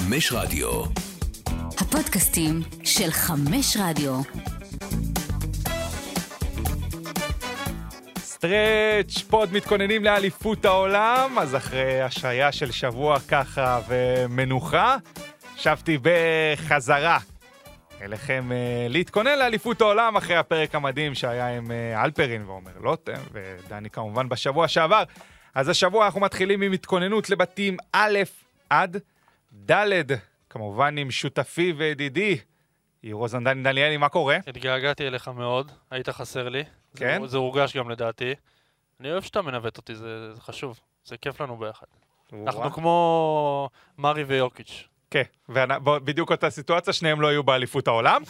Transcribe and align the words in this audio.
חמש 0.00 0.32
רדיו. 0.32 0.82
הפודקאסטים 1.78 2.60
של 2.84 3.10
חמש 3.10 3.76
רדיו. 3.80 4.20
Stretch, 8.18 9.18
Pod 9.30 9.52
מתכוננים 9.52 10.04
לאליפות 10.04 10.64
העולם, 10.64 11.38
אז 11.38 11.56
אחרי 11.56 12.02
השעיה 12.02 12.52
של 12.52 12.70
שבוע 12.70 13.18
ככה 13.28 13.80
ומנוחה, 13.88 14.96
שבתי 15.56 15.98
בחזרה 16.02 17.18
אליכם 18.02 18.52
אה, 18.52 18.86
להתכונן 18.88 19.38
לאליפות 19.38 19.80
העולם 19.80 20.16
אחרי 20.16 20.36
הפרק 20.36 20.74
המדהים 20.74 21.14
שהיה 21.14 21.56
עם 21.56 21.70
אה, 21.70 22.04
הלפרין 22.04 22.44
ועומר 22.46 22.72
לוטם 22.80 23.20
ודני 23.32 23.90
כמובן 23.90 24.28
בשבוע 24.28 24.68
שעבר. 24.68 25.02
אז 25.54 25.68
השבוע 25.68 26.06
אנחנו 26.06 26.20
מתחילים 26.20 26.62
עם 26.62 26.72
התכוננות 26.72 27.30
לבתים 27.30 27.76
א' 27.92 28.18
עד 28.70 28.96
ד', 29.66 30.02
כמובן 30.50 30.98
עם 30.98 31.10
שותפי 31.10 31.72
וידידי, 31.76 32.38
ירוזן 33.02 33.44
דני 33.44 33.62
דניאלי, 33.62 33.96
מה 33.96 34.08
קורה? 34.08 34.36
התגעגעתי 34.46 35.06
אליך 35.06 35.28
מאוד, 35.28 35.72
היית 35.90 36.08
חסר 36.08 36.48
לי. 36.48 36.64
כן? 36.96 37.20
זה, 37.22 37.26
זה 37.26 37.36
הורגש 37.36 37.76
גם 37.76 37.90
לדעתי. 37.90 38.34
אני 39.00 39.12
אוהב 39.12 39.22
שאתה 39.22 39.42
מנווט 39.42 39.76
אותי, 39.76 39.94
זה, 39.94 40.34
זה 40.34 40.40
חשוב. 40.40 40.80
זה 41.04 41.16
כיף 41.16 41.40
לנו 41.40 41.56
ביחד. 41.56 41.86
אנחנו 42.32 42.70
כמו 42.70 43.68
מרי 43.98 44.22
ויוקיץ'. 44.22 44.88
כן, 45.10 45.22
ובדיוק 45.48 46.30
אותה 46.30 46.50
סיטואציה, 46.50 46.92
שניהם 46.92 47.20
לא 47.20 47.28
היו 47.28 47.42
באליפות 47.42 47.88
העולם. 47.88 48.22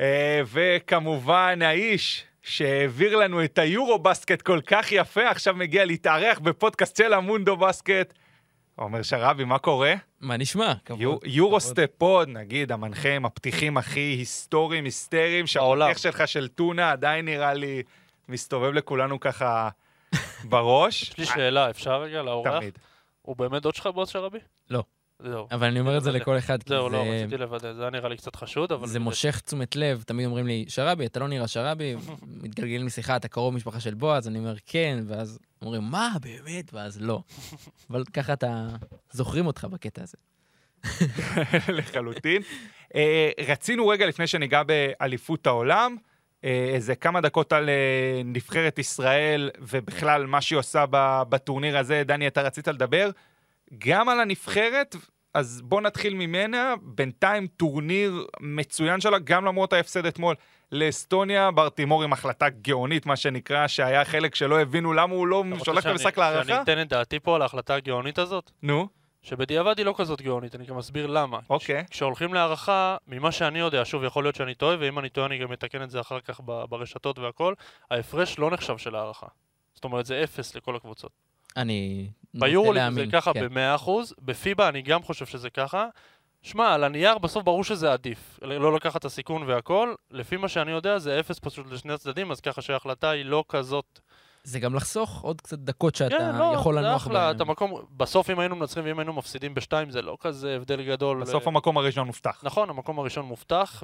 אה, 0.00 0.40
וכמובן, 0.46 1.62
האיש 1.62 2.24
שהעביר 2.42 3.16
לנו 3.16 3.44
את 3.44 3.58
היורו 3.58 3.98
בסקט 3.98 4.42
כל 4.42 4.60
כך 4.66 4.92
יפה, 4.92 5.30
עכשיו 5.30 5.54
מגיע 5.54 5.84
להתארח 5.84 6.38
בפודקאסט 6.38 6.96
של 6.96 7.12
המונדו 7.12 7.56
בסקט. 7.56 8.14
עומר 8.78 9.02
שרבי, 9.02 9.44
מה 9.44 9.58
קורה? 9.58 9.94
מה 10.20 10.36
נשמע? 10.36 10.72
יו- 10.98 11.18
יורוסטפ 11.24 11.90
פוד, 11.98 12.28
נגיד, 12.28 12.72
המנחה 12.72 13.14
עם 13.16 13.24
הפתיחים 13.26 13.76
הכי 13.76 14.00
היסטוריים, 14.00 14.84
היסטריים. 14.84 15.46
שהפתיח 15.46 15.98
שלך 15.98 16.28
של 16.28 16.48
טונה 16.48 16.90
עדיין 16.90 17.24
נראה 17.24 17.54
לי 17.54 17.82
מסתובב 18.28 18.72
לכולנו 18.72 19.20
ככה 19.20 19.68
בראש. 20.50 21.02
יש 21.02 21.18
לי 21.18 21.26
שאלה, 21.26 21.70
אפשר 21.70 22.02
רגע 22.02 22.22
לאורח? 22.22 22.58
תמיד. 22.58 22.78
הוא 23.22 23.36
באמת 23.36 23.62
דוד 23.62 23.74
שלך 23.74 23.86
בוס 23.86 24.08
של 24.08 24.18
רבי? 24.18 24.38
לא. 24.70 24.82
זהו. 25.22 25.46
אבל 25.50 25.66
אני 25.66 25.80
אומר 25.80 25.98
את 25.98 26.02
זה 26.02 26.12
לכל 26.12 26.38
אחד, 26.38 26.62
כי 26.62 26.68
זהו, 26.68 26.88
לא, 26.88 27.04
זה- 27.04 27.10
רציתי 27.24 27.36
לוודא, 27.36 27.72
זה 27.72 27.82
היה 27.82 27.90
נראה 27.90 28.08
לי 28.08 28.16
קצת 28.16 28.36
חשוד, 28.36 28.72
אבל... 28.72 28.86
זה 28.86 29.00
מושך 29.00 29.40
תשומת 29.40 29.76
לב, 29.76 30.02
תמיד 30.06 30.26
אומרים 30.26 30.46
לי, 30.46 30.64
שרבי, 30.68 31.06
אתה 31.06 31.20
לא 31.20 31.28
נראה 31.28 31.48
שרבי, 31.48 31.94
מתגלגלים 32.42 32.86
לשיחה, 32.86 33.16
אתה 33.16 33.28
קרוב 33.28 33.54
משפחה 33.54 33.80
של 33.80 33.94
בועז, 33.94 34.28
אני 34.28 34.38
אומר 34.38 34.54
כן, 34.66 34.98
ואז 35.06 35.38
אומרים, 35.62 35.82
מה, 35.82 36.10
באמת? 36.20 36.74
ואז 36.74 37.00
לא. 37.00 37.22
אבל 37.90 38.04
ככה 38.12 38.32
אתה, 38.32 38.68
זוכרים 39.10 39.46
אותך 39.46 39.64
בקטע 39.64 40.02
הזה. 40.02 40.16
לחלוטין. 41.78 42.42
אה, 42.94 43.30
רצינו 43.46 43.88
רגע, 43.88 44.06
לפני 44.06 44.26
שניגע 44.26 44.62
באליפות 44.62 45.46
העולם, 45.46 45.96
אה, 46.44 46.70
איזה 46.74 46.94
כמה 46.94 47.20
דקות 47.20 47.52
על 47.52 47.68
אה, 47.68 48.22
נבחרת 48.24 48.78
ישראל, 48.78 49.50
ובכלל 49.58 50.26
מה 50.26 50.40
שהיא 50.40 50.58
עושה 50.58 50.84
בטורניר 51.28 51.78
הזה. 51.78 52.02
דני, 52.06 52.26
אתה 52.26 52.42
רצית 52.42 52.68
לדבר 52.68 53.10
גם 53.78 54.08
על 54.08 54.20
הנבחרת, 54.20 54.96
אז 55.34 55.62
בוא 55.64 55.80
נתחיל 55.80 56.14
ממנה. 56.14 56.74
בינתיים 56.82 57.46
טורניר 57.46 58.26
מצוין 58.40 59.00
שלה, 59.00 59.18
גם 59.18 59.44
למרות 59.44 59.72
ההפסד 59.72 60.06
אתמול 60.06 60.34
לאסטוניה, 60.72 61.50
ברטימור 61.50 62.02
עם 62.02 62.12
החלטה 62.12 62.48
גאונית, 62.48 63.06
מה 63.06 63.16
שנקרא, 63.16 63.66
שהיה 63.66 64.04
חלק 64.04 64.34
שלא 64.34 64.60
הבינו 64.60 64.92
למה 64.92 65.14
הוא 65.14 65.26
לא 65.26 65.44
שולח 65.64 65.78
את 65.78 65.82
שאני- 65.82 65.92
המשחק 65.92 66.14
שאני 66.14 66.30
להערכה. 66.32 66.62
אתן 66.62 66.80
את 66.82 66.88
דעתי 66.88 67.20
פה 67.20 67.36
על 67.36 67.42
ההחלטה 67.42 67.74
הגאונית 67.74 68.18
הזאת? 68.18 68.50
נו, 68.62 68.88
שבדיעבד 69.22 69.78
היא 69.78 69.86
לא 69.86 69.94
כזאת 69.96 70.22
גאונית, 70.22 70.54
אני 70.54 70.64
גם 70.66 70.78
אסביר 70.78 71.06
למה. 71.06 71.38
אוקיי. 71.50 71.84
כש- 71.84 71.90
כשהולכים 71.90 72.34
להערכה, 72.34 72.96
ממה 73.06 73.32
שאני 73.32 73.58
יודע, 73.58 73.82
שוב, 73.84 74.04
יכול 74.04 74.24
להיות 74.24 74.34
שאני 74.34 74.54
טועה, 74.54 74.76
ואם 74.80 74.98
אני 74.98 75.08
טועה 75.08 75.26
אני 75.26 75.38
גם 75.38 75.52
אתקן 75.52 75.82
את 75.82 75.90
זה 75.90 76.00
אחר 76.00 76.20
כך 76.20 76.40
ברשתות 76.44 77.18
והכל, 77.18 77.54
ההפרש 77.90 78.38
לא 78.38 78.50
נחשב 78.50 78.78
של 78.78 78.94
הערכה. 78.94 79.26
זאת 79.74 79.84
אומרת, 79.84 80.06
זה 80.06 80.24
אפס 80.24 80.54
לכל 80.56 80.76
הקבוצות. 80.76 81.12
אני 81.56 82.08
נוטה 82.34 82.46
ביורוליג 82.46 82.90
זה. 82.94 83.04
ככה 83.12 83.32
כן. 83.32 83.48
ב-100%, 83.54 83.90
בפיבה 84.22 84.68
אני 84.68 84.82
גם 84.82 85.02
חושב 85.02 85.26
שזה 85.26 85.50
ככה. 85.50 85.86
שמע, 86.42 86.74
על 86.74 86.84
הנייר 86.84 87.18
בסוף 87.18 87.44
ברור 87.44 87.64
שזה 87.64 87.92
עדיף. 87.92 88.40
לא 88.42 88.74
לקחת 88.74 89.00
את 89.00 89.04
הסיכון 89.04 89.42
והכל, 89.42 89.94
לפי 90.10 90.36
מה 90.36 90.48
שאני 90.48 90.70
יודע 90.70 90.98
זה 90.98 91.20
אפס 91.20 91.38
פשוט 91.38 91.66
לשני 91.70 91.92
הצדדים, 91.92 92.30
אז 92.30 92.40
ככה 92.40 92.62
שההחלטה 92.62 93.10
היא 93.10 93.24
לא 93.24 93.44
כזאת... 93.48 94.00
זה 94.44 94.60
גם 94.60 94.74
לחסוך 94.74 95.20
עוד 95.22 95.40
קצת 95.40 95.58
דקות 95.58 95.94
שאתה 95.94 96.16
כן, 96.18 96.36
לא, 96.38 96.52
יכול 96.54 96.74
זה 96.74 96.80
לנוח 96.80 97.02
אחלה, 97.02 97.26
בהן. 97.26 97.36
את 97.36 97.40
המקום... 97.40 97.82
בסוף 97.96 98.30
אם 98.30 98.38
היינו 98.38 98.56
מנצחים 98.56 98.84
ואם 98.84 98.98
היינו 98.98 99.12
מפסידים 99.12 99.54
בשתיים 99.54 99.90
זה 99.90 100.02
לא 100.02 100.16
כזה 100.20 100.56
הבדל 100.56 100.82
גדול. 100.82 101.20
בסוף 101.20 101.42
אה, 101.42 101.52
המקום 101.52 101.78
הראשון 101.78 102.06
מובטח. 102.06 102.40
נכון, 102.42 102.70
המקום 102.70 102.98
הראשון 102.98 103.24
מובטח, 103.24 103.82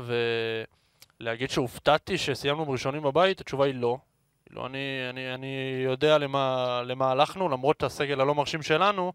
ולהגיד 1.21 1.51
שהופתעתי 1.51 2.19
שסיימנו 2.19 2.71
ראשונים 2.71 3.03
בבית, 3.03 3.41
התשובה 3.41 3.67
היא 3.67 3.75
לא. 3.75 3.99
כאילו, 4.47 4.67
אני, 4.67 4.79
אני, 5.11 5.35
אני 5.35 5.83
יודע 5.85 6.19
למה, 6.19 6.83
למה 6.85 7.11
הלכנו, 7.11 7.49
למרות 7.49 7.83
הסגל 7.83 8.21
הלא 8.21 8.35
מרשים 8.35 8.63
שלנו. 8.63 9.13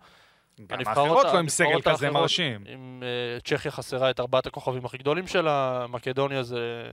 גם 0.67 0.79
האחרות 0.85 1.25
לא 1.25 1.39
עם 1.39 1.49
סגל 1.49 1.81
כזה 1.81 2.11
מרשים. 2.11 2.63
אם 2.73 3.03
uh, 3.39 3.43
צ'כיה 3.43 3.71
חסרה 3.71 4.09
את 4.09 4.19
ארבעת 4.19 4.45
הכוכבים 4.45 4.85
הכי 4.85 4.97
גדולים 4.97 5.27
שלה, 5.27 5.85
מקדוניה 5.89 6.43
זה 6.43 6.83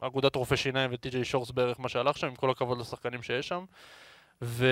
באגודת 0.00 0.36
רופאי 0.36 0.56
שיניים 0.56 0.90
וטי.ג'יי 0.92 1.24
שורס 1.24 1.50
בערך 1.50 1.80
מה 1.80 1.88
שהלך 1.88 2.18
שם, 2.18 2.26
עם 2.26 2.34
כל 2.34 2.50
הכבוד 2.50 2.78
לשחקנים 2.78 3.22
שיש 3.22 3.48
שם. 3.48 3.64
ו... 4.42 4.66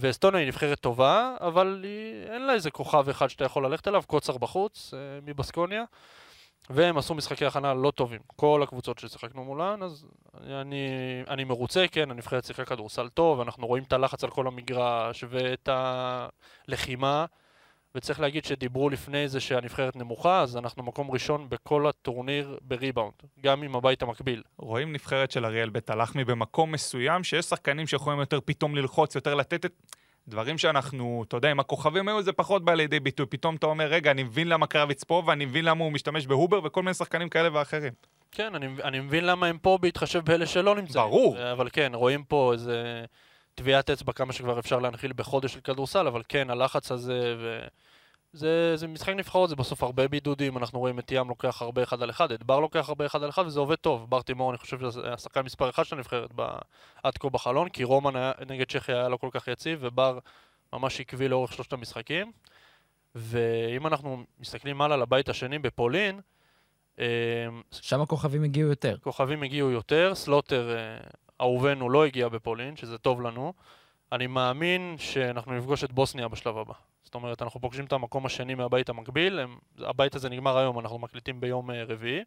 ואסטוניה 0.00 0.40
היא 0.40 0.48
נבחרת 0.48 0.80
טובה, 0.80 1.36
אבל 1.40 1.80
היא... 1.84 2.32
אין 2.32 2.46
לה 2.46 2.52
איזה 2.52 2.70
כוכב 2.70 3.08
אחד 3.08 3.28
שאתה 3.28 3.44
יכול 3.44 3.66
ללכת 3.66 3.88
אליו, 3.88 4.02
קוצר 4.06 4.38
בחוץ, 4.38 4.94
uh, 4.94 4.96
מבסקוניה. 5.26 5.84
והם 6.70 6.98
עשו 6.98 7.14
משחקי 7.14 7.46
הכנה 7.46 7.74
לא 7.74 7.90
טובים, 7.90 8.20
כל 8.36 8.62
הקבוצות 8.62 8.98
ששיחקנו 8.98 9.44
מולן, 9.44 9.82
אז 9.82 10.06
אני, 10.44 10.88
אני 11.28 11.44
מרוצה, 11.44 11.84
כן, 11.92 12.10
הנבחרת 12.10 12.44
שיחקה 12.44 12.64
כדורסל 12.64 13.08
טוב, 13.08 13.40
אנחנו 13.40 13.66
רואים 13.66 13.84
את 13.84 13.92
הלחץ 13.92 14.24
על 14.24 14.30
כל 14.30 14.46
המגרש 14.46 15.24
ואת 15.28 15.68
הלחימה, 15.72 17.24
וצריך 17.94 18.20
להגיד 18.20 18.44
שדיברו 18.44 18.90
לפני 18.90 19.28
זה 19.28 19.40
שהנבחרת 19.40 19.96
נמוכה, 19.96 20.40
אז 20.40 20.56
אנחנו 20.56 20.82
מקום 20.82 21.10
ראשון 21.10 21.48
בכל 21.48 21.86
הטורניר 21.86 22.58
בריבאונד, 22.62 23.12
גם 23.40 23.62
עם 23.62 23.76
הבית 23.76 24.02
המקביל. 24.02 24.42
רואים 24.58 24.92
נבחרת 24.92 25.30
של 25.30 25.44
אריאל 25.44 25.70
בית 25.70 25.90
הלחמי 25.90 26.24
במקום 26.24 26.72
מסוים, 26.72 27.24
שיש 27.24 27.44
שחקנים 27.44 27.86
שיכולים 27.86 28.20
יותר 28.20 28.38
פתאום 28.44 28.76
ללחוץ, 28.76 29.14
יותר 29.14 29.34
לתת 29.34 29.64
את... 29.64 29.72
דברים 30.28 30.58
שאנחנו, 30.58 31.24
אתה 31.28 31.36
יודע, 31.36 31.50
עם 31.50 31.60
הכוכבים 31.60 32.08
היו 32.08 32.22
זה 32.22 32.32
פחות 32.32 32.64
בא 32.64 32.74
לידי 32.74 33.00
ביטוי. 33.00 33.26
פתאום 33.26 33.56
אתה 33.56 33.66
אומר, 33.66 33.86
רגע, 33.86 34.10
אני 34.10 34.22
מבין 34.22 34.48
למה 34.48 34.66
קרביץ 34.66 35.04
פה, 35.04 35.22
ואני 35.26 35.44
מבין 35.44 35.64
למה 35.64 35.84
הוא 35.84 35.92
משתמש 35.92 36.26
בהובר 36.26 36.60
וכל 36.64 36.82
מיני 36.82 36.94
שחקנים 36.94 37.28
כאלה 37.28 37.48
ואחרים. 37.52 37.92
כן, 38.32 38.54
אני, 38.54 38.66
אני 38.84 39.00
מבין 39.00 39.26
למה 39.26 39.46
הם 39.46 39.58
פה 39.58 39.78
בהתחשב 39.80 40.20
באלה 40.24 40.46
שלא 40.46 40.74
נמצאים. 40.74 41.04
ברור. 41.04 41.52
אבל 41.52 41.68
כן, 41.72 41.92
רואים 41.94 42.24
פה 42.24 42.52
איזה 42.52 43.04
טביעת 43.54 43.90
אצבע 43.90 44.12
כמה 44.12 44.32
שכבר 44.32 44.58
אפשר 44.58 44.78
להנחיל 44.78 45.12
בחודש 45.16 45.52
של 45.52 45.60
כדורסל, 45.60 46.06
אבל 46.06 46.22
כן, 46.28 46.50
הלחץ 46.50 46.92
הזה, 46.92 47.34
ו... 47.38 47.66
זה, 48.36 48.76
זה 48.76 48.86
משחק 48.86 49.12
נבחרות, 49.12 49.50
זה 49.50 49.56
בסוף 49.56 49.82
הרבה 49.82 50.08
בידודים, 50.08 50.58
אנחנו 50.58 50.78
רואים 50.78 50.98
את 50.98 51.12
ים 51.12 51.28
לוקח 51.28 51.62
הרבה 51.62 51.82
אחד 51.82 52.02
על 52.02 52.10
אחד, 52.10 52.32
את 52.32 52.42
בר 52.42 52.60
לוקח 52.60 52.88
הרבה 52.88 53.06
אחד 53.06 53.22
על 53.22 53.28
אחד, 53.28 53.46
וזה 53.46 53.60
עובד 53.60 53.74
טוב. 53.74 54.10
בר 54.10 54.22
תימור, 54.22 54.50
אני 54.50 54.58
חושב 54.58 54.80
שזה 54.80 55.12
השחקן 55.12 55.42
מספר 55.42 55.70
אחד 55.70 55.84
של 55.84 55.96
הנבחרת 55.96 56.30
עד 57.02 57.18
כה 57.18 57.28
בחלון, 57.28 57.68
כי 57.68 57.84
רומן 57.84 58.16
היה, 58.16 58.32
נגד 58.48 58.66
צ'כיה 58.70 58.96
היה 58.96 59.08
לא 59.08 59.16
כל 59.16 59.28
כך 59.32 59.48
יציב, 59.48 59.78
ובר 59.82 60.18
ממש 60.72 61.00
עקבי 61.00 61.28
לאורך 61.28 61.52
שלושת 61.52 61.72
המשחקים. 61.72 62.32
ואם 63.14 63.86
אנחנו 63.86 64.24
מסתכלים 64.40 64.80
הלאה 64.80 64.96
לבית 64.96 65.28
השני 65.28 65.58
בפולין, 65.58 66.20
אה, 66.98 67.04
שם 67.70 68.00
הכוכבים 68.00 68.44
הגיעו 68.44 68.70
יותר. 68.70 68.96
כוכבים 68.98 69.42
הגיעו 69.42 69.70
יותר, 69.70 70.14
סלוטר 70.14 70.76
אה, 70.76 70.98
אהובנו 71.40 71.90
לא 71.90 72.04
הגיע 72.04 72.28
בפולין, 72.28 72.76
שזה 72.76 72.98
טוב 72.98 73.22
לנו. 73.22 73.52
אני 74.12 74.26
מאמין 74.26 74.94
שאנחנו 74.98 75.52
נפגוש 75.52 75.84
את 75.84 75.92
בוסניה 75.92 76.28
בשלב 76.28 76.58
הבא. 76.58 76.74
זאת 77.06 77.14
אומרת, 77.14 77.42
אנחנו 77.42 77.60
פוגשים 77.60 77.84
את 77.84 77.92
המקום 77.92 78.26
השני 78.26 78.54
מהבית 78.54 78.88
המקביל, 78.88 79.38
הם, 79.38 79.56
הבית 79.78 80.14
הזה 80.14 80.28
נגמר 80.28 80.58
היום, 80.58 80.78
אנחנו 80.78 80.98
מקליטים 80.98 81.40
ביום 81.40 81.70
אה, 81.70 81.84
רביעי, 81.84 82.24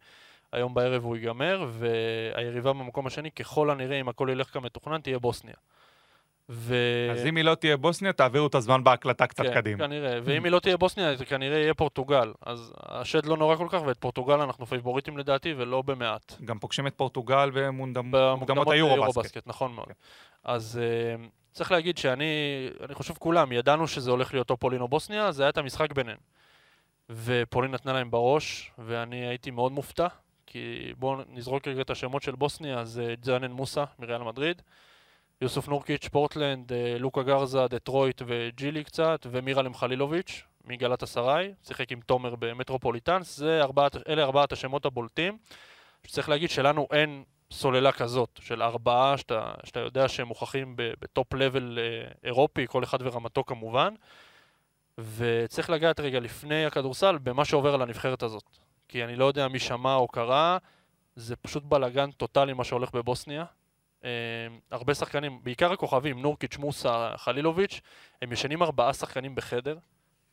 היום 0.51 0.73
בערב 0.73 1.03
הוא 1.03 1.15
ייגמר, 1.15 1.65
והיריבה 1.69 2.73
במקום 2.73 3.07
השני, 3.07 3.31
ככל 3.31 3.69
הנראה, 3.69 3.99
אם 3.99 4.09
הכל 4.09 4.27
ילך 4.31 4.53
כמתוכנן, 4.53 5.01
תהיה 5.01 5.19
בוסניה. 5.19 5.55
ו... 6.49 6.75
אז 7.11 7.25
אם 7.25 7.35
היא 7.35 7.45
לא 7.45 7.55
תהיה 7.55 7.77
בוסניה, 7.77 8.13
תעבירו 8.13 8.47
את 8.47 8.55
הזמן 8.55 8.83
בהקלטה 8.83 9.27
קצת 9.27 9.43
כן, 9.43 9.53
קדימה. 9.53 9.77
כנראה, 9.85 10.19
ואם 10.23 10.43
היא 10.43 10.51
לא 10.51 10.59
תהיה 10.59 10.77
בוסניה, 10.77 11.15
זה 11.15 11.25
כנראה 11.25 11.57
יהיה 11.57 11.73
פורטוגל. 11.73 12.33
אז 12.45 12.73
השד 12.85 13.25
לא 13.25 13.37
נורא 13.37 13.55
כל 13.55 13.67
כך, 13.69 13.81
ואת 13.85 13.97
פורטוגל 13.97 14.41
אנחנו 14.41 14.65
פייבוריטים 14.65 15.17
לדעתי, 15.17 15.53
ולא 15.57 15.81
במעט. 15.81 16.35
גם 16.45 16.59
פוגשים 16.59 16.87
את 16.87 16.93
פורטוגל 16.95 17.49
במוקדמות. 17.53 18.67
היורו-בסקט, 18.71 19.47
נכון 19.47 19.73
מאוד. 19.73 19.87
כן. 19.87 19.93
אז 20.43 20.79
אה, 20.81 21.25
צריך 21.51 21.71
להגיד 21.71 21.97
שאני, 21.97 22.25
אני 22.85 22.93
חושב 22.93 23.13
כולם, 23.13 23.51
ידענו 23.51 23.87
שזה 23.87 24.11
הולך 24.11 24.33
להיות 24.33 24.49
או 24.49 24.57
פולין 24.57 24.81
או 24.81 24.87
בוסניה, 24.87 25.31
זה 25.31 25.43
היה 25.43 25.49
את 25.49 25.57
המשחק 25.57 25.91
ביניהם. 25.91 26.17
ופולין 27.09 27.71
נתנה 27.71 27.93
להם 27.93 28.11
בראש, 28.11 28.71
ואני 28.77 29.27
הייתי 29.27 29.51
מאוד 29.51 29.71
מופתע, 29.71 30.07
כי 30.47 30.93
בואו 30.97 31.21
נזרוק 31.29 31.67
רגע 31.67 31.81
את 31.81 31.89
השמות 31.89 32.23
של 32.23 32.35
בוסניה, 32.35 32.85
זה 32.85 33.15
ג'אנן 33.25 33.51
מוסה 33.51 33.83
מריאל 33.99 34.23
מדריד, 34.23 34.61
יוסוף 35.41 35.67
נורקיץ', 35.67 36.07
פורטלנד, 36.07 36.73
אה, 36.73 36.95
לוקה 36.99 37.23
גרזה, 37.23 37.67
דטרויט 37.67 38.21
ו 38.25 38.33
G 38.33 38.40
League 38.40 38.83
קצת, 38.83 39.25
ומירלם 39.31 39.73
חלילוביץ', 39.73 40.43
מגלטסראיי, 40.65 41.53
שיחק 41.67 41.91
עם 41.91 41.99
תומר 42.01 42.35
במטרופוליטנס, 42.39 43.41
ארבעת, 43.41 44.07
אלה 44.09 44.23
ארבעת 44.23 44.51
השמות 44.51 44.85
הבולטים. 44.85 45.37
שצריך 46.07 46.29
להגיד 46.29 46.49
שלנו 46.49 46.87
אין 46.91 47.23
סוללה 47.53 47.91
כזאת 47.91 48.39
של 48.41 48.63
ארבעה 48.63 49.17
שאתה, 49.17 49.51
שאתה 49.63 49.79
יודע 49.79 50.07
שהם 50.07 50.27
מוכחים 50.27 50.73
ב 50.77 50.91
top 50.91 51.33
level 51.33 51.79
אה, 51.81 52.11
אירופי, 52.23 52.65
כל 52.67 52.83
אחד 52.83 52.97
ורמתו 53.01 53.43
כמובן. 53.43 53.93
וצריך 55.17 55.69
לגעת 55.69 55.99
רגע 55.99 56.19
לפני 56.19 56.65
הכדורסל 56.65 57.17
במה 57.17 57.45
שעובר 57.45 57.73
על 57.73 57.81
הנבחרת 57.81 58.23
הזאת. 58.23 58.43
כי 58.87 59.03
אני 59.03 59.15
לא 59.15 59.25
יודע 59.25 59.47
מי 59.47 59.59
שמע 59.59 59.95
או 59.95 60.07
קרא, 60.07 60.57
זה 61.15 61.35
פשוט 61.35 61.63
בלאגן 61.63 62.11
טוטאלי 62.11 62.53
מה 62.53 62.63
שהולך 62.63 62.91
בבוסניה. 62.91 63.45
אה, 64.03 64.09
הרבה 64.71 64.93
שחקנים, 64.93 65.39
בעיקר 65.43 65.71
הכוכבים, 65.71 66.21
נורקיץ', 66.21 66.57
מוסה, 66.57 67.13
חלילוביץ', 67.17 67.81
הם 68.21 68.31
ישנים 68.31 68.63
ארבעה 68.63 68.93
שחקנים 68.93 69.35
בחדר. 69.35 69.77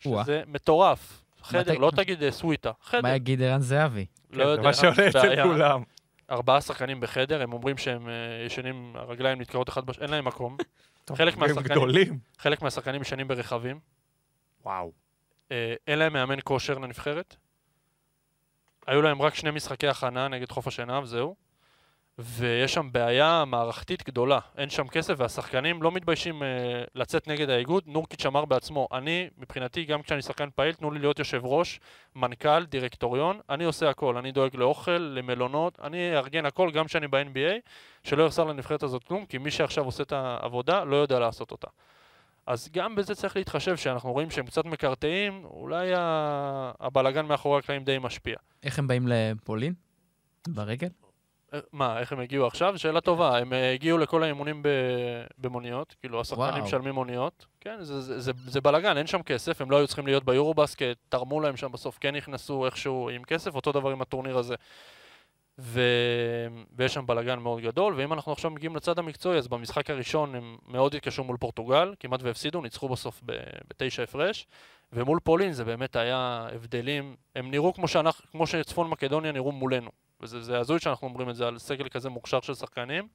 שזה 0.00 0.42
מטורף. 0.46 1.22
חדר, 1.42 1.78
לא 1.78 1.90
תגיד 1.96 2.22
אה, 2.22 2.30
סוויטה, 2.30 2.70
חדר. 2.82 3.02
מה 3.02 3.14
יגיד 3.14 3.42
ערן 3.42 3.60
זהבי? 3.60 4.06
לא 4.30 4.44
כן, 4.44 4.50
יודע, 4.50 4.62
מה 4.62 4.74
שעולה 4.74 5.08
אצל. 5.08 5.42
כולם. 5.42 5.82
ארבעה 6.30 6.60
שחקנים 6.60 7.00
בחדר, 7.00 7.42
הם 7.42 7.52
אומרים 7.52 7.78
שהם 7.78 8.08
אה, 8.08 8.14
ישנים, 8.46 8.92
הרגליים 8.96 9.40
נתקעות 9.40 9.68
אחד 9.68 9.86
בשני, 9.86 10.02
אין 10.04 10.10
להם 10.10 10.24
מקום. 10.24 10.56
חלק 11.16 11.36
מהשחקנים- 11.36 11.64
גדולים. 11.64 12.18
חלק 12.38 12.62
מהשחקנים 12.62 13.02
ישנים 13.02 13.28
ברכבים. 13.28 13.80
וואו. 14.64 14.92
אה, 15.52 15.74
אין 15.86 15.98
להם 15.98 16.12
מאמן 16.12 16.38
כושר 16.44 16.78
לנבחרת. 16.78 17.36
היו 18.86 19.02
להם 19.02 19.22
רק 19.22 19.34
שני 19.34 19.50
משחקי 19.50 19.88
הכנה 19.88 20.28
נגד 20.28 20.50
חוף 20.52 20.66
השנהב, 20.66 21.04
זהו. 21.04 21.36
ויש 22.18 22.74
שם 22.74 22.88
בעיה 22.92 23.44
מערכתית 23.46 24.06
גדולה. 24.06 24.38
אין 24.56 24.70
שם 24.70 24.88
כסף, 24.88 25.14
והשחקנים 25.16 25.82
לא 25.82 25.92
מתביישים 25.92 26.42
אה, 26.42 26.48
לצאת 26.94 27.28
נגד 27.28 27.50
האיגוד. 27.50 27.82
נורקיץ' 27.86 28.26
אמר 28.26 28.44
בעצמו, 28.44 28.88
אני, 28.92 29.28
מבחינתי, 29.38 29.84
גם 29.84 30.02
כשאני 30.02 30.22
שחקן 30.22 30.48
פעיל, 30.54 30.72
תנו 30.72 30.90
לי 30.90 30.98
להיות 30.98 31.18
יושב 31.18 31.40
ראש, 31.44 31.80
מנכ"ל, 32.14 32.64
דירקטוריון, 32.64 33.40
אני 33.50 33.64
עושה 33.64 33.90
הכל. 33.90 34.16
אני 34.16 34.32
דואג 34.32 34.56
לאוכל, 34.56 34.98
למלונות, 34.98 35.78
אני 35.82 36.16
אארגן 36.16 36.46
הכל, 36.46 36.70
גם 36.70 36.84
כשאני 36.86 37.08
ב-NBA, 37.08 37.70
שלא 38.02 38.26
יחסר 38.26 38.44
לנבחרת 38.44 38.82
הזאת 38.82 39.04
כלום, 39.04 39.26
כי 39.26 39.38
מי 39.38 39.50
שעכשיו 39.50 39.84
עושה 39.84 40.02
את 40.02 40.12
העבודה, 40.12 40.84
לא 40.84 40.96
יודע 40.96 41.18
לעשות 41.18 41.50
אותה. 41.50 41.68
אז 42.46 42.68
גם 42.72 42.94
בזה 42.94 43.14
צריך 43.14 43.36
להתחשב, 43.36 43.76
שאנחנו 43.76 44.12
רואים 44.12 44.30
שהם 44.30 44.46
קצת 44.46 44.64
מקרטעים, 44.64 45.44
אולי 45.44 45.92
הבלגן 46.80 47.26
מאחורי 47.26 47.58
הקלעים 47.58 47.84
די 47.84 47.98
משפיע. 48.00 48.36
איך 48.62 48.78
הם 48.78 48.86
באים 48.86 49.08
לפולין? 49.08 49.74
ברגל? 50.48 50.88
מה, 51.72 51.98
איך 51.98 52.12
הם 52.12 52.20
הגיעו 52.20 52.46
עכשיו? 52.46 52.78
שאלה 52.78 53.00
טובה. 53.00 53.38
הם 53.38 53.52
אה, 53.52 53.72
הגיעו 53.72 53.98
לכל 53.98 54.22
האימונים. 54.22 54.62
במוניות, 55.38 55.94
כאילו 56.00 56.20
השחקנים. 56.20 56.64
משלמים 56.64 56.94
מוניות. 56.94 57.46
כן, 57.60 57.76
זה, 57.80 58.00
זה, 58.00 58.20
זה, 58.20 58.32
זה 58.46 58.60
בלאגן, 58.60 58.96
אין 58.96 59.06
שם 59.06 59.22
כסף, 59.22 59.60
הם 59.60 59.70
לא 59.70 59.76
היו 59.76 59.86
צריכים 59.86 60.06
להיות 60.06 60.24
ביורובסקט, 60.24 60.96
תרמו 61.08 61.40
להם 61.40 61.56
שם 61.56 61.72
בסוף, 61.72 61.98
כן 61.98 62.16
נכנסו 62.16 62.66
איכשהו 62.66 63.10
עם 63.10 63.24
כסף, 63.24 63.54
אותו 63.54 63.72
דבר 63.72 63.90
עם 63.90 64.02
הטורניר 64.02 64.38
הזה. 64.38 64.54
ו... 65.58 65.80
ויש 66.76 66.94
שם 66.94 67.06
בלאגן 67.06 67.38
מאוד 67.38 67.60
גדול, 67.60 67.94
ואם 67.96 68.12
אנחנו 68.12 68.32
עכשיו 68.32 68.50
מגיעים 68.50 68.76
לצד 68.76 68.98
המקצועי, 68.98 69.38
אז 69.38 69.48
במשחק 69.48 69.90
הראשון 69.90 70.34
הם 70.34 70.56
מאוד 70.66 70.94
התקשרו 70.94 71.24
מול 71.24 71.36
פורטוגל, 71.36 71.94
כמעט 72.00 72.22
והפסידו, 72.22 72.62
ניצחו 72.62 72.88
בסוף. 72.88 73.22
בתשע 73.68 74.02
הפרש, 74.02 74.46
ומול 74.92 75.20
פולין 75.24 75.52
זה 75.52 75.64
באמת 75.64 75.96
היה 75.96 76.46
הבדלים, 76.54 77.16
הם 77.36 77.50
נראו 77.50 77.74
כמו, 77.74 77.88
שאנחנו, 77.88 78.30
כמו 78.30 78.46
שצפון 78.46 78.90
מקדוניה 78.90 79.32
נראו 79.32 79.52
מולנו. 79.52 79.90
וזה 80.20 80.40
זה 80.40 80.58
הזוי 80.58 80.78
שאנחנו 80.78 81.08
אומרים 81.08 81.30
את 81.30 81.36
זה 81.36 81.48
על 81.48 81.58
סגל 81.58 81.88
כזה 81.88 82.08
מוכשר 82.08 82.40
של 82.40 82.54
שחקנים. 82.54 83.08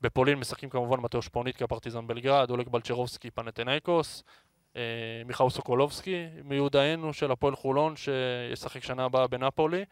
בפולין 0.00 0.38
משחקים 0.38 0.70
כמובן 0.70 1.00
מתאוש 1.00 1.28
פוניטקה, 1.28 1.66
פרטיזן 1.66 2.06
בלגרד, 2.06 2.50
אולג 2.50 2.68
בלצ'רובסקי, 2.68 3.30
פנתנאיקוס, 3.30 4.24
אה, 4.76 4.82
מיכאו 5.26 5.50
סוקולובסקי, 5.50 6.26
מיודענו 6.44 7.12
של 7.12 7.30
הפועל 7.30 7.56
חולון, 7.56 7.94
שישחק 7.96 8.84
שנה 8.84 9.04
הבאה 9.04 9.26
בנפולי. 9.26 9.84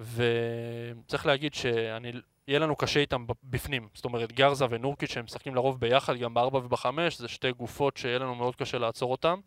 וצריך 0.00 1.26
להגיד 1.26 1.54
שאני, 1.54 2.12
יהיה 2.48 2.58
לנו 2.58 2.76
קשה 2.76 3.00
איתם 3.00 3.26
בפנים. 3.44 3.88
זאת 3.94 4.04
אומרת, 4.04 4.32
גרזה 4.32 4.64
ונורקיץ' 4.70 5.10
שהם 5.10 5.24
משחקים 5.24 5.54
לרוב 5.54 5.80
ביחד, 5.80 6.16
גם 6.16 6.34
בארבע 6.34 6.58
ובחמש, 6.58 7.18
זה 7.18 7.28
שתי 7.28 7.52
גופות 7.52 7.96
שיהיה 7.96 8.18
לנו 8.18 8.34
מאוד 8.34 8.56
קשה 8.56 8.78
לעצור 8.78 9.12
אותם. 9.12 9.40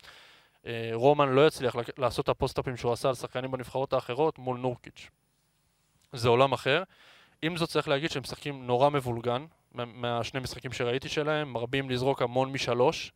אה, 0.66 0.90
רומן 0.92 1.28
לא 1.28 1.46
יצליח 1.46 1.76
לעשות 1.98 2.24
את 2.24 2.28
הפוסט-אפים 2.28 2.76
שהוא 2.76 2.92
עשה 2.92 3.08
על 3.08 3.14
שחקנים 3.14 3.50
בנבחרות 3.50 3.92
האחרות 3.92 4.38
מול 4.38 4.58
נורקיץ'. 4.58 5.10
זה 6.14 6.28
עולם 6.28 6.52
אחר. 6.52 6.82
עם 7.42 7.56
זאת 7.56 7.68
צריך 7.68 7.88
להגיד 7.88 8.10
שהם 8.10 8.22
משחקים 8.22 8.66
נורא 8.66 8.90
מבולגן, 8.90 9.46
מה- 9.72 9.84
מהשני 9.84 10.40
משחקים 10.40 10.72
שראיתי 10.72 11.08
שלהם, 11.08 11.52
מרבים 11.52 11.90
לזרוק 11.90 12.22
המון 12.22 12.52
משלוש. 12.52 13.12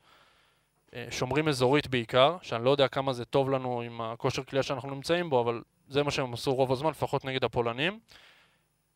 אה, 0.94 1.06
שומרים 1.10 1.48
אזורית 1.48 1.86
בעיקר, 1.86 2.36
שאני 2.42 2.64
לא 2.64 2.70
יודע 2.70 2.88
כמה 2.88 3.12
זה 3.12 3.24
טוב 3.24 3.50
לנו 3.50 3.80
עם 3.80 4.00
הכושר 4.00 4.42
כליאה 4.44 4.62
שאנחנו 4.62 4.90
נמצאים 4.90 5.30
בו, 5.30 5.40
אבל 5.40 5.62
זה 5.88 6.02
מה 6.02 6.10
שהם 6.10 6.32
עשו 6.34 6.54
רוב 6.54 6.72
הזמן, 6.72 6.90
לפחות 6.90 7.24
נגד 7.24 7.44
הפולנים. 7.44 7.98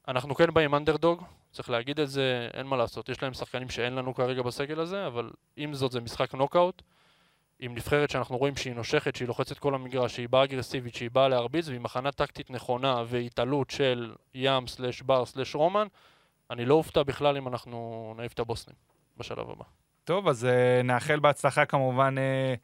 אנחנו 0.08 0.34
כן 0.34 0.54
באים 0.54 0.74
אנדרדוג, 0.74 1.22
צריך 1.52 1.70
להגיד 1.70 2.00
את 2.00 2.10
זה, 2.10 2.48
אין 2.54 2.66
מה 2.66 2.76
לעשות. 2.76 3.08
יש 3.08 3.22
להם 3.22 3.34
שחקנים 3.34 3.70
שאין 3.70 3.94
לנו 3.94 4.14
כרגע 4.14 4.42
בסגל 4.42 4.80
הזה, 4.80 5.06
אבל 5.06 5.30
עם 5.56 5.74
זאת 5.74 5.92
זה 5.92 6.00
משחק 6.00 6.34
נוקאוט. 6.34 6.82
עם 7.62 7.74
נבחרת 7.74 8.10
שאנחנו 8.10 8.36
רואים 8.36 8.56
שהיא 8.56 8.74
נושכת, 8.74 9.16
שהיא 9.16 9.28
לוחצת 9.28 9.58
כל 9.58 9.74
המגרש, 9.74 10.14
שהיא 10.14 10.28
באה 10.28 10.44
אגרסיבית, 10.44 10.94
שהיא 10.94 11.10
באה 11.10 11.28
להרביץ, 11.28 11.68
ועם 11.68 11.84
הכנה 11.86 12.12
טקטית 12.12 12.50
נכונה 12.50 13.02
והתעלות 13.06 13.70
של 13.70 14.14
ים 14.34 14.66
סלש 14.66 15.02
בר 15.02 15.26
סלש 15.26 15.54
רומן, 15.54 15.86
אני 16.50 16.64
לא 16.64 16.74
אופתע 16.74 17.02
בכלל 17.02 17.36
אם 17.36 17.48
אנחנו 17.48 18.14
נעיף 18.16 18.32
את 18.32 18.38
הבוסנים 18.38 18.76
בשלב 19.16 19.50
הבא. 19.50 19.64
טוב, 20.04 20.28
אז 20.28 20.44
אה, 20.44 20.82
נאחל 20.84 21.20
בהצלחה 21.20 21.66
כמובן 21.66 22.14
אה, 22.18 22.54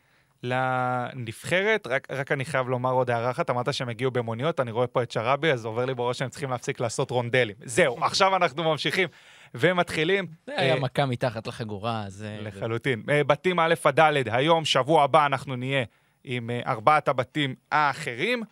לנבחרת. 0.42 1.86
רק, 1.86 2.08
רק 2.10 2.32
אני 2.32 2.44
חייב 2.44 2.68
לומר 2.68 2.92
עוד 2.92 3.10
הערה 3.10 3.30
אחת, 3.30 3.50
אמרת 3.50 3.74
שהם 3.74 3.88
הגיעו 3.88 4.10
במוניות, 4.10 4.60
אני 4.60 4.70
רואה 4.70 4.86
פה 4.86 5.02
את 5.02 5.10
שראבי, 5.10 5.52
אז 5.52 5.64
עובר 5.64 5.84
לי 5.84 5.94
בראש 5.94 6.18
שהם 6.18 6.28
צריכים 6.28 6.50
להפסיק 6.50 6.80
לעשות 6.80 7.10
רונדלים. 7.10 7.56
זהו, 7.64 7.98
עכשיו 8.04 8.36
אנחנו 8.36 8.64
ממשיכים 8.64 9.08
ומתחילים. 9.54 10.26
זה 10.46 10.60
היה 10.60 10.74
אה, 10.74 10.80
מכה 10.80 11.06
מתחת 11.06 11.46
לחגורה, 11.46 12.04
זה... 12.08 12.38
לחלוטין. 12.40 13.02
אה, 13.08 13.24
בתים 13.24 13.60
א' 13.60 13.74
עד 13.84 14.00
ד', 14.00 14.28
היום, 14.30 14.64
שבוע 14.64 15.02
הבא, 15.02 15.26
אנחנו 15.26 15.56
נהיה 15.56 15.84
עם 16.24 16.50
אה, 16.50 16.60
ארבעת 16.66 17.08
הבתים 17.08 17.54
האחרים. 17.72 18.42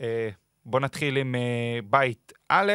אה, 0.00 0.28
בואו 0.64 0.82
נתחיל 0.82 1.16
עם 1.16 1.34
אה, 1.34 1.78
בית 1.84 2.32
א', 2.48 2.72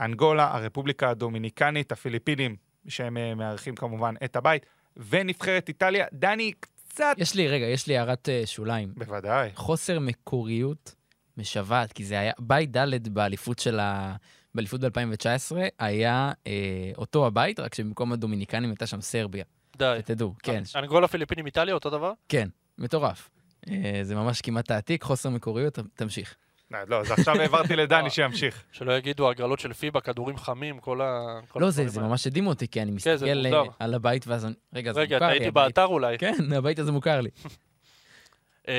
אנגולה, 0.00 0.54
הרפובליקה 0.54 1.10
הדומיניקנית, 1.10 1.92
הפיליפינים, 1.92 2.56
שהם 2.88 3.16
אה, 3.16 3.34
מארחים 3.34 3.74
כמובן 3.74 4.14
את 4.24 4.36
הבית, 4.36 4.66
ונבחרת 4.96 5.68
איטליה. 5.68 6.06
דני, 6.12 6.52
קצת... 6.96 7.14
יש 7.18 7.34
לי, 7.34 7.48
רגע, 7.48 7.66
יש 7.66 7.86
לי 7.86 7.98
הערת 7.98 8.28
אה, 8.28 8.42
שוליים. 8.46 8.92
בוודאי. 8.96 9.50
חוסר 9.54 9.98
מקוריות 9.98 10.94
משוועת, 11.36 11.92
כי 11.92 12.04
זה 12.04 12.20
היה... 12.20 12.32
בית 12.38 12.76
ד' 12.76 13.08
באליפות 13.08 13.58
של 13.58 13.80
ה... 13.80 14.16
באליפות 14.54 14.80
ב-2019 14.80 15.56
היה 15.78 16.32
אה, 16.46 16.52
אותו 16.96 17.26
הבית, 17.26 17.60
רק 17.60 17.74
שבמקום 17.74 18.12
הדומיניקנים 18.12 18.70
הייתה 18.70 18.86
שם 18.86 19.00
סרביה. 19.00 19.44
די. 19.76 20.00
תדעו, 20.04 20.34
כן, 20.42 20.62
אנגולה, 20.76 21.08
פיליפינים, 21.08 21.46
איטליה, 21.46 21.74
אותו 21.74 21.90
דבר? 21.90 22.12
כן, 22.28 22.48
מטורף. 22.78 23.30
אה, 23.70 24.00
זה 24.02 24.14
ממש 24.14 24.40
כמעט 24.40 24.70
העתיק, 24.70 25.02
חוסר 25.02 25.30
מקוריות, 25.30 25.78
תמשיך. 25.94 26.34
לא, 26.70 26.78
לא, 26.88 27.00
אז 27.00 27.10
עכשיו 27.10 27.40
העברתי 27.40 27.76
לדני 27.76 28.10
שימשיך. 28.10 28.64
שלא 28.72 28.92
יגידו 28.92 29.30
הגרלות 29.30 29.60
של 29.60 29.72
פיבה, 29.72 30.00
כדורים 30.00 30.36
חמים, 30.36 30.80
כל 30.80 31.00
ה... 31.00 31.40
לא, 31.56 31.70
זה. 31.70 32.00
ממש 32.00 32.26
הדהים 32.26 32.46
אותי, 32.46 32.68
כי 32.68 32.82
אני 32.82 32.90
כן, 32.90 32.94
מסתכל 32.96 33.54
אה. 33.54 33.62
על 33.78 33.94
הבית 33.94 34.26
ואז 34.26 34.44
אני... 34.44 34.54
רגע, 34.74 34.92
זה 34.92 35.00
רגע, 35.00 35.16
מוכר 35.16 35.26
לי. 35.26 35.32
הייתי 35.32 35.48
הבית- 35.48 35.64
באתר 35.74 35.86
אולי. 35.86 36.18
כן, 36.18 36.34
הבית 36.58 36.78
הזה 36.78 36.92
מוכר 36.92 37.20
לי. 37.20 37.30
אה, 38.68 38.74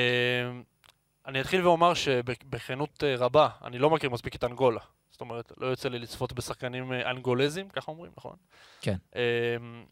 אני 1.26 1.40
אתחיל 1.40 1.66
ואומר 1.66 1.94
שבכנות 1.94 3.04
אה, 3.04 3.14
רבה, 3.16 3.48
אני 3.64 3.78
לא 3.78 3.90
מכיר 3.90 4.10
מספיק 4.10 4.34
את 4.36 4.44
אנגולה. 4.44 4.80
זאת 5.10 5.20
אומרת, 5.20 5.52
לא 5.56 5.66
יוצא 5.66 5.88
לי 5.88 5.98
לצפות 5.98 6.32
בשחקנים 6.32 6.92
אה, 6.92 7.10
אנגולזים, 7.10 7.68
ככה 7.68 7.90
אומרים, 7.90 8.12
נכון? 8.18 8.36
כן. 8.80 8.96
אה, 9.16 9.22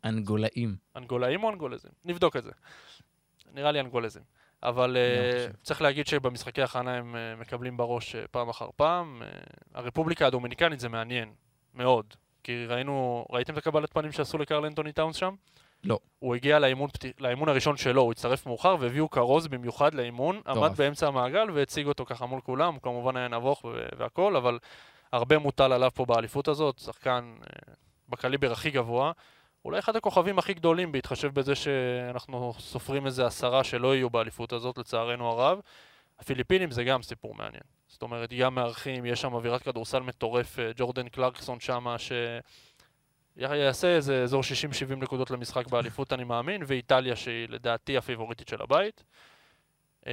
אנגולאים. 0.05 0.77
אנגולאים 0.97 1.45
או 1.45 1.51
אנגולזים? 1.51 1.91
נבדוק 2.05 2.37
את 2.37 2.45
זה. 2.45 2.51
נראה 3.55 3.73
לי 3.73 3.81
אנגולזים. 3.81 4.23
אבל 4.63 4.97
חושב. 5.37 5.53
צריך 5.63 5.83
להגיד 5.83 6.07
שבמשחקי 6.07 6.63
הכנה 6.63 6.95
הם 6.95 7.17
אה, 7.17 7.37
מקבלים 7.37 7.77
בראש 7.77 8.15
אה, 8.15 8.25
פעם 8.31 8.49
אחר 8.49 8.69
פעם. 8.77 9.23
אה, 9.23 9.29
הרפובליקה 9.75 10.27
הדומיניקנית 10.27 10.81
זה 10.81 10.89
מעניין, 10.89 11.33
מאוד. 11.75 12.15
כי 12.43 12.67
ראינו, 12.67 13.27
ראיתם 13.31 13.53
את 13.53 13.59
הקבלת 13.59 13.93
פנים 13.93 14.13
שעשו 14.13 14.39
לקרל 14.39 14.65
אנטוני 14.65 14.93
טאונס 14.93 15.17
שם? 15.17 15.35
לא. 15.85 15.99
הוא 16.19 16.35
הגיע 16.35 16.59
לאימון, 16.59 16.91
לאימון 17.19 17.49
הראשון 17.49 17.77
שלו, 17.77 18.03
הוא 18.03 18.13
הצטרף 18.13 18.47
מאוחר 18.47 18.77
והביאו 18.81 19.11
כרוז 19.11 19.47
במיוחד 19.47 19.95
לאימון, 19.95 20.41
עמד 20.47 20.57
מטורף. 20.57 20.77
באמצע 20.77 21.07
המעגל 21.07 21.51
והציג 21.51 21.87
אותו 21.87 22.05
ככה 22.05 22.27
מול 22.27 22.41
כולם, 22.41 22.75
הוא 22.75 22.83
כמובן 22.83 23.17
היה 23.17 23.29
נבוך 23.29 23.65
ו- 23.65 23.87
והכל, 23.99 24.37
אבל 24.37 24.59
הרבה 25.13 25.39
מוטל 25.39 25.73
עליו 25.73 25.91
פה 25.95 26.05
באליפות 26.05 26.49
הזאת, 26.49 26.79
שחקן 26.79 27.35
אה, 27.43 27.75
בקליבר 28.09 28.53
הכי 28.53 28.71
גבוה. 28.71 29.13
אולי 29.67 29.79
אחד 29.79 29.97
הכוכבים 29.97 30.39
הכי 30.39 30.55
גדולים, 30.55 30.93
בהתחשב 30.93 31.35
בזה 31.35 31.55
שאנחנו 31.55 32.53
סופרים 32.59 33.07
איזה 33.07 33.27
עשרה 33.27 33.65
שלא 33.65 33.95
יהיו 33.95 34.11
באליפות 34.11 34.53
הזאת, 34.53 34.79
לצערנו 34.79 35.29
הרב. 35.29 35.61
הפיליפינים 36.19 36.71
זה 36.71 36.85
גם 36.85 37.03
סיפור 37.03 37.35
מעניין. 37.35 37.63
זאת 37.87 38.03
אומרת, 38.03 38.33
גם 38.33 38.55
מארחים, 38.55 39.07
יש 39.07 39.21
שם 39.21 39.35
אווירת 39.35 39.63
כדורסל 39.63 40.01
מטורפת, 40.01 40.73
ג'ורדן 40.77 41.09
קלרקסון 41.09 41.61
שמה, 41.61 41.99
ש... 41.99 42.13
יעשה 43.37 43.89
איזה 43.89 44.23
אזור 44.23 44.43
60-70 44.93 44.95
נקודות 44.95 45.31
למשחק 45.31 45.67
באליפות, 45.67 46.13
אני 46.13 46.25
מאמין, 46.25 46.63
ואיטליה 46.67 47.17
שהיא 47.17 47.49
לדעתי 47.49 47.97
הפיבוריטית 47.97 48.49
של 48.49 48.63
הבית. 48.63 49.05
אה, 50.07 50.13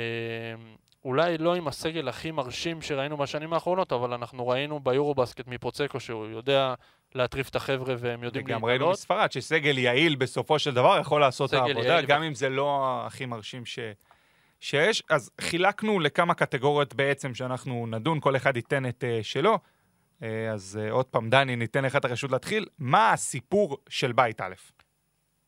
אולי 1.05 1.37
לא 1.37 1.55
עם 1.55 1.67
הסגל 1.67 2.07
הכי 2.07 2.31
מרשים 2.31 2.81
שראינו 2.81 3.17
בשנים 3.17 3.53
האחרונות, 3.53 3.93
אבל 3.93 4.13
אנחנו 4.13 4.47
ראינו 4.47 4.79
ביורובסקט 4.79 5.47
מפוצקו 5.47 5.99
שהוא 5.99 6.25
יודע 6.25 6.73
להטריף 7.15 7.49
את 7.49 7.55
החבר'ה 7.55 7.95
והם 7.99 8.23
יודעים 8.23 8.45
וגם 8.45 8.65
ראינו. 8.65 8.91
מספרד 8.91 9.31
שסגל 9.31 9.77
יעיל 9.77 10.15
בסופו 10.15 10.59
של 10.59 10.73
דבר 10.73 10.97
יכול 10.99 11.21
לעשות 11.21 11.53
את 11.53 11.59
העבודה, 11.59 12.01
גם 12.01 12.21
ו- 12.21 12.27
אם 12.27 12.35
זה 12.35 12.49
לא 12.49 13.01
הכי 13.05 13.25
מרשים 13.25 13.65
ש... 13.65 13.79
שיש. 14.59 15.03
אז 15.09 15.31
חילקנו 15.41 15.99
לכמה 15.99 16.33
קטגוריות 16.33 16.93
בעצם 16.93 17.33
שאנחנו 17.33 17.87
נדון, 17.87 18.19
כל 18.19 18.35
אחד 18.35 18.55
ייתן 18.55 18.85
את 18.85 19.03
uh, 19.03 19.23
שלו. 19.23 19.59
אה, 20.19 20.25
אז 20.53 20.79
אה, 20.81 20.91
עוד 20.91 21.05
פעם, 21.05 21.29
דני, 21.29 21.55
ניתן 21.55 21.85
לך 21.85 21.95
את 21.95 22.05
הרשות 22.05 22.31
להתחיל. 22.31 22.65
מה 22.79 23.11
הסיפור 23.11 23.77
של 23.89 24.11
בית 24.11 24.41
א'? 24.41 24.53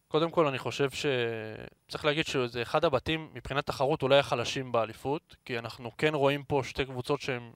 קודם 0.08 0.32
כל, 0.32 0.48
אני 0.48 0.58
חושב 0.58 0.90
שצריך 0.90 2.06
להגיד 2.06 2.26
שזה 2.26 2.62
אחד 2.62 2.86
הבתים, 2.86 3.30
מבחינת 3.34 3.66
תחרות, 3.66 4.02
אולי 4.04 4.18
החלשים 4.18 4.72
באליפות, 4.72 5.36
כי 5.46 5.60
אנחנו 5.60 5.98
כן 5.98 6.16
רואים 6.16 6.44
פה 6.44 6.62
שתי 6.64 6.86
קבוצות 6.86 7.22
שהן 7.22 7.52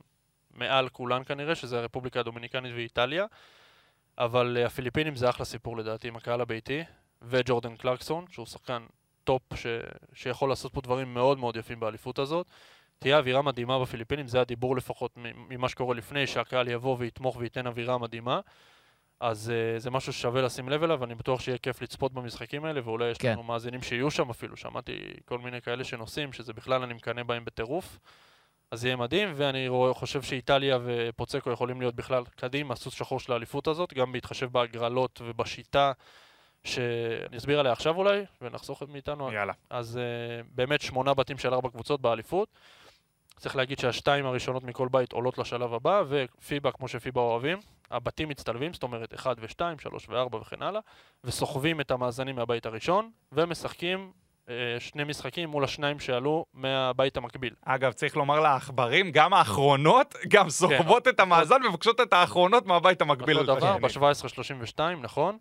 מעל 0.54 0.90
כולן 0.90 1.24
כנראה, 1.24 1.56
שזה 1.56 1.80
הרפובליקה 1.80 2.20
הדומיניקנית 2.20 2.74
ואיטליה, 2.76 3.26
אבל 4.20 4.58
אה, 4.60 4.66
הפיליפינים 4.66 5.16
זה 5.16 5.30
אחלה 5.30 5.46
סיפור 5.46 5.78
לדעתי 5.78 6.08
עם 6.08 6.16
הקהל 6.16 6.42
הביתי, 6.42 6.84
וג'ורדן 7.22 7.76
קלרקסון, 7.76 8.26
שהוא 8.30 8.46
שחקן 8.46 8.84
טופ 9.24 9.42
ש... 9.56 9.66
שיכול 10.14 10.50
לעשות 10.50 10.74
פה 10.74 10.82
דברים 10.82 11.14
מאוד 11.14 11.40
מאוד 11.40 11.56
יפים 11.56 11.80
באליפות 11.80 12.20
הזאת. 12.20 12.48
תהיה 13.00 13.18
אווירה 13.18 13.42
מדהימה 13.42 13.80
בפיליפינים, 13.80 14.28
זה 14.28 14.42
הדיבור 14.42 14.76
לפחות 14.76 15.12
ממה 15.50 15.70
שקורה 15.70 15.96
לפני, 15.96 16.28
שהקהל 16.28 16.68
יבוא 16.68 16.96
ויתמוך 17.00 17.36
וייתן 17.36 17.68
אווירה 17.68 17.98
מדהימה. 17.98 18.40
אז 19.20 19.52
uh, 19.52 19.80
זה 19.80 19.92
משהו 19.92 20.14
ששווה 20.14 20.42
לשים 20.42 20.70
לב 20.70 20.84
אליו, 20.84 21.00
ואני 21.02 21.16
בטוח 21.16 21.42
שיהיה 21.42 21.58
כיף 21.58 21.82
לצפות 21.82 22.14
במשחקים 22.14 22.66
האלה, 22.66 22.82
ואולי 22.84 23.10
יש 23.10 23.18
כן. 23.18 23.32
לנו 23.32 23.44
מאזינים 23.44 23.82
שיהיו 23.82 24.12
שם 24.12 24.30
אפילו. 24.30 24.58
שמעתי 24.58 25.00
כל 25.26 25.40
מיני 25.40 25.62
כאלה 25.62 25.84
שנוסעים, 25.84 26.34
שזה 26.34 26.54
בכלל 26.54 26.84
אני 26.84 26.94
מקנא 26.94 27.24
בהם 27.24 27.46
בטירוף. 27.46 28.00
אז 28.72 28.86
יהיה 28.86 28.96
מדהים, 28.96 29.30
ואני 29.36 29.68
חושב 29.94 30.22
שאיטליה 30.22 30.78
ופוצקו 30.84 31.52
יכולים 31.52 31.82
להיות 31.82 31.96
בכלל 31.96 32.24
קדימה, 32.36 32.76
סוס 32.76 32.94
שחור 32.94 33.20
של 33.20 33.34
האליפות 33.34 33.68
הזאת, 33.68 33.94
גם 33.94 34.12
בהתחשב 34.12 34.52
בהגרלות 34.52 35.22
ובשיטה, 35.26 35.92
שאני 36.64 37.38
אסביר 37.38 37.60
עליה 37.60 37.72
עכשיו 37.72 37.96
אולי, 37.96 38.26
ונחסוך 38.42 38.84
מאיתנו. 38.88 39.32
יאללה. 39.32 39.54
אז 39.70 40.00
uh, 40.00 40.46
באמת 40.56 40.82
שמונה 40.82 41.14
בתים 41.14 41.38
של 41.38 41.54
ארבע 41.54 41.70
קבוצות 41.70 42.02
באליפות. 42.02 42.50
צריך 43.38 43.56
להגיד 43.56 43.80
שהשתיים 43.80 44.26
הראשונות 44.26 44.64
מכל 44.64 44.88
בית 44.92 45.12
עולות 45.12 45.38
לשלב 45.38 45.74
הבא, 45.74 46.04
ופיבה, 46.08 46.72
כמו 46.72 46.88
שפיבה 46.88 47.22
אוהבים, 47.22 47.60
הבתים 47.92 48.30
מצטלבים, 48.30 48.74
זאת 48.74 48.84
אומרת 48.84 49.14
1 49.14 49.38
ו-2, 49.40 49.82
3 49.82 50.10
ו-4 50.10 50.36
וכן 50.36 50.62
הלאה, 50.62 50.82
וסוחבים 51.24 51.82
את 51.82 51.92
המאזנים 51.92 52.36
מהבית 52.36 52.66
הראשון, 52.66 53.12
ומשחקים 53.32 54.12
שני 54.80 55.04
משחקים 55.04 55.50
מול 55.50 55.64
השניים 55.64 56.00
שעלו 56.00 56.46
מהבית 56.54 57.18
המקביל. 57.18 57.54
אגב, 57.66 57.92
צריך 57.92 58.18
לומר 58.18 58.40
לעכברים, 58.40 59.12
גם 59.12 59.34
האחרונות, 59.34 60.16
גם 60.28 60.50
סוחבות 60.50 61.08
את 61.08 61.20
המאזן 61.20 61.66
ומבקשות 61.66 62.02
את 62.02 62.14
האחרונות 62.14 62.66
מהבית 62.66 63.02
המקביל. 63.02 63.40
אותו 63.40 63.56
דבר, 63.56 63.78
לשני. 63.84 64.02
ב-17-32, 64.02 64.80
נכון? 65.02 65.38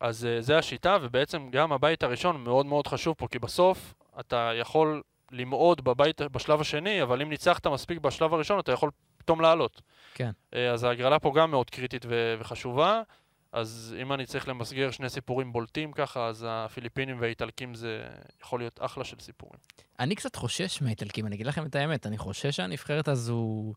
אז 0.00 0.24
uh, 0.24 0.42
זה 0.42 0.58
השיטה, 0.58 0.96
ובעצם 1.02 1.48
גם 1.50 1.72
הבית 1.72 2.02
הראשון 2.02 2.44
מאוד 2.44 2.66
מאוד 2.66 2.86
חשוב 2.86 3.14
פה, 3.18 3.28
כי 3.30 3.38
בסוף 3.38 3.94
אתה 4.20 4.52
יכול 4.54 5.02
למעוד 5.32 5.84
בבית, 5.84 6.20
בשלב 6.22 6.60
השני, 6.60 7.02
אבל 7.02 7.22
אם 7.22 7.28
ניצחת 7.28 7.66
מספיק 7.66 7.98
בשלב 7.98 8.34
הראשון, 8.34 8.58
אתה 8.58 8.72
יכול 8.72 8.90
פתאום 9.16 9.40
לעלות. 9.40 9.80
כן. 10.14 10.30
Uh, 10.54 10.56
אז 10.72 10.84
ההגרלה 10.84 11.18
פה 11.18 11.32
גם 11.34 11.50
מאוד 11.50 11.70
קריטית 11.70 12.06
ו- 12.08 12.34
וחשובה. 12.38 13.02
אז 13.52 13.94
אם 14.02 14.12
אני 14.12 14.26
צריך 14.26 14.48
למסגר 14.48 14.90
שני 14.90 15.08
סיפורים 15.08 15.52
בולטים 15.52 15.92
ככה, 15.92 16.26
אז 16.26 16.46
הפיליפינים 16.48 17.20
והאיטלקים 17.20 17.74
זה 17.74 18.08
יכול 18.42 18.60
להיות 18.60 18.78
אחלה 18.82 19.04
של 19.04 19.16
סיפורים. 19.20 19.58
אני 20.00 20.14
קצת 20.14 20.36
חושש 20.36 20.82
מהאיטלקים, 20.82 21.26
אני 21.26 21.34
אגיד 21.34 21.46
לכם 21.46 21.66
את 21.66 21.74
האמת, 21.74 22.06
אני 22.06 22.18
חושש 22.18 22.56
שהנבחרת 22.56 23.08
הזו... 23.08 23.72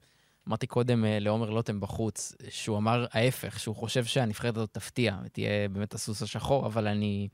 אמרתי 0.48 0.68
קודם 0.68 1.06
אה, 1.06 1.20
לעומר 1.20 1.50
לוטם 1.50 1.80
בחוץ, 1.80 2.36
שהוא 2.50 2.78
אמר 2.78 3.06
ההפך, 3.12 3.60
שהוא 3.60 3.76
חושב 3.76 4.06
שהנבחרת 4.06 4.58
הזאת 4.58 4.74
תפתיע 4.74 5.18
ותהיה 5.26 5.70
באמת 5.70 5.94
הסוס 5.94 6.22
השחור, 6.22 6.66
אבל 6.66 6.88
אני, 6.88 7.28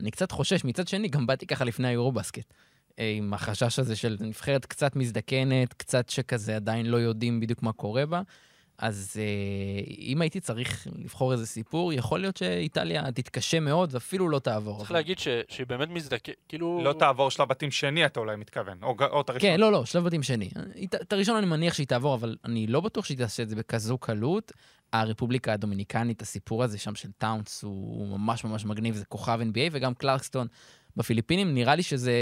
אני 0.00 0.10
קצת 0.10 0.30
חושש. 0.30 0.64
מצד 0.64 0.88
שני, 0.88 1.08
גם 1.08 1.26
באתי 1.26 1.46
ככה 1.46 1.64
לפני 1.64 1.88
היורובסקט, 1.88 2.54
אה, 2.98 3.14
עם 3.16 3.34
החשש 3.34 3.78
הזה 3.78 3.96
של 3.96 4.16
נבחרת 4.20 4.66
קצת 4.66 4.96
מזדקנת, 4.96 5.72
קצת 5.72 6.08
שכזה 6.08 6.56
עדיין 6.56 6.86
לא 6.86 6.96
יודעים 6.96 7.40
בדיוק 7.40 7.62
מה 7.62 7.72
קורה 7.72 8.06
בה. 8.06 8.22
אז 8.78 9.16
אה, 9.18 9.24
אם 9.98 10.20
הייתי 10.20 10.40
צריך 10.40 10.86
לבחור 10.96 11.32
איזה 11.32 11.46
סיפור, 11.46 11.92
יכול 11.92 12.20
להיות 12.20 12.36
שאיטליה 12.36 13.12
תתקשה 13.12 13.60
מאוד 13.60 13.94
ואפילו 13.94 14.28
לא 14.28 14.38
תעבור. 14.38 14.76
צריך 14.78 14.90
אבל- 14.90 14.98
להגיד 14.98 15.18
ש- 15.18 15.28
שהיא 15.48 15.66
באמת 15.66 15.88
מזדקנת, 15.88 16.34
כאילו... 16.48 16.80
לא 16.84 16.92
תעבור 16.92 17.30
שלב 17.30 17.48
בתים 17.48 17.70
שני, 17.70 18.06
אתה 18.06 18.20
אולי 18.20 18.36
מתכוון, 18.36 18.78
או 18.82 18.96
או 19.10 19.20
את 19.20 19.30
הראשון. 19.30 19.50
כן, 19.50 19.60
לא, 19.60 19.72
לא, 19.72 19.84
שלב 19.84 20.04
בתים 20.04 20.22
שני. 20.22 20.50
את- 20.84 20.94
את 20.94 21.12
הראשון 21.12 21.36
אני 21.36 21.46
מניח 21.46 21.74
שהיא 21.74 21.86
תעבור, 21.86 22.14
אבל 22.14 22.36
אני 22.44 22.66
לא 22.66 22.80
בטוח 22.80 23.04
שהיא 23.04 23.18
תעשה 23.18 23.42
את 23.42 23.48
זה 23.48 23.56
בכזו 23.56 23.98
קלות. 23.98 24.52
הרפובליקה 24.92 25.52
הדומיניקנית, 25.52 26.22
הסיפור 26.22 26.62
הזה 26.64 26.78
שם 26.78 26.94
של 26.94 27.08
טאונס 27.18 27.62
הוא 27.62 28.08
ממש 28.18 28.44
ממש 28.44 28.64
מגניב, 28.64 28.94
זה 28.94 29.04
כוכב 29.04 29.40
NBA, 29.42 29.68
וגם 29.72 29.94
קלרקסטון 29.94 30.46
בפיליפינים, 30.96 31.54
נראה 31.54 31.74
לי 31.74 31.82
שזה 31.82 32.12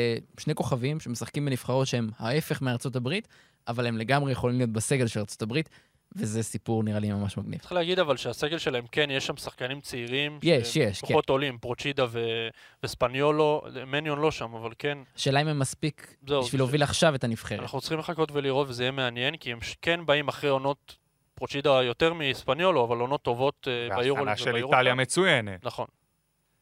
שני 0.40 0.54
כוכבים 0.54 1.00
שמשחקים 1.00 1.44
בנבחרות 1.44 1.86
שהם 1.86 2.10
ההפך 2.18 2.62
מארצות 2.62 2.96
הברית, 2.96 3.28
אבל 3.68 3.86
הם 3.86 3.98
לגמרי 3.98 4.32
יכולים 4.32 4.56
להיות 4.56 4.70
בסגל 4.70 5.06
של 5.06 5.20
ארצות 5.20 5.42
הברית, 5.42 5.68
וזה 6.16 6.42
סיפור 6.42 6.82
נראה 6.84 6.98
לי 6.98 7.12
ממש 7.12 7.36
מגניב. 7.38 7.60
צריך 7.60 7.72
להגיד 7.72 7.98
אבל 7.98 8.16
שהסגל 8.16 8.58
שלהם 8.58 8.84
כן, 8.92 9.10
יש 9.10 9.26
שם 9.26 9.36
שחקנים 9.36 9.80
צעירים. 9.80 10.38
יש, 10.42 10.76
יש, 10.76 11.00
כן. 11.00 11.06
פחות 11.06 11.28
עולים, 11.30 11.58
פרוצ'ידה 11.58 12.04
ו- 12.08 12.48
וספניולו, 12.82 13.62
מניון 13.86 14.18
לא 14.20 14.30
שם, 14.30 14.54
אבל 14.54 14.70
כן, 14.78 14.98
השאלה 15.16 15.42
אם 15.42 15.48
הם 15.48 15.58
מספיק 15.58 16.14
זהו. 16.28 16.40
בשביל 16.42 16.50
זה- 16.50 16.62
להוביל 16.62 16.82
עכשיו 16.82 17.14
את 17.14 17.24
הנבחרת. 17.24 17.60
אנחנו 17.60 17.80
צריכים 17.80 17.98
לחכות 17.98 18.32
ולראות 18.32 18.68
וזה 18.68 18.82
יהיה 18.82 18.90
מעניין, 18.92 19.36
כי 19.36 19.52
הם 19.52 19.58
כן 19.82 20.06
באים 20.06 20.28
אחרי 20.28 20.50
עונות, 20.50 20.96
פרוצ'ידה 21.34 21.82
יותר 21.82 22.14
מספניולו, 22.14 22.84
אבל 22.84 22.96
עונות 22.98 23.22
טובות 23.22 23.68
אה, 23.70 23.96
ביורו. 23.96 24.16
וההכנה 24.26 24.36
של 24.36 24.56
איטליה 24.56 24.94
מצוינת. 24.94 25.66
נכון. 25.66 25.86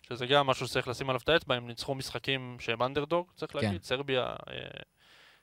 שזה 0.09 0.27
גם 0.27 0.47
משהו 0.47 0.69
שצריך 0.69 0.89
לשים 0.89 1.11
עליו 1.11 1.21
את 1.25 1.29
האצבע, 1.29 1.55
הם 1.55 1.67
ניצחו 1.67 1.95
משחקים 1.95 2.57
שהם 2.61 2.83
אנדרדוג, 2.83 3.27
צריך 3.37 3.53
כן. 3.53 3.59
להגיד, 3.59 3.83
סרביה... 3.83 4.23
אה, 4.23 4.55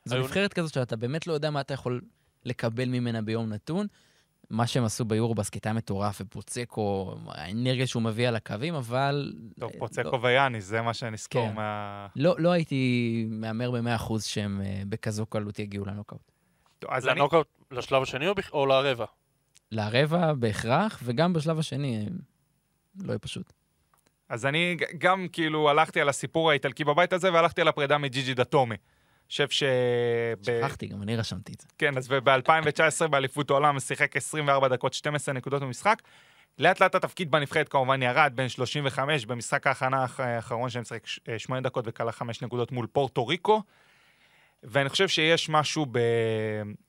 זו 0.05 0.15
היו- 0.15 0.23
נבחרת 0.23 0.53
כזאת 0.53 0.73
שאתה 0.73 0.95
באמת 0.95 1.27
לא 1.27 1.33
יודע 1.33 1.49
מה 1.51 1.61
אתה 1.61 1.73
יכול 1.73 2.01
לקבל 2.45 2.89
ממנה 2.89 3.21
ביום 3.21 3.49
נתון. 3.53 3.87
מה 4.49 4.67
שהם 4.67 4.83
עשו 4.83 5.05
ביורובסקט 5.05 5.65
היה 5.65 5.73
מטורף, 5.73 6.21
ופוצקו, 6.21 7.15
האנרגיה 7.27 7.87
שהוא 7.87 8.03
מביא 8.03 8.27
על 8.27 8.35
הקווים, 8.35 8.75
אבל... 8.75 9.33
טוב, 9.59 9.71
אה, 9.73 9.79
פוצקו 9.79 10.21
ויאניס, 10.21 10.65
זה 10.65 10.81
מה 10.81 10.93
שנזכור 10.93 11.49
כן. 11.49 11.55
מה... 11.55 12.07
לא, 12.15 12.35
לא 12.39 12.51
הייתי 12.51 13.25
מהמר 13.29 13.71
ב-100% 13.71 14.19
שהם 14.19 14.61
אה, 14.61 14.81
בכזו 14.89 15.25
קלות 15.25 15.59
יגיעו 15.59 15.85
לנוקאוט. 15.85 16.31
טוב, 16.79 16.91
אז 16.91 17.07
אני... 17.07 17.19
לנוקאוט 17.19 17.47
לשלב 17.71 18.01
השני 18.01 18.27
או 18.27 18.35
בכ- 18.35 18.53
או 18.53 18.65
לרבע? 18.65 19.05
לרבע 19.71 20.33
בהכרח, 20.33 20.99
וגם 21.03 21.33
בשלב 21.33 21.59
השני, 21.59 21.97
אה, 21.97 22.03
לא 23.03 23.11
יהיה 23.11 23.19
פשוט. 23.19 23.53
אז 24.29 24.45
אני 24.45 24.77
גם 24.97 25.27
כאילו 25.31 25.69
הלכתי 25.69 26.01
על 26.01 26.09
הסיפור 26.09 26.49
האיטלקי 26.49 26.83
בבית 26.83 27.13
הזה, 27.13 27.33
והלכתי 27.33 27.61
על 27.61 27.67
הפרידה 27.67 27.97
מג'יג'י 27.97 28.33
דטומי. 28.33 28.75
חושב 29.29 29.49
ש... 29.49 29.63
שכחתי, 30.43 30.87
גם 30.87 31.01
אני 31.01 31.15
רשמתי 31.15 31.53
את 31.53 31.59
זה. 31.61 31.67
כן, 31.77 31.97
אז 31.97 32.07
ב-2019 32.07 33.07
באליפות 33.07 33.49
העולם 33.49 33.79
שיחק 33.79 34.15
24 34.17 34.67
דקות, 34.67 34.93
12 34.93 35.33
נקודות 35.33 35.61
במשחק. 35.61 36.01
לאט 36.59 36.79
לאט 36.81 36.95
התפקיד 36.95 37.31
בנבחרת 37.31 37.69
כמובן 37.69 38.01
ירד, 38.03 38.31
בין 38.35 38.49
35 38.49 39.25
במשחק 39.25 39.67
ההכנה 39.67 40.01
האח- 40.01 40.19
האחרון 40.19 40.69
שהם 40.69 40.83
שיחק 40.83 41.07
8 41.37 41.61
דקות 41.61 41.85
וכלה 41.87 42.11
5 42.11 42.41
נקודות 42.41 42.71
מול 42.71 42.87
פורטו 42.87 43.27
ריקו. 43.27 43.61
ואני 44.63 44.89
חושב 44.89 45.07
שיש 45.07 45.49
משהו 45.49 45.85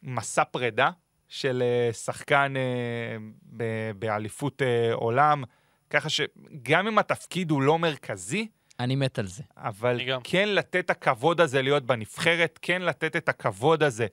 במסע 0.02 0.44
פרידה 0.44 0.90
של 1.28 1.62
אה, 1.62 1.92
שחקן 1.92 2.54
אה, 2.56 3.62
באליפות 3.98 4.62
אה, 4.62 4.94
עולם, 4.94 5.44
ככה 5.90 6.08
שגם 6.08 6.86
אם 6.86 6.98
התפקיד 6.98 7.50
הוא 7.50 7.62
לא 7.62 7.78
מרכזי, 7.78 8.48
אני 8.80 8.96
מת 8.96 9.18
על 9.18 9.26
זה. 9.26 9.42
אבל. 9.56 10.00
כן 10.24 10.48
לתת 10.48 10.76
את 10.84 10.90
הכבוד 10.90 11.40
הזה 11.40 11.62
להיות 11.62 11.86
בנבחרת, 11.86 12.58
כן 12.62 12.82
לתת 12.82 13.16
את 13.16 13.28
הכבוד 13.28 13.82
הזה, 13.82 14.06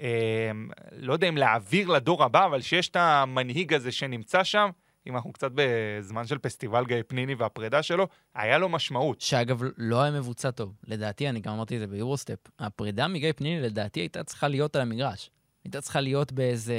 אה, 0.00 0.50
לא 0.92 1.12
יודע 1.12 1.28
אם 1.28 1.36
להעביר 1.36 1.88
לדור 1.88 2.24
הבא, 2.24 2.46
אבל 2.46 2.60
שיש 2.60 2.88
את 2.88 2.96
המנהיג 2.96 3.74
הזה 3.74 3.92
שנמצא 3.92 4.44
שם, 4.44 4.70
אם 5.06 5.16
אנחנו 5.16 5.32
קצת 5.32 5.50
בזמן 5.54 6.26
של 6.26 6.38
פסטיבל 6.38 6.84
גיא 6.86 6.96
פניני 7.06 7.34
והפרידה 7.34 7.82
שלו, 7.82 8.06
היה 8.34 8.58
לו 8.58 8.68
משמעות. 8.68 9.20
שאגב, 9.20 9.62
לא 9.76 10.02
היה 10.02 10.12
מבוצע 10.12 10.50
טוב. 10.50 10.74
לדעתי, 10.86 11.28
אני 11.28 11.40
גם 11.40 11.52
אמרתי 11.52 11.74
את 11.74 11.80
זה 11.80 11.86
ביורוסטפ, 11.86 12.38
הפרידה 12.58 13.08
מגיא 13.08 13.32
פניני, 13.36 13.60
לדעתי, 13.62 14.00
הייתה 14.00 14.24
צריכה 14.24 14.48
להיות 14.48 14.76
על 14.76 14.82
המגרש. 14.82 15.30
הייתה 15.64 15.80
צריכה 15.80 16.00
להיות 16.00 16.32
באיזה... 16.32 16.74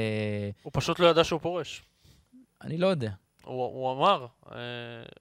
הוא 0.63 0.71
פשוט 0.73 0.99
לא 0.99 1.07
ידע 1.07 1.23
שהוא 1.23 1.39
פורש. 1.39 1.83
אני 2.61 2.77
לא 2.77 2.87
יודע. 2.87 3.11
הוא, 3.43 3.65
הוא 3.65 3.91
אמר, 3.91 4.25
אה, 4.51 4.57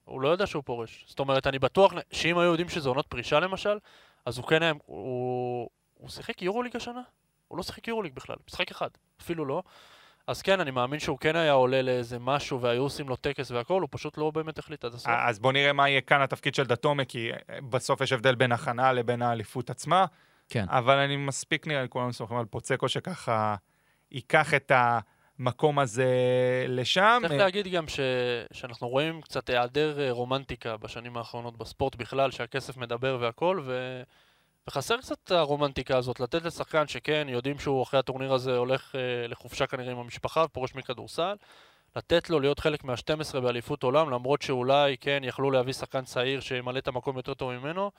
הוא 0.04 0.20
לא 0.20 0.34
ידע 0.34 0.46
שהוא 0.46 0.62
פורש. 0.66 1.04
זאת 1.08 1.18
אומרת, 1.18 1.46
אני 1.46 1.58
בטוח 1.58 1.92
שאם 2.12 2.38
היו 2.38 2.50
יודעים 2.50 2.68
שזה 2.68 2.88
עונות 2.88 3.06
פרישה 3.06 3.40
למשל, 3.40 3.78
אז 4.26 4.38
הוא 4.38 4.46
כן 4.46 4.62
היה... 4.62 4.72
הוא, 4.86 5.70
הוא 5.94 6.08
שיחק 6.08 6.42
יורוליג 6.42 6.76
השנה? 6.76 7.02
הוא 7.48 7.58
לא 7.58 7.62
שיחק 7.62 7.88
יורוליג 7.88 8.14
בכלל, 8.14 8.36
משחק 8.48 8.70
אחד, 8.70 8.88
אפילו 9.20 9.44
לא. 9.44 9.62
אז 10.26 10.42
כן, 10.42 10.60
אני 10.60 10.70
מאמין 10.70 11.00
שהוא 11.00 11.18
כן 11.18 11.36
היה 11.36 11.52
עולה 11.52 11.82
לאיזה 11.82 12.18
משהו 12.18 12.60
והיו 12.60 12.82
עושים 12.82 13.08
לו 13.08 13.16
טקס 13.16 13.50
והכל, 13.50 13.80
הוא 13.80 13.88
פשוט 13.92 14.18
לא 14.18 14.30
באמת 14.30 14.58
החליט 14.58 14.84
עד 14.84 14.94
הסוף. 14.94 15.12
אז 15.26 15.38
בואו 15.38 15.52
נראה 15.52 15.72
מה 15.72 15.88
יהיה 15.88 16.00
כאן 16.00 16.22
התפקיד 16.22 16.54
של 16.54 16.64
דתומה, 16.64 17.04
כי 17.04 17.30
בסוף 17.70 18.00
יש 18.00 18.12
הבדל 18.12 18.34
בין 18.34 18.52
הכנה 18.52 18.92
לבין 18.92 19.22
האליפות 19.22 19.70
עצמה. 19.70 20.06
כן. 20.48 20.64
אבל 20.68 20.98
אני 20.98 21.16
מספיק 21.16 21.66
נראה 21.66 21.82
לי, 21.82 21.88
כולנו 21.88 22.12
סומכים 22.12 22.36
על 22.36 22.44
פוצקו 22.44 22.88
שככה 22.88 23.54
ייקח 24.10 24.54
את 24.54 24.72
המקום 25.40 25.78
הזה 25.78 26.06
לשם. 26.68 27.22
צריך 27.26 27.40
להגיד 27.40 27.68
גם 27.68 27.88
ש... 27.88 28.00
שאנחנו 28.52 28.88
רואים 28.88 29.20
קצת 29.22 29.50
היעדר 29.50 30.00
אה, 30.00 30.10
רומנטיקה 30.10 30.76
בשנים 30.76 31.16
האחרונות 31.16 31.58
בספורט 31.58 31.96
בכלל, 31.96 32.30
שהכסף 32.30 32.76
מדבר 32.76 33.18
והכל, 33.20 33.60
ו... 33.64 34.02
וחסר 34.68 34.96
קצת 34.96 35.30
הרומנטיקה 35.30 35.96
הזאת, 35.96 36.20
לתת 36.20 36.42
לשחקן 36.42 36.88
שכן, 36.88 37.26
יודעים 37.30 37.58
שהוא 37.58 37.82
אחרי 37.82 38.00
הטורניר 38.00 38.32
הזה 38.32 38.56
הולך 38.56 38.94
אה, 38.94 39.26
לחופשה 39.28 39.66
כנראה 39.66 39.92
עם 39.92 39.98
המשפחה 39.98 40.44
ופורש 40.44 40.74
מכדורסל, 40.74 41.34
לתת 41.96 42.30
לו 42.30 42.40
להיות 42.40 42.58
חלק 42.58 42.84
מה-12 42.84 43.40
באליפות 43.40 43.82
עולם, 43.82 44.10
למרות 44.10 44.42
שאולי 44.42 44.96
כן 44.96 45.20
יכלו 45.24 45.50
להביא 45.50 45.72
שחקן 45.72 46.04
צעיר 46.04 46.40
שימלא 46.40 46.78
את 46.78 46.88
המקום 46.88 47.16
יותר 47.16 47.34
טוב 47.34 47.52
ממנו. 47.52 47.90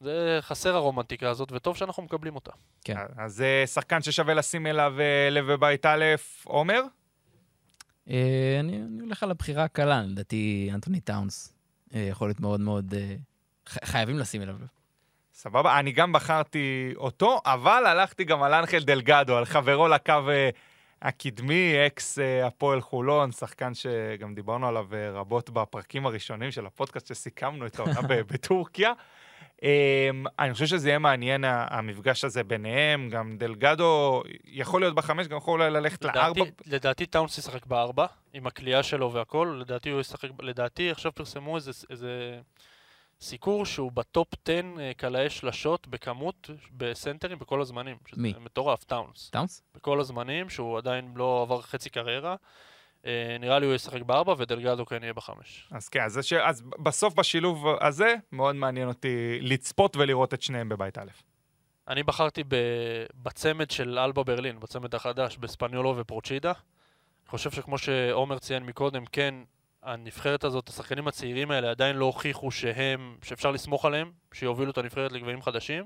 זה 0.00 0.38
חסר 0.40 0.76
הרומנטיקה 0.76 1.30
הזאת, 1.30 1.52
וטוב 1.52 1.76
שאנחנו 1.76 2.02
מקבלים 2.02 2.34
אותה. 2.34 2.50
כן. 2.84 2.96
אז 3.16 3.34
זה 3.34 3.64
שחקן 3.66 4.02
ששווה 4.02 4.34
לשים 4.34 4.66
אליו 4.66 4.94
אה, 5.00 5.30
לב 5.30 5.52
בבית 5.52 5.86
א', 5.86 6.04
עומר? 6.44 6.82
אה, 8.10 8.56
אני 8.60 8.76
אני 8.76 9.00
הולך 9.00 9.22
על 9.22 9.30
הבחירה 9.30 9.64
הקלה, 9.64 10.02
לדעתי 10.02 10.70
אנטוני 10.74 11.00
טאונס 11.00 11.54
אה, 11.94 12.00
יכול 12.00 12.28
להיות 12.28 12.40
מאוד 12.40 12.60
מאוד... 12.60 12.94
חייבים 13.68 14.18
לשים 14.18 14.42
אליו 14.42 14.54
לב. 14.54 14.66
סבבה, 15.34 15.78
אני 15.78 15.92
גם 15.92 16.12
בחרתי 16.12 16.92
אותו, 16.96 17.40
אבל 17.44 17.86
הלכתי 17.86 18.24
גם 18.24 18.42
על 18.42 18.54
אנחל 18.54 18.82
דלגדו, 18.84 19.36
על 19.36 19.44
חברו 19.44 19.88
לקו 19.88 20.14
הקדמי, 21.02 21.74
אקס 21.86 22.18
הפועל 22.44 22.80
חולון, 22.80 23.32
שחקן 23.32 23.74
שגם 23.74 24.34
דיברנו 24.34 24.68
עליו 24.68 24.86
רבות 25.12 25.50
בפרקים 25.50 26.06
הראשונים 26.06 26.50
של 26.50 26.66
הפודקאסט 26.66 27.06
שסיכמנו 27.06 27.66
את 27.66 27.78
העונה 27.78 28.02
ב- 28.02 28.20
בטורקיה. 28.32 28.92
אה, 29.62 30.10
אני 30.38 30.52
חושב 30.52 30.66
שזה 30.66 30.88
יהיה 30.88 30.98
מעניין, 30.98 31.44
המפגש 31.46 32.24
הזה 32.24 32.44
ביניהם, 32.44 33.08
גם 33.10 33.36
דלגדו 33.38 34.22
יכול 34.44 34.80
להיות 34.80 34.94
בחמש, 34.94 35.26
גם 35.26 35.36
יכול 35.36 35.60
אולי 35.60 35.70
ללכת 35.70 36.04
לארבע. 36.04 36.44
לדעתי, 36.66 37.06
טאונס 37.06 37.38
ישחק 37.38 37.66
בארבע, 37.66 38.06
עם 38.32 38.46
הקליעה 38.46 38.82
שלו 38.82 39.12
והכל, 39.12 39.58
לדעתי 39.60 39.90
הוא 39.90 40.00
ישחק, 40.00 40.28
לדעתי 40.40 40.90
עכשיו 40.90 41.12
פרסמו 41.14 41.56
איזה, 41.56 41.70
איזה 41.90 42.40
סיקור 43.20 43.66
שהוא 43.66 43.92
בטופ 43.92 44.28
10 44.44 44.60
אה, 44.78 44.92
קלעי 44.96 45.30
שלשות 45.30 45.88
בכמות 45.88 46.50
בסנטרים 46.72 47.38
בכל 47.38 47.60
הזמנים. 47.60 47.96
מי? 48.16 48.34
מטורף, 48.40 48.84
טאונס. 48.84 49.30
טאונס? 49.30 49.62
בכל 49.74 50.00
הזמנים, 50.00 50.50
שהוא 50.50 50.78
עדיין 50.78 51.12
לא 51.16 51.42
עבר 51.42 51.60
חצי 51.60 51.90
קריירה. 51.90 52.36
אה, 53.06 53.36
נראה 53.40 53.58
לי 53.58 53.66
הוא 53.66 53.74
ישחק 53.74 54.02
בארבע 54.02 54.34
ודלגדו 54.38 54.86
כן 54.86 55.02
יהיה 55.02 55.12
בחמש. 55.12 55.68
אז 55.70 55.88
כן, 55.88 56.02
אז, 56.02 56.18
ש... 56.22 56.32
אז 56.32 56.62
בסוף 56.62 57.14
בשילוב 57.14 57.66
הזה, 57.80 58.14
מאוד 58.32 58.56
מעניין 58.56 58.88
אותי 58.88 59.38
לצפות 59.40 59.96
ולראות 59.96 60.34
את 60.34 60.42
שניהם 60.42 60.68
בבית 60.68 60.98
א'. 60.98 61.10
אני 61.88 62.02
בחרתי 62.02 62.44
ב... 62.48 62.56
בצמד 63.14 63.70
של 63.70 63.98
אלבה 63.98 64.22
ברלין, 64.22 64.60
בצמד 64.60 64.94
החדש, 64.94 65.36
בספניולו 65.36 65.96
ופורצ'ידה. 65.96 66.52
אני 67.22 67.30
חושב 67.30 67.50
שכמו 67.50 67.78
שעומר 67.78 68.38
ציין 68.38 68.62
מקודם, 68.62 69.04
כן, 69.06 69.34
הנבחרת 69.82 70.44
הזאת, 70.44 70.68
השחקנים 70.68 71.08
הצעירים 71.08 71.50
האלה 71.50 71.70
עדיין 71.70 71.96
לא 71.96 72.04
הוכיחו 72.04 72.50
שהם, 72.50 73.16
שאפשר 73.22 73.50
לסמוך 73.50 73.84
עליהם, 73.84 74.12
שיובילו 74.32 74.70
את 74.70 74.78
הנבחרת 74.78 75.12
לגבהים 75.12 75.42
חדשים. 75.42 75.84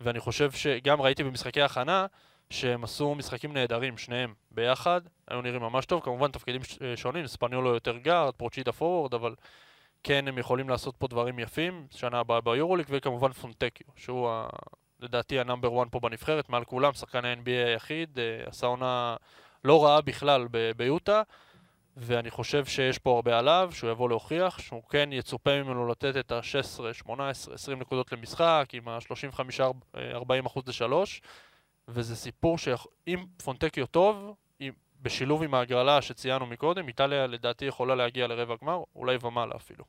ואני 0.00 0.20
חושב 0.20 0.52
שגם 0.52 1.02
ראיתי 1.02 1.24
במשחקי 1.24 1.62
הכנה, 1.62 2.06
שהם 2.50 2.84
עשו 2.84 3.14
משחקים 3.14 3.52
נהדרים, 3.52 3.98
שניהם 3.98 4.34
ביחד, 4.50 5.00
היו 5.28 5.42
נראים 5.42 5.60
ממש 5.62 5.86
טוב, 5.86 6.00
כמובן 6.04 6.30
תפקידים 6.30 6.64
ש- 6.64 6.78
שונים, 6.96 7.26
ספניולו 7.26 7.74
יותר 7.74 7.96
גארד, 7.96 8.34
פרוצ'ידה 8.34 8.72
פורוורד, 8.72 9.14
אבל 9.14 9.34
כן 10.02 10.28
הם 10.28 10.38
יכולים 10.38 10.68
לעשות 10.68 10.96
פה 10.96 11.06
דברים 11.08 11.38
יפים, 11.38 11.86
שנה 11.90 12.18
הבאה 12.18 12.40
ביורוליג, 12.40 12.86
וכמובן 12.90 13.32
פונטקיו, 13.32 13.86
שהוא 13.96 14.28
ה... 14.30 14.48
לדעתי 15.00 15.40
ה 15.40 15.46
number 15.46 15.82
1 15.82 15.90
פה 15.90 16.00
בנבחרת, 16.00 16.48
מעל 16.48 16.64
כולם, 16.64 16.92
שחקן 16.92 17.24
ה-NBA 17.24 17.66
היחיד, 17.66 18.18
אה, 18.18 18.44
עשה 18.46 18.66
עונה 18.66 19.16
לא 19.64 19.84
רעה 19.84 20.00
בכלל 20.00 20.48
ב- 20.50 20.70
ביוטה, 20.76 21.22
ואני 21.96 22.30
חושב 22.30 22.64
שיש 22.64 22.98
פה 22.98 23.14
הרבה 23.14 23.38
עליו, 23.38 23.70
שהוא 23.72 23.90
יבוא 23.90 24.08
להוכיח, 24.08 24.58
שהוא 24.58 24.82
כן 24.88 25.08
יצופה 25.12 25.62
ממנו 25.62 25.88
לתת 25.88 26.16
את 26.16 26.32
ה-16, 26.32 26.92
18, 26.92 27.54
20 27.54 27.78
נקודות 27.78 28.12
למשחק, 28.12 28.68
עם 28.72 28.88
ה-35-40 28.88 30.46
אחוז 30.46 30.62
לשלוש, 30.68 31.20
וזה 31.88 32.16
סיפור 32.16 32.58
שאם 32.58 33.24
פונטקיו 33.44 33.86
טוב, 33.86 34.34
בשילוב 35.02 35.42
עם 35.42 35.54
ההגרלה 35.54 36.02
שציינו 36.02 36.46
מקודם, 36.46 36.88
איטליה 36.88 37.26
לדעתי 37.26 37.64
יכולה 37.64 37.94
להגיע 37.94 38.26
לרבע 38.26 38.54
גמר, 38.62 38.82
אולי 38.96 39.16
ומעלה 39.22 39.56
אפילו. 39.56 39.84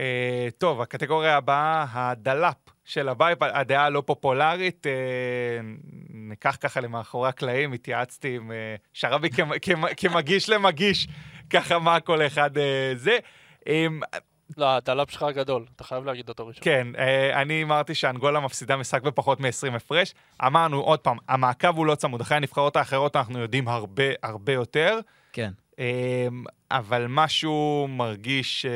אה, 0.00 0.48
טוב, 0.58 0.80
הקטגוריה 0.80 1.36
הבאה, 1.36 1.86
הדלאפ 1.92 2.56
של 2.84 3.08
הבית, 3.08 3.38
הדעה 3.40 3.84
הלא 3.84 4.02
פופולרית. 4.06 4.86
אה, 4.86 4.92
ניקח 6.10 6.56
ככה 6.60 6.80
למאחורי 6.80 7.28
הקלעים, 7.28 7.72
התייעצתי 7.72 8.36
עם 8.36 8.52
אה, 8.52 8.76
שרבי 8.92 9.30
כמ- 9.30 9.58
כמ- 9.62 9.94
כמגיש 9.96 10.48
למגיש, 10.48 11.08
ככה 11.50 11.78
מה 11.78 12.00
כל 12.00 12.26
אחד 12.26 12.50
זה. 12.94 13.18
לא, 14.56 14.76
הדלאפ 14.76 15.10
שלך 15.10 15.24
גדול, 15.34 15.66
אתה 15.76 15.84
חייב 15.84 16.04
להגיד 16.04 16.28
אותו 16.28 16.46
ראשון. 16.46 16.62
כן, 16.64 16.86
אה, 16.98 17.42
אני 17.42 17.62
אמרתי 17.62 17.94
שאנגולה 17.94 18.40
מפסידה 18.40 18.76
משחק 18.76 19.02
בפחות 19.02 19.40
מ-20 19.40 19.76
הפרש. 19.76 20.14
אמרנו 20.46 20.80
עוד 20.80 20.98
פעם, 20.98 21.16
המעקב 21.28 21.76
הוא 21.76 21.86
לא 21.86 21.94
צמוד. 21.94 22.20
אחרי 22.20 22.36
הנבחרות 22.36 22.76
האחרות 22.76 23.16
אנחנו 23.16 23.38
יודעים 23.38 23.68
הרבה 23.68 24.04
הרבה 24.22 24.52
יותר. 24.52 24.98
כן. 25.32 25.50
אמ, 25.78 25.84
אבל 26.70 27.06
משהו 27.08 27.86
מרגיש 27.90 28.66
אה, 28.66 28.70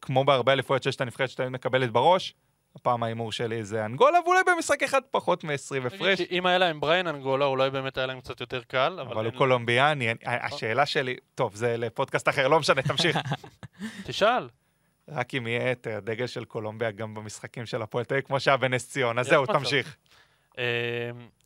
כמו 0.00 0.24
בהרבה 0.24 0.52
אליפויות 0.52 0.82
שיש 0.82 0.96
את 0.96 1.00
הנבחרת 1.00 1.28
שתמיד 1.28 1.48
מקבלת 1.48 1.90
בראש. 1.90 2.34
הפעם 2.76 3.02
ההימור 3.02 3.32
שלי 3.32 3.64
זה 3.64 3.84
אנגולה, 3.84 4.18
ואולי 4.24 4.40
במשחק 4.56 4.82
אחד 4.82 5.00
פחות 5.10 5.44
מ-20 5.44 5.86
הפרש, 5.86 6.20
אם 6.30 6.46
היה 6.46 6.58
להם 6.58 6.80
בריין 6.80 7.06
אנגולה, 7.06 7.44
אולי 7.44 7.70
באמת 7.70 7.98
היה 7.98 8.06
להם 8.06 8.20
קצת 8.20 8.40
יותר 8.40 8.62
קל, 8.62 8.98
אבל... 9.02 9.12
אבל 9.12 9.24
הוא 9.24 9.32
קולומביאני. 9.34 10.10
אני- 10.10 10.18
השאלה 10.26 10.86
שלי, 10.86 11.16
טוב, 11.34 11.54
זה 11.54 11.76
לפודקאסט 11.76 12.28
אחר, 12.28 12.48
לא 12.48 12.60
משנה, 12.60 12.82
תמשיך. 12.82 13.16
תשאל. 14.04 14.48
רק 15.08 15.34
אם 15.34 15.46
יהיה 15.46 15.72
את 15.72 15.86
הדגל 15.86 16.26
של 16.26 16.44
קולומביה 16.44 16.90
גם 16.90 17.14
במשחקים 17.14 17.66
של 17.66 17.82
הפועל 17.82 18.04
תל 18.04 18.14
אביב, 18.14 18.26
כמו 18.26 18.40
שהיה 18.40 18.56
בנס 18.56 18.88
ציונה. 18.88 19.22
זהו. 19.22 19.46
תמשיך. 19.46 19.96
אמ, 20.58 20.62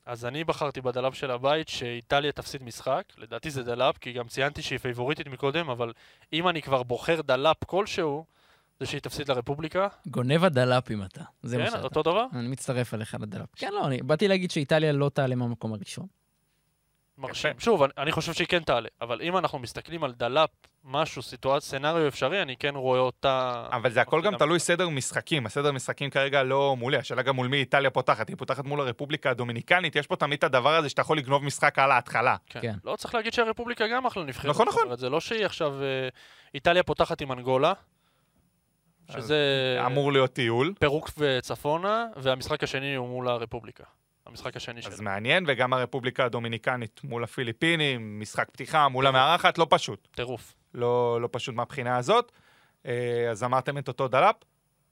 אז 0.07 0.25
אני 0.25 0.44
בחרתי 0.44 0.81
בדלאפ 0.81 1.14
של 1.14 1.31
הבית 1.31 1.68
שאיטליה 1.68 2.33
תפסיד 2.33 2.62
משחק, 2.62 3.03
לדעתי 3.18 3.51
זה 3.51 3.62
דלאפ, 3.62 3.99
כי 3.99 4.12
גם 4.12 4.29
ציינתי 4.29 4.62
שהיא 4.62 4.79
פייבוריטית 4.79 5.29
מקודם, 5.29 5.71
אבל 5.71 5.92
אם 6.33 6.49
אני 6.49 6.62
כבר 6.62 6.83
בוחר 6.83 7.21
דלאפ 7.21 7.64
כלשהו, 7.64 8.25
זה 8.81 8.87
שהיא 8.87 9.01
תפסיד 9.01 9.29
לרפובליקה. 9.31 9.88
גונב 10.07 10.44
הדלפים 10.44 11.03
אתה. 11.03 11.23
זה 11.42 11.59
מה 11.59 11.64
כן, 11.64 11.71
שאתה. 11.71 11.83
אותו 11.83 12.03
דבר? 12.03 12.25
אני 12.33 12.49
מצטרף 12.49 12.94
אליך 12.94 13.16
לדלפ. 13.21 13.49
כן, 13.57 13.73
לא, 13.73 13.87
אני 13.87 14.03
באתי 14.03 14.29
להגיד 14.29 14.51
שאיטליה 14.51 14.92
לא 14.92 15.09
תעלה 15.14 15.35
מהמקום 15.35 15.73
הראשון. 15.73 16.07
מרשים. 17.18 17.52
שוב, 17.59 17.83
אני, 17.83 17.92
אני 17.98 18.12
חושב 18.12 18.33
שהיא 18.33 18.46
כן 18.46 18.62
תעלה, 18.62 18.88
אבל 19.00 19.22
אם 19.22 19.37
אנחנו 19.37 19.59
מסתכלים 19.59 20.04
על 20.04 20.12
דלאפ, 20.12 20.50
משהו, 20.85 21.22
סיטואציה, 21.22 21.68
סצנריו 21.68 22.09
אפשרי, 22.09 22.42
אני 22.42 22.57
כן 22.57 22.74
רואה 22.74 23.00
אותה... 23.00 23.66
אבל 23.72 23.90
זה 23.90 24.00
הכל 24.00 24.22
גם 24.22 24.37
תלוי. 24.37 24.59
סדר 24.59 24.88
משחקים. 24.88 25.46
הסדר 25.46 25.72
משחקים 25.72 26.11
כרגע 26.11 26.42
לא 26.42 26.76
מולי, 26.78 26.96
השאלה 26.96 27.22
גם 27.22 27.37
מול 27.37 27.46
מי 27.46 27.57
איטליה 27.57 27.90
פותחת. 27.90 28.28
היא 28.28 28.37
פותחת 28.37 28.64
מול 28.64 28.81
הרפובליקה 28.81 29.31
הדומיניקנית, 29.31 29.96
יש 29.96 30.07
פה 30.07 30.16
תמיד 30.16 30.38
את 30.38 30.44
הדבר 30.44 30.74
הזה 30.74 30.88
שאתה 30.88 31.00
יכול 31.00 31.18
לגנוב 31.18 31.44
משחק 31.44 31.78
על 31.78 31.90
ההתחלה. 31.90 32.37
כן. 32.46 32.61
כן. 32.62 32.74
לא 32.85 32.96
צריך 32.96 33.14
להגיד 33.14 33.33
שהרפובליקה 33.33 33.88
גם 33.88 34.07
אחלה 34.07 34.24
נבחרת. 34.24 34.50
נכון, 34.50 34.68
נכון. 34.68 34.96
זה 34.96 35.11
לא 35.11 35.20
שהיא 35.20 35.46
עכשיו... 35.46 35.83
אה, 35.83 36.09
איטליה 36.54 36.83
פותחת 36.83 37.20
עם 37.20 37.33
אנגולה, 37.33 37.72
שזה 39.11 39.37
אמור 39.87 40.12
להיות 40.12 40.33
טיול. 40.33 40.74
פירוק 40.81 41.11
וצפונה, 41.18 42.07
והמשחק 42.16 42.62
השני 42.62 42.94
הוא 42.94 43.09
מול 43.09 43.28
הרפובליקה. 43.28 43.85
המשחק 44.29 44.57
השני 44.57 44.81
אז 44.81 44.97
שלה. 44.97 45.05
מעניין, 45.05 45.45
וגם 45.49 45.73
הרפובליקה 45.73 46.25
הדומיניקנית 46.25 47.01
מול 47.05 47.25
הפיליפינים, 47.25 48.21
משחק 48.21 48.51
פתיחה 48.51 48.88
מול 48.88 49.07
המארחת, 49.07 49.59
לא 49.59 49.67
פשוט. 49.71 50.09
טירוף. 50.11 50.55
לא, 50.75 51.19
לא 51.21 51.29
פשוט 51.33 51.55
מהבחינה 51.55 51.97
הזאת. 51.97 52.33
אה, 52.87 53.31
אז 53.31 53.45
אמרתם 53.45 53.79
את 53.79 53.88
אותו 53.88 54.09
דלאפ. 54.09 54.37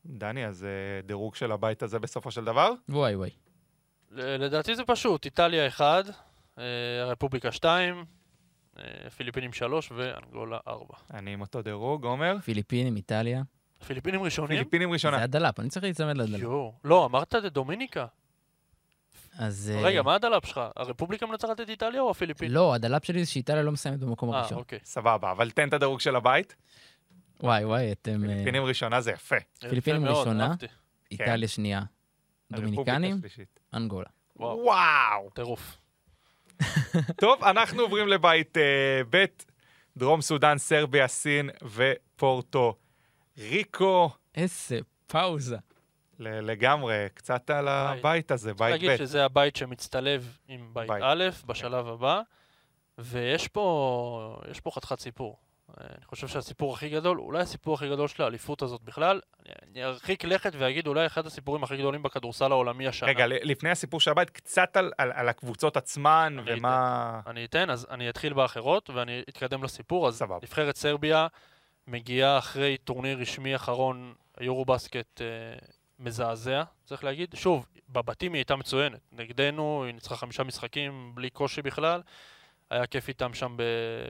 דני, 0.06 0.46
אז 0.46 0.64
אה, 0.64 1.02
דירוג 1.02 1.34
של 1.34 1.52
הבית 1.52 1.82
הזה 1.82 1.98
בסופו 1.98 2.30
של 2.30 2.44
דבר? 2.44 2.70
וואי 2.88 3.16
וואי. 3.16 3.30
לדעתי 4.10 4.76
זה 4.76 4.84
פשוט, 4.84 5.24
איטליה 5.24 5.66
1, 5.66 6.04
הרפובליקה 7.02 7.52
2, 7.52 8.04
פיליפינים 9.16 9.52
3 9.52 9.92
ואנגולה 9.96 10.58
4. 10.68 10.84
אני 11.14 11.32
עם 11.32 11.40
אותו 11.40 11.62
דירוג, 11.62 12.04
עומר. 12.04 12.36
פיליפינים, 12.44 12.96
איטליה. 12.96 13.42
פיליפינים 13.86 14.22
ראשונים? 14.22 14.58
פיליפינים 14.58 14.92
ראשונה. 14.92 15.16
זה 15.16 15.22
הדלפ, 15.22 15.60
אני 15.60 15.68
צריך 15.68 15.84
להיצמד 15.84 16.16
לדלפ. 16.16 16.40
יואו. 16.40 16.72
לא, 16.84 17.04
אמרת 17.04 17.34
את 17.34 17.52
דומיניקה. 17.52 18.06
אז... 19.38 19.72
אה, 19.74 19.80
רגע, 19.82 20.02
מה 20.02 20.14
הדלאפ 20.14 20.46
שלך? 20.46 20.60
הרפובליקה 20.76 21.26
מנצחת 21.26 21.60
את 21.60 21.68
איטליה 21.68 22.00
או 22.00 22.10
הפיליפינים? 22.10 22.54
לא, 22.54 22.74
הדלפ 22.74 23.04
שלי 23.04 23.24
זה 23.24 23.30
שאיטליה 23.30 23.62
לא 23.62 23.72
מסיימת 23.72 24.00
במקום 24.00 24.32
אה, 24.32 24.38
הראשון. 24.38 24.58
אוקיי. 24.58 24.78
סבבה, 24.84 25.30
אבל 25.30 25.50
תן 25.50 25.68
את 25.68 25.72
הדירוג 25.72 26.00
של 26.00 26.16
הבית. 26.16 26.56
וואי 27.40 27.64
וואי, 27.64 27.92
אתם... 27.92 28.24
אה, 28.24 28.28
פיליפינים 28.28 28.64
ראשונה 28.64 29.00
זה 29.00 29.10
יפה. 29.10 29.36
פיליפינים 29.60 30.06
ראשונה. 30.06 30.54
איטליה 31.10 31.48
שנייה. 31.48 31.82
הרפובליקה 32.52 32.82
דומיניקנים. 32.82 33.20
אנגולה. 33.74 34.08
וואו. 34.36 35.30
טירוף. 35.34 35.76
טוב, 37.20 37.44
אנחנו 37.44 37.82
עוברים 37.82 38.08
לבית 38.08 38.56
אה, 38.56 39.00
ב', 39.10 39.24
דרום 39.96 40.20
סודאן, 40.20 40.58
סרביה, 40.58 41.08
סין 41.08 41.50
ופורטו 41.62 42.76
ריקו. 43.38 44.10
איזה 44.34 44.78
פאוזה. 45.06 45.56
לגמרי, 46.18 47.06
קצת 47.14 47.50
על 47.50 47.64
בית. 47.64 47.98
הבית 47.98 48.30
הזה, 48.30 48.50
צריך 48.50 48.60
בית 48.60 48.70
להגיד 48.70 48.90
ב'. 48.90 48.96
שזה 48.96 49.24
הבית 49.24 49.56
שמצטלב 49.56 50.38
עם 50.48 50.70
בית. 50.72 50.90
א' 51.02 51.24
בשלב 51.46 51.88
הבא, 51.88 52.20
ויש 52.98 53.48
פה, 53.48 54.38
יש 54.50 54.60
פה 54.60 54.70
חתיכת 54.70 55.00
סיפור. 55.00 55.36
אני 55.80 56.04
חושב 56.04 56.28
שהסיפור 56.28 56.74
הכי 56.74 56.88
גדול, 56.88 57.20
אולי 57.20 57.40
הסיפור 57.42 57.74
הכי 57.74 57.88
גדול 57.88 58.08
של 58.08 58.22
האליפות 58.22 58.62
הזאת 58.62 58.82
בכלל, 58.82 59.20
אני- 59.62 59.84
ארחיק 59.84 60.24
לכת 60.24 60.52
ואגיד 60.58 60.86
אולי 60.86 61.06
אחד 61.06 61.26
הסיפורים 61.26 61.64
הכי 61.64 61.76
גדולים 61.76 62.02
בכדורסל 62.02 62.52
העולמי 62.52 62.88
השנה. 62.88 63.08
רגע, 63.08 63.26
לפני 63.26 63.70
הסיפור 63.70 64.00
של 64.00 64.10
הבית, 64.10 64.30
קצת 64.30 64.76
על, 64.76 64.92
על, 64.98 65.12
על 65.14 65.28
הקבוצות 65.28 65.76
עצמן, 65.76 66.36
אני 66.38 66.58
ומה... 66.58 67.20
אני 67.26 67.44
אתן, 67.44 67.70
אז 67.70 67.86
אני 67.90 68.08
אתחיל 68.08 68.32
באחרות 68.32 68.90
ואני 68.90 69.22
אתקדם 69.28 69.64
לסיפור. 69.64 70.08
אז 70.08 70.18
סבבה. 70.18 70.38
נבחרת 70.42 70.76
סרביה 70.76 71.26
מגיעה 71.86 72.38
אחרי 72.38 72.76
טורניר 72.76 73.18
רשמי 73.18 73.56
אחרון, 73.56 74.14
היורו 74.36 74.64
בסקט 74.64 75.20
אה, 75.22 75.26
מזעזע, 75.98 76.62
צריך 76.84 77.04
להגיד. 77.04 77.34
שוב, 77.34 77.66
בבתים 77.88 78.32
היא 78.32 78.38
הייתה 78.38 78.56
מצוינת. 78.56 79.00
נגדנו, 79.12 79.84
היא 79.84 79.94
ניצחה 79.94 80.16
חמישה 80.16 80.44
משחקים 80.44 81.12
בלי 81.14 81.30
קושי 81.30 81.62
בכלל. 81.62 82.00
היה 82.70 82.86
כיף 82.86 83.08
איתם 83.08 83.34
שם 83.34 83.56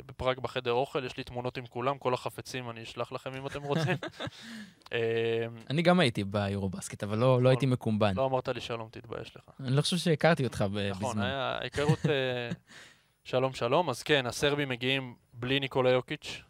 בפראג 0.07 0.41
בחדר 0.41 0.73
אוכל, 0.73 1.05
יש 1.05 1.17
לי 1.17 1.25
תמונות 1.25 1.59
עם 1.59 1.67
כולם, 1.67 1.99
כל 1.99 2.15
החפצים 2.15 2.71
אני 2.71 2.83
אשלח 2.83 3.13
לכם 3.13 3.35
אם 3.35 3.47
אתם 3.47 3.63
רוצים. 3.63 3.97
אה, 4.93 5.47
אני 5.71 5.83
גם 5.83 6.01
הייתי 6.01 6.25
ביורובסקט, 6.25 7.03
אבל 7.03 7.19
לא 7.19 7.43
לא 7.43 7.49
הייתי 7.49 7.67
מקומבן. 7.67 8.17
לא 8.17 8.27
אמרת 8.27 8.49
לי 8.49 8.61
שלום, 8.61 8.89
תתבייש 8.91 9.37
לך. 9.37 9.43
אני 9.61 9.77
לא 9.77 9.83
חושב 9.83 9.97
שהכרתי 9.97 10.45
אותך 10.45 10.65
נכון, 10.91 11.09
בזמן. 11.11 11.23
היה 11.23 11.59
היכרות 11.61 12.07
אה, 12.07 12.51
שלום 13.31 13.53
שלום. 13.53 13.91
אז 13.91 14.03
כן, 14.03 14.27
הסרבים 14.27 14.69
מגיעים 14.69 15.15
בלי 15.33 15.61
ניקולה 15.61 15.91
יוקיץ' 15.91 16.43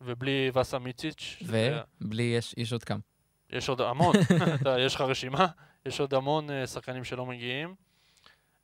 ובלי 0.00 0.50
וסה 0.54 0.78
מיציץ'. 0.78 1.42
ובלי, 1.42 2.38
יש 2.56 2.72
עוד 2.72 2.84
כמה. 2.84 3.09
יש 3.52 3.68
עוד 3.68 3.80
המון, 3.80 4.16
יש 4.86 4.94
לך 4.94 5.00
רשימה, 5.00 5.46
יש 5.86 6.00
עוד 6.00 6.14
המון 6.14 6.50
אה, 6.50 6.66
שחקנים 6.66 7.04
שלא 7.04 7.26
מגיעים. 7.26 7.74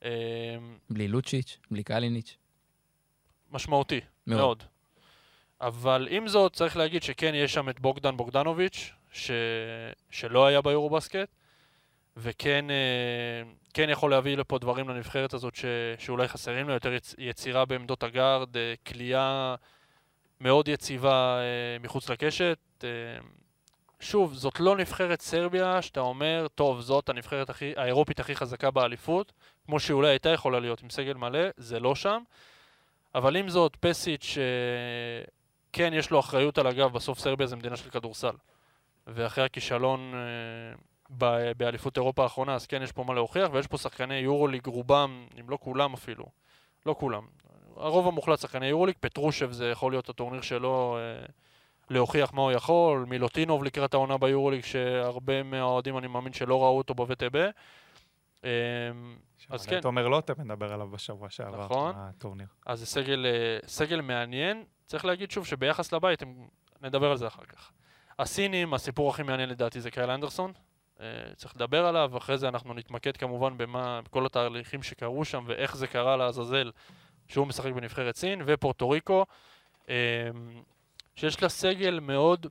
אה, 0.03 0.09
בלי 0.89 1.07
לוצ'יץ', 1.07 1.57
בלי 1.71 1.83
קליניץ'. 1.83 2.37
משמעותי, 3.51 4.01
מאוד. 4.27 4.37
מאוד. 4.37 4.63
אבל 5.61 6.07
עם 6.11 6.27
זאת, 6.27 6.53
צריך 6.53 6.77
להגיד 6.77 7.03
שכן 7.03 7.35
יש 7.35 7.53
שם 7.53 7.69
את 7.69 7.79
בוגדן 7.79 8.17
בוגדנוביץ', 8.17 8.91
ש... 9.11 9.31
שלא 10.09 10.45
היה 10.45 10.61
ביורובסקט, 10.61 11.29
וכן 12.17 12.65
אה, 12.69 13.51
כן 13.73 13.89
יכול 13.89 14.11
להביא 14.11 14.37
לפה 14.37 14.59
דברים 14.59 14.89
לנבחרת 14.89 15.33
הזאת 15.33 15.55
ש... 15.55 15.65
שאולי 15.99 16.27
חסרים 16.27 16.67
לו, 16.67 16.73
יותר 16.73 16.93
יצ... 16.93 17.15
יצירה 17.17 17.65
בעמדות 17.65 18.03
הגארד, 18.03 18.57
אה, 18.57 18.73
כליאה 18.87 19.55
מאוד 20.41 20.67
יציבה 20.67 21.39
מחוץ 21.79 22.09
לקשת. 22.09 22.83
שוב, 23.99 24.33
זאת 24.33 24.59
לא 24.59 24.77
נבחרת 24.77 25.21
סרביה 25.21 25.81
שאתה 25.81 25.99
אומר, 25.99 26.47
טוב, 26.55 26.81
זאת 26.81 27.09
הנבחרת 27.09 27.49
הכי, 27.49 27.73
האירופית 27.77 28.19
הכי 28.19 28.35
חזקה 28.35 28.71
באליפות, 28.71 29.33
כמו 29.65 29.79
שאולי 29.79 30.09
הייתה 30.09 30.29
יכולה 30.29 30.59
להיות 30.59 30.83
עם 30.83 30.89
סגל 30.89 31.13
מלא, 31.13 31.39
זה 31.57 31.79
לא 31.79 31.95
שם. 31.95 32.21
אבל 33.15 33.35
עם 33.35 33.49
זאת, 33.49 33.75
פסיץ', 33.79 34.37
אה, 34.37 35.25
כן 35.73 35.93
יש 35.93 36.11
לו 36.11 36.19
אחריות 36.19 36.57
על 36.57 36.67
הגב, 36.67 36.93
בסוף 36.93 37.19
סרביה 37.19 37.47
זה 37.47 37.55
מדינה 37.55 37.77
של 37.77 37.89
כדורסל. 37.89 38.35
ואחרי 39.07 39.43
הכישלון 39.43 40.13
אה, 40.15 40.19
ב- 41.17 41.51
באליפות 41.57 41.97
אירופה 41.97 42.23
האחרונה, 42.23 42.55
אז 42.55 42.67
כן 42.67 42.81
יש 42.83 42.91
פה 42.91 43.03
מה 43.03 43.13
להוכיח, 43.13 43.49
ויש 43.53 43.67
פה 43.67 43.77
שחקני 43.77 44.15
יורוליג, 44.15 44.65
רובם, 44.65 45.27
אם 45.39 45.49
לא 45.49 45.57
כולם 45.61 45.93
אפילו, 45.93 46.25
לא 46.85 46.95
כולם. 46.99 47.25
הרוב 47.75 48.07
המוחלט 48.07 48.39
שחקני 48.39 48.65
יורוליג, 48.65 48.95
פטרושב 48.99 49.51
זה 49.51 49.69
יכול 49.69 49.91
להיות 49.91 50.09
הטורניר 50.09 50.41
שלו 50.41 50.97
אה, 50.99 51.25
להוכיח 51.89 52.33
מה 52.33 52.41
הוא 52.41 52.51
יכול, 52.51 53.05
מילוטינוב 53.07 53.63
לקראת 53.63 53.93
העונה 53.93 54.17
ביורוליג, 54.17 54.63
שהרבה 54.63 55.43
מהאוהדים 55.43 55.97
אני 55.97 56.07
מאמין 56.07 56.33
שלא 56.33 56.63
ראו 56.63 56.77
אותו 56.77 56.93
בווטב. 56.93 57.35
אה, 58.43 58.49
אז 59.49 59.65
כן. 59.65 59.77
את 59.77 59.85
עומר 59.85 60.07
לוטם 60.07 60.33
מדבר 60.37 60.73
עליו 60.73 60.87
בשבוע 60.87 61.29
שעבר, 61.29 61.65
נכון. 61.65 61.93
הטורניר. 61.95 62.47
אז 62.65 62.79
זה 62.79 62.85
סגל, 62.85 63.25
אה, 63.25 63.67
סגל 63.67 64.01
מעניין. 64.01 64.63
צריך 64.85 65.05
להגיד 65.05 65.31
שוב 65.31 65.45
שביחס 65.45 65.93
לבית, 65.93 66.21
הם... 66.21 66.47
נדבר 66.81 67.11
על 67.11 67.17
זה 67.17 67.27
אחר 67.27 67.45
כך. 67.45 67.71
הסינים, 68.19 68.73
הסיפור 68.73 69.09
הכי 69.09 69.23
מעניין 69.23 69.49
לדעתי 69.49 69.81
זה 69.81 69.91
קייל 69.91 70.09
אנדרסון. 70.09 70.51
אה, 70.99 71.05
צריך 71.35 71.55
לדבר 71.55 71.85
עליו, 71.85 72.17
אחרי 72.17 72.37
זה 72.37 72.47
אנחנו 72.47 72.73
נתמקד 72.73 73.17
כמובן 73.17 73.57
במה, 73.57 74.01
בכל 74.01 74.25
התהליכים 74.25 74.83
שקרו 74.83 75.25
שם 75.25 75.43
ואיך 75.47 75.77
זה 75.77 75.87
קרה 75.87 76.17
לעזאזל 76.17 76.71
שהוא 77.27 77.47
משחק 77.47 77.71
בנבחרת 77.71 78.15
סין, 78.15 78.41
ופורטו 78.45 78.89
ריקו, 78.89 79.25
אה, 79.89 79.95
שיש 81.17 81.43
לה 81.43 81.49
סגל 81.49 81.99
מאוד, 81.99 82.47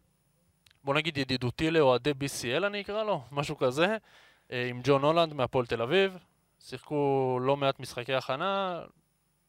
בוא 0.85 0.95
נגיד 0.95 1.19
ידידותי 1.19 1.71
לאוהדי 1.71 2.11
BCL 2.11 2.67
אני 2.67 2.81
אקרא 2.81 3.05
לו, 3.05 3.23
משהו 3.33 3.57
כזה, 3.57 3.97
אה, 4.53 4.69
עם 4.69 4.81
ג'ון 4.85 5.03
הולנד 5.03 5.33
מהפועל 5.33 5.67
תל 5.67 5.83
אביב. 5.83 6.19
שיחקו 6.61 7.39
לא 7.43 7.57
מעט 7.57 7.81
משחקי 7.81 8.15
הכנה, 8.15 8.83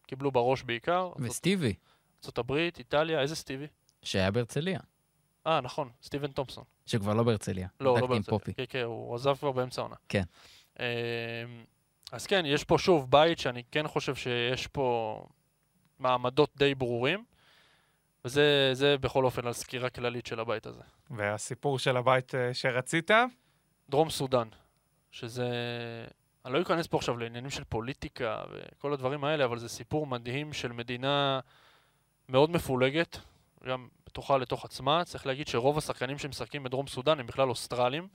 קיבלו 0.07 0.31
בראש 0.31 0.63
בעיקר. 0.63 1.11
וסטיבי, 1.19 1.73
הברית, 2.37 2.79
איטליה, 2.79 3.21
איזה 3.21 3.35
סטיבי? 3.35 3.67
שהיה 4.01 4.31
בהרצליה, 4.31 4.79
אה, 5.47 5.61
נכון, 5.61 5.89
סטיבן 6.03 6.31
תומפסון. 6.31 6.63
שכבר 6.85 7.13
לא 7.13 7.23
בהרצליה. 7.23 7.67
לא, 7.79 7.97
לא 7.99 8.07
בהרצליה. 8.07 8.39
כן, 8.55 8.63
כן, 8.69 8.81
הוא 8.81 9.15
עזב 9.15 9.35
כבר 9.35 9.51
באמצע 9.51 9.81
העונה. 9.81 9.95
כן. 10.09 10.23
אמ, 10.79 10.85
אז 12.11 12.27
כן, 12.27 12.45
יש 12.45 12.63
פה 12.63 12.77
שוב 12.77 13.11
בית 13.11 13.39
שאני 13.39 13.63
כן 13.71 13.87
חושב 13.87 14.15
שיש 14.15 14.67
פה 14.67 15.19
מעמדות 15.99 16.49
די 16.57 16.75
ברורים, 16.75 17.23
וזה 18.27 18.69
זה 18.73 18.97
בכל 18.97 19.25
אופן 19.25 19.47
על 19.47 19.53
סקירה 19.53 19.89
כללית 19.89 20.25
של 20.25 20.39
הבית 20.39 20.65
הזה. 20.65 20.81
והסיפור 21.11 21.79
של 21.79 21.97
הבית 21.97 22.35
אה, 22.35 22.53
שרצית? 22.53 23.11
דרום 23.89 24.09
סודאן, 24.09 24.47
שזה... 25.11 25.49
אני 26.45 26.53
לא 26.53 26.61
אכנס 26.61 26.87
פה 26.87 26.97
עכשיו 26.97 27.17
לעניינים 27.17 27.49
של 27.49 27.63
פוליטיקה 27.63 28.43
וכל 28.51 28.93
הדברים 28.93 29.23
האלה, 29.23 29.45
אבל 29.45 29.57
זה 29.57 29.69
סיפור 29.69 30.07
מדהים 30.07 30.53
של 30.53 30.71
מדינה 30.71 31.39
מאוד 32.29 32.49
מפולגת, 32.49 33.19
גם 33.67 33.87
בתוכה 34.05 34.37
לתוך 34.37 34.65
עצמה. 34.65 35.05
צריך 35.05 35.25
להגיד 35.25 35.47
שרוב 35.47 35.77
השחקנים 35.77 36.17
שמשחקים 36.17 36.63
בדרום 36.63 36.87
סודאן 36.87 37.19
הם 37.19 37.27
בכלל 37.27 37.49
אוסטרלים, 37.49 38.07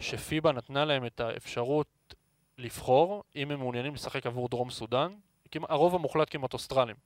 שפיבה 0.00 0.52
נתנה 0.52 0.84
להם 0.84 1.06
את 1.06 1.20
האפשרות 1.20 2.14
לבחור 2.58 3.24
אם 3.36 3.50
הם 3.50 3.58
מעוניינים 3.58 3.94
לשחק 3.94 4.26
עבור 4.26 4.48
דרום 4.48 4.70
סודאן. 4.70 5.14
הרוב 5.68 5.94
המוחלט 5.94 6.28
כמעט 6.30 6.52
אוסטרלים. 6.52 6.96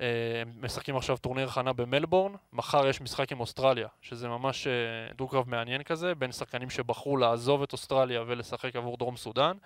אה, 0.00 0.06
הם 0.42 0.52
משחקים 0.60 0.96
עכשיו 0.96 1.16
טורניר 1.16 1.48
הכנה 1.48 1.72
במלבורן, 1.72 2.32
מחר 2.52 2.86
יש 2.86 3.00
משחק 3.00 3.32
עם 3.32 3.40
אוסטרליה, 3.40 3.88
שזה 4.00 4.28
ממש 4.28 4.66
אה, 4.66 4.72
דו-קרב 5.16 5.48
מעניין 5.48 5.82
כזה, 5.82 6.14
בין 6.14 6.32
שחקנים 6.32 6.70
שבחרו 6.70 7.16
לעזוב 7.16 7.62
את 7.62 7.72
אוסטרליה 7.72 8.22
ולשחק 8.26 8.76
עבור 8.76 8.96
דרום 8.96 9.16
סודאן. 9.16 9.56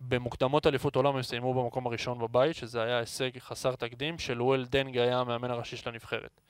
במוקדמות 0.00 0.66
אליפות 0.66 0.96
עולם 0.96 1.16
הם 1.16 1.22
סיימו 1.22 1.54
במקום 1.54 1.86
הראשון 1.86 2.18
בבית, 2.18 2.56
שזה 2.56 2.82
היה 2.82 2.98
הישג 2.98 3.38
חסר 3.38 3.74
תקדים, 3.74 4.18
שלואל 4.18 4.66
דנג 4.66 4.98
היה 4.98 5.20
המאמן 5.20 5.50
הראשי 5.50 5.76
של 5.76 5.88
הנבחרת. 5.90 6.40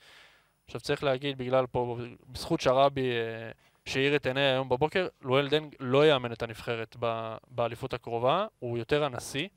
עכשיו 0.65 0.81
צריך 0.81 1.03
להגיד, 1.03 1.37
בגלל 1.37 1.67
פה, 1.67 1.97
בזכות 2.29 2.61
שראבי 2.61 3.11
אה, 3.11 3.51
שהאיר 3.85 4.15
את 4.15 4.25
עיניי 4.25 4.43
היום 4.43 4.69
בבוקר, 4.69 5.07
לואל 5.21 5.49
דנג 5.49 5.75
לא 5.79 6.07
יאמן 6.07 6.31
את 6.31 6.43
הנבחרת 6.43 6.95
באליפות 7.47 7.93
הקרובה, 7.93 8.45
הוא 8.59 8.77
יותר 8.77 9.03
הנשיא. 9.03 9.47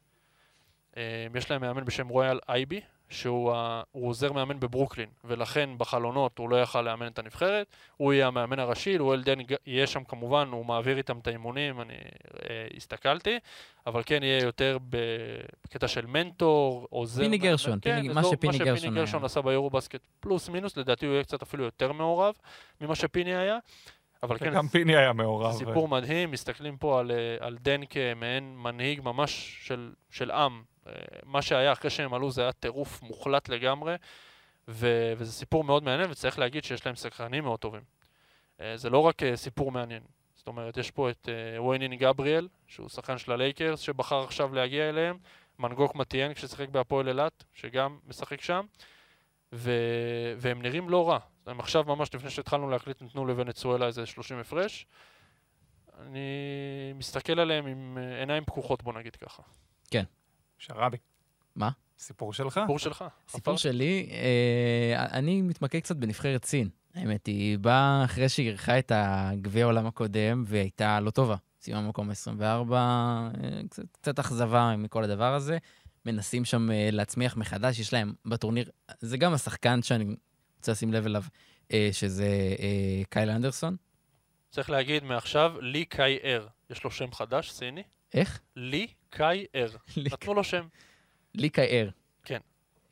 יש 1.34 1.50
להם 1.50 1.60
מאמן 1.60 1.84
בשם 1.84 2.08
רויאל 2.08 2.38
אייבי, 2.48 2.80
שהוא 3.14 3.52
ה- 3.52 3.82
הוא 3.92 4.08
עוזר 4.08 4.32
מאמן 4.32 4.60
בברוקלין, 4.60 5.08
ולכן 5.24 5.70
בחלונות 5.78 6.38
הוא 6.38 6.50
לא 6.50 6.62
יכל 6.62 6.82
לאמן 6.82 7.06
את 7.06 7.18
הנבחרת. 7.18 7.66
הוא 7.96 8.12
יהיה 8.12 8.26
המאמן 8.26 8.58
הראשי, 8.58 8.98
לואל 8.98 9.22
דנג 9.22 9.54
יהיה 9.66 9.86
שם 9.86 10.04
כמובן, 10.04 10.48
הוא 10.52 10.66
מעביר 10.66 10.96
איתם 10.98 11.18
את 11.18 11.26
האימונים, 11.26 11.80
אני 11.80 11.94
אה, 11.94 12.66
הסתכלתי, 12.76 13.38
אבל 13.86 14.02
כן 14.06 14.22
יהיה 14.22 14.42
יותר 14.42 14.78
בקטע 14.88 15.88
של 15.88 16.06
מנטור, 16.06 16.86
עוזר... 16.90 17.22
פיני. 17.22 17.38
גרשון, 17.38 17.78
כן, 17.82 17.96
פיני- 17.96 18.14
מה 18.14 18.22
לא- 18.22 18.30
שפיני 18.30 18.58
מה 18.58 18.64
גרשון 18.64 18.76
שפיני 18.78 18.96
היה. 18.96 19.04
גרשון 19.04 19.24
עשה 19.24 19.42
ביורו 19.42 19.70
בסקט 19.70 20.00
פלוס 20.20 20.48
מינוס, 20.48 20.76
לדעתי 20.76 21.06
הוא 21.06 21.12
יהיה 21.12 21.24
קצת 21.24 21.42
אפילו 21.42 21.64
יותר 21.64 21.92
מעורב 21.92 22.34
ממה 22.80 22.94
שפיני 22.94 23.36
היה. 23.36 23.58
אבל 24.22 24.38
כן, 24.38 24.54
גם 24.54 24.68
פיני 24.68 24.96
היה 24.96 25.12
מעורב. 25.12 25.52
סיפור 25.52 25.88
מדהים, 25.88 26.30
מסתכלים 26.30 26.76
פה 26.76 27.00
על, 27.00 27.10
אה, 27.10 27.16
על 27.46 27.56
דן 27.60 27.80
כמעין 27.90 28.56
מנהיג 28.56 29.00
ממש 29.04 29.58
של, 29.62 29.92
של 30.10 30.30
עם. 30.30 30.62
אה, 30.86 30.92
מה 31.24 31.42
שהיה 31.42 31.72
אחרי 31.72 31.90
שהם 31.90 32.14
עלו 32.14 32.30
זה 32.30 32.42
היה 32.42 32.52
טירוף 32.52 33.02
מוחלט 33.02 33.48
לגמרי, 33.48 33.96
ו, 34.68 35.12
וזה 35.16 35.32
סיפור 35.32 35.64
מאוד 35.64 35.82
מעניין, 35.82 36.10
וצריך 36.10 36.38
להגיד 36.38 36.64
שיש 36.64 36.86
להם 36.86 36.94
שחקנים 36.94 37.44
מאוד 37.44 37.60
טובים. 37.60 37.82
אה, 38.60 38.76
זה 38.76 38.90
לא 38.90 38.98
רק 38.98 39.22
אה, 39.22 39.36
סיפור 39.36 39.72
מעניין. 39.72 40.02
זאת 40.34 40.46
אומרת, 40.46 40.76
יש 40.76 40.90
פה 40.90 41.10
את 41.10 41.28
וויינין 41.58 41.94
גבריאל, 41.94 42.48
שהוא 42.66 42.88
שחקן 42.88 43.18
של 43.18 43.32
הלייקרס, 43.32 43.80
שבחר 43.80 44.24
עכשיו 44.24 44.54
להגיע 44.54 44.88
אליהם, 44.88 45.18
מנגוק 45.58 45.94
מטיאן 45.94 46.34
כששיחק 46.34 46.68
בהפועל 46.68 47.08
אילת, 47.08 47.44
שגם 47.52 47.98
משחק 48.06 48.40
שם, 48.40 48.66
ו... 49.52 49.72
והם 50.38 50.62
נראים 50.62 50.90
לא 50.90 51.08
רע. 51.08 51.18
הם 51.46 51.60
עכשיו, 51.60 51.84
ממש 51.84 52.14
לפני 52.14 52.30
שהתחלנו 52.30 52.70
להקליט, 52.70 53.02
נתנו 53.02 53.26
לוונצואלה 53.26 53.86
איזה 53.86 54.06
30 54.06 54.38
הפרש. 54.38 54.86
אני 55.98 56.92
מסתכל 56.94 57.40
עליהם 57.40 57.66
עם 57.66 57.98
עיניים 58.18 58.44
פקוחות, 58.44 58.82
בוא 58.82 58.92
נגיד 58.92 59.16
ככה. 59.16 59.42
שרבי. 60.64 60.96
מה? 61.56 61.70
סיפור 61.98 62.32
שלך? 62.32 62.60
סיפור 62.62 62.78
שלך. 62.78 63.04
סיפור? 63.28 63.56
שלי, 63.56 64.08
אה, 64.10 65.06
אני 65.18 65.42
מתמקד 65.42 65.80
קצת 65.80 65.96
בנבחרת 65.96 66.44
סין. 66.44 66.68
האמת, 66.94 67.26
היא 67.26 67.58
באה 67.58 68.04
אחרי 68.04 68.28
שהיא 68.28 68.48
אירחה 68.48 68.78
את 68.78 68.92
הגביע 68.94 69.64
העולם 69.64 69.86
הקודם, 69.86 70.44
והיא 70.46 70.62
הייתה 70.62 71.00
לא 71.00 71.10
טובה. 71.10 71.36
סיימה 71.60 71.80
מקום 71.80 72.10
24, 72.10 72.76
אה, 72.78 73.60
קצת, 73.70 73.82
קצת 73.92 74.18
אכזבה 74.18 74.76
מכל 74.76 75.04
הדבר 75.04 75.34
הזה. 75.34 75.58
מנסים 76.06 76.44
שם 76.44 76.70
אה, 76.70 76.88
להצמיח 76.92 77.36
מחדש, 77.36 77.78
יש 77.78 77.92
להם 77.92 78.12
בטורניר, 78.26 78.70
זה 79.00 79.16
גם 79.16 79.34
השחקן 79.34 79.82
שאני 79.82 80.16
רוצה 80.56 80.72
לשים 80.72 80.92
לב 80.92 81.06
אליו, 81.06 81.22
אה, 81.72 81.88
שזה 81.92 82.54
אה, 82.58 83.02
קייל 83.10 83.30
אנדרסון. 83.30 83.76
צריך 84.50 84.70
להגיד 84.70 85.04
מעכשיו, 85.04 85.60
לי 85.60 85.84
קאי 85.84 86.18
אר. 86.24 86.46
יש 86.70 86.84
לו 86.84 86.90
שם 86.90 87.12
חדש, 87.12 87.50
סיני? 87.50 87.82
איך? 88.14 88.40
לי 88.56 88.86
קאי 89.14 89.46
אר. 89.56 89.68
נתנו 89.96 90.34
לו 90.34 90.44
שם. 90.44 90.66
לי 91.34 91.48
קאר. 91.48 91.88
כן. 92.24 92.38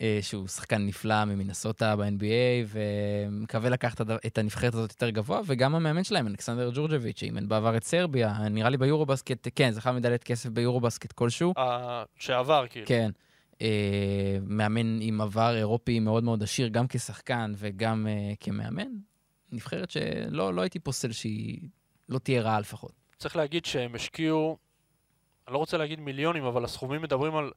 אה, 0.01 0.19
שהוא 0.23 0.49
שחקן 0.49 0.87
נפלא 0.87 1.25
ממינסוטה 1.25 1.97
ב-NBA, 1.97 2.69
ומקווה 2.69 3.71
לקחת 3.71 4.01
את 4.01 4.39
הנבחרת 4.39 4.75
הזאת 4.75 4.91
יותר 4.91 5.11
גבוה, 5.11 5.41
וגם 5.47 5.75
המאמן 5.75 6.05
שלהם, 6.05 6.27
אלכסנדר 6.27 6.71
ג'ורג'ביץ', 6.75 7.19
שאימן 7.19 7.49
בעבר 7.49 7.77
את 7.77 7.85
סרביה, 7.85 8.49
נראה 8.51 8.71
לי 8.71 8.77
ביורובסקט, 8.77 9.49
כן, 9.55 9.71
זכה 9.71 9.93
מדליית 9.93 10.25
כסף 10.25 10.49
ביורובסקט 10.51 11.13
כלשהו. 11.13 11.55
שעבר, 12.17 12.67
כאילו. 12.71 12.87
כן. 12.87 13.11
אה, 13.63 14.39
מאמן 14.47 14.99
עם 15.01 15.21
עבר 15.21 15.57
אירופי 15.57 16.01
מאוד 16.01 16.25
מאוד 16.25 16.43
עשיר, 16.43 16.69
גם 16.69 16.87
כשחקן 16.89 17.53
וגם 17.57 18.07
אה, 18.07 18.33
כמאמן. 18.41 18.89
נבחרת 19.53 19.91
שלא 19.91 20.55
לא 20.55 20.61
הייתי 20.61 20.79
פוסל 20.79 21.13
שהיא 21.13 21.61
לא 22.09 22.19
תהיה 22.19 22.43
רעה 22.43 22.61
לפחות. 22.61 22.93
צריך 23.19 23.37
להגיד 23.37 23.65
שהם 23.65 23.95
השקיעו, 23.95 24.57
אני 25.53 25.55
לא 25.55 25.59
רוצה 25.59 25.77
להגיד 25.77 26.01
מיליונים, 26.01 26.45
אבל 26.45 26.65
הסכומים 26.65 27.03
מדברים 27.03 27.37
על 27.37 27.51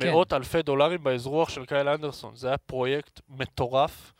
כן. 0.00 0.08
מאות 0.10 0.32
אלפי 0.32 0.62
דולרים 0.62 1.04
באזרוח 1.04 1.48
של 1.48 1.64
קייל 1.64 1.88
אנדרסון. 1.88 2.36
זה 2.36 2.48
היה 2.48 2.58
פרויקט 2.58 3.20
מטורף, 3.28 4.12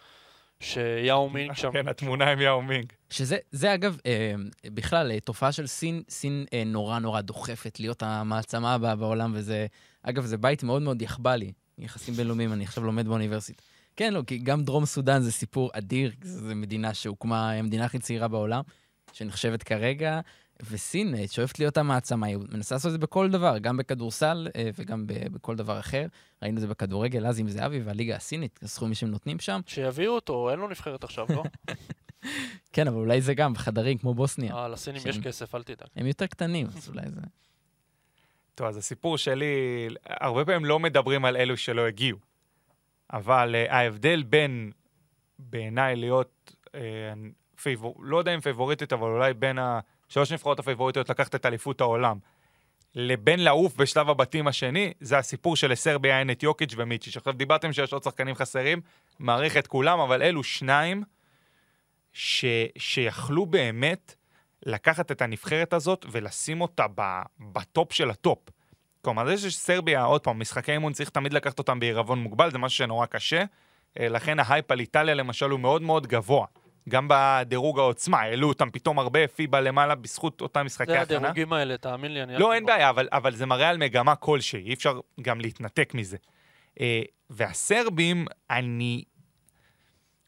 שיאו 0.60 1.30
מינג 1.30 1.54
שם... 1.54 1.72
כן, 1.72 1.88
התמונה 1.88 2.32
עם 2.32 2.40
יאו 2.40 2.62
מינג. 2.62 2.92
שזה, 3.10 3.36
זה 3.50 3.74
אגב, 3.74 3.98
אה, 4.06 4.34
בכלל, 4.66 5.10
אה, 5.12 5.20
תופעה 5.20 5.52
של 5.52 5.66
סין, 5.66 6.02
סין 6.08 6.44
אה, 6.52 6.62
נורא 6.66 6.98
נורא 6.98 7.20
דוחפת 7.20 7.80
להיות 7.80 8.02
המעצמה 8.02 8.74
הבאה 8.74 8.96
בעולם, 8.96 9.32
וזה, 9.34 9.66
אגב, 10.02 10.24
זה 10.24 10.36
בית 10.36 10.62
מאוד 10.62 10.82
מאוד 10.82 11.02
יחב"לי, 11.02 11.52
יחסים 11.78 12.14
בינלאומיים, 12.14 12.52
אני 12.52 12.64
עכשיו 12.64 12.84
לומד 12.84 13.08
באוניברסיטה. 13.08 13.62
כן, 13.96 14.14
לא, 14.14 14.22
כי 14.26 14.38
גם 14.38 14.64
דרום 14.64 14.86
סודאן 14.86 15.22
זה 15.22 15.32
סיפור 15.32 15.70
אדיר, 15.72 16.12
זו 16.22 16.54
מדינה 16.54 16.94
שהוקמה, 16.94 17.52
המדינה 17.52 17.84
הכי 17.84 17.98
צעירה 17.98 18.28
בעולם, 18.28 18.62
שנחשבת 19.12 19.62
כרגע, 19.62 20.20
וסין 20.62 21.14
אה, 21.14 21.24
שואפת 21.28 21.58
להיות 21.58 21.76
המעצמה, 21.76 22.26
היא 22.26 22.36
מנסה 22.52 22.74
לעשות 22.74 22.88
את 22.88 22.92
זה 22.92 22.98
בכל 22.98 23.30
דבר, 23.30 23.58
גם 23.58 23.76
בכדורסל 23.76 24.48
אה, 24.56 24.70
וגם 24.74 25.04
בכל 25.06 25.56
דבר 25.56 25.80
אחר. 25.80 26.06
ראינו 26.42 26.56
את 26.56 26.60
זה 26.60 26.66
בכדורגל, 26.66 27.26
אז 27.26 27.38
עם 27.38 27.48
זהבי 27.48 27.80
והליגה 27.80 28.16
הסינית, 28.16 28.60
הסכומים 28.62 28.94
שהם 28.94 29.10
נותנים 29.10 29.38
שם. 29.40 29.60
שיביאו 29.66 30.12
אותו, 30.12 30.50
אין 30.50 30.58
לו 30.58 30.68
נבחרת 30.68 31.04
עכשיו, 31.04 31.26
לא? 31.30 31.42
כן, 32.72 32.88
אבל 32.88 32.96
אולי 32.96 33.20
זה 33.20 33.34
גם 33.34 33.52
בחדרים 33.52 33.98
כמו 33.98 34.14
בוסניה. 34.14 34.54
אה, 34.54 34.68
לסינים 34.68 35.02
יש 35.06 35.18
כסף, 35.18 35.54
אל 35.54 35.62
תדאג. 35.62 35.88
הם 35.96 36.06
יותר 36.06 36.26
קטנים, 36.26 36.66
אז 36.66 36.88
אולי 36.88 37.10
זה... 37.10 37.20
טוב, 38.54 38.66
אז 38.66 38.76
הסיפור 38.76 39.18
שלי, 39.18 39.88
הרבה 40.06 40.44
פעמים 40.44 40.64
לא 40.64 40.80
מדברים 40.80 41.24
על 41.24 41.36
אלו 41.36 41.56
שלא 41.56 41.86
הגיעו, 41.86 42.18
אבל 43.12 43.54
uh, 43.54 43.72
ההבדל 43.72 44.22
בין, 44.22 44.72
בעיניי, 45.38 45.96
להיות, 45.96 46.54
uh, 46.66 46.78
פיבור, 47.62 47.96
לא 47.98 48.16
יודע 48.16 48.34
אם 48.34 48.40
פייבוריטית, 48.40 48.92
אבל 48.92 49.08
אולי 49.08 49.34
בין 49.34 49.58
השלוש 50.10 50.32
נבחרות 50.32 50.58
הפייבוריטיות 50.58 51.10
לקחת 51.10 51.34
את 51.34 51.46
אליפות 51.46 51.80
העולם, 51.80 52.18
לבין 52.94 53.44
לעוף 53.44 53.76
בשלב 53.76 54.10
הבתים 54.10 54.48
השני, 54.48 54.92
זה 55.00 55.18
הסיפור 55.18 55.56
שלסרביה 55.56 56.18
אין 56.18 56.30
את 56.30 56.42
יוקיץ' 56.42 56.74
ומיצ'יץ'. 56.76 57.16
עכשיו 57.16 57.32
דיברתם 57.32 57.72
שיש 57.72 57.92
עוד 57.92 58.02
שחקנים 58.02 58.34
חסרים, 58.34 58.80
מעריך 59.18 59.56
את 59.56 59.66
כולם, 59.66 60.00
אבל 60.00 60.22
אלו 60.22 60.42
שניים 60.42 61.02
ש, 62.12 62.44
שיכלו 62.78 63.46
באמת 63.46 64.14
לקחת 64.66 65.10
את 65.10 65.22
הנבחרת 65.22 65.72
הזאת 65.72 66.06
ולשים 66.10 66.60
אותה 66.60 66.86
ב, 66.94 67.22
בטופ 67.40 67.92
של 67.92 68.10
הטופ. 68.10 68.38
כלומר, 69.02 69.36
זה 69.36 69.50
שסרביה, 69.50 70.04
עוד 70.04 70.20
פעם, 70.20 70.40
משחקי 70.40 70.72
אימון 70.72 70.92
צריך 70.92 71.10
תמיד 71.10 71.32
לקחת 71.32 71.58
אותם 71.58 71.80
בעירבון 71.80 72.18
מוגבל, 72.18 72.50
זה 72.50 72.58
משהו 72.58 72.76
שנורא 72.76 73.06
קשה. 73.06 73.44
אה, 74.00 74.08
לכן 74.08 74.38
ההייפ 74.40 74.70
על 74.70 74.80
איטליה 74.80 75.14
למשל 75.14 75.50
הוא 75.50 75.60
מאוד 75.60 75.82
מאוד 75.82 76.06
גבוה. 76.06 76.46
גם 76.88 77.08
בדירוג 77.10 77.78
העוצמה, 77.78 78.20
העלו 78.20 78.48
אותם 78.48 78.70
פתאום 78.70 78.98
הרבה 78.98 79.28
פיבה 79.28 79.60
למעלה 79.60 79.94
בזכות 79.94 80.40
אותם 80.40 80.66
משחקי 80.66 80.92
זה 80.92 81.00
הכנה. 81.00 81.16
הדירוגים 81.16 81.52
האלה, 81.52 81.76
תאמין 81.76 82.14
לי, 82.14 82.22
אני... 82.22 82.38
לא, 82.38 82.52
אין 82.52 82.66
בעיה, 82.66 82.90
אבל, 82.90 83.08
אבל 83.12 83.34
זה 83.34 83.46
מראה 83.46 83.68
על 83.68 83.78
מגמה 83.78 84.16
כלשהי, 84.16 84.60
אי 84.60 84.74
אפשר 84.74 85.00
גם 85.20 85.40
להתנתק 85.40 85.94
מזה. 85.94 86.16
אה, 86.80 87.02
והסרבים, 87.30 88.26
אני... 88.50 89.04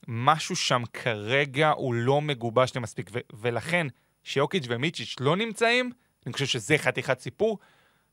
משהו 0.09 0.57
שם 0.57 0.83
כרגע 0.93 1.71
הוא 1.71 1.95
לא 1.95 2.21
מגובש 2.21 2.75
לי 2.75 2.81
מספיק, 2.81 3.11
ו- 3.13 3.19
ולכן, 3.41 3.87
שיוקיץ' 4.25 4.65
ומיצ'יץ' 4.69 5.17
לא 5.21 5.37
נמצאים, 5.37 5.93
אני 6.27 6.33
חושב 6.33 6.47
שזה 6.47 6.79
חתיכת 6.79 7.21
סיפור, 7.21 7.59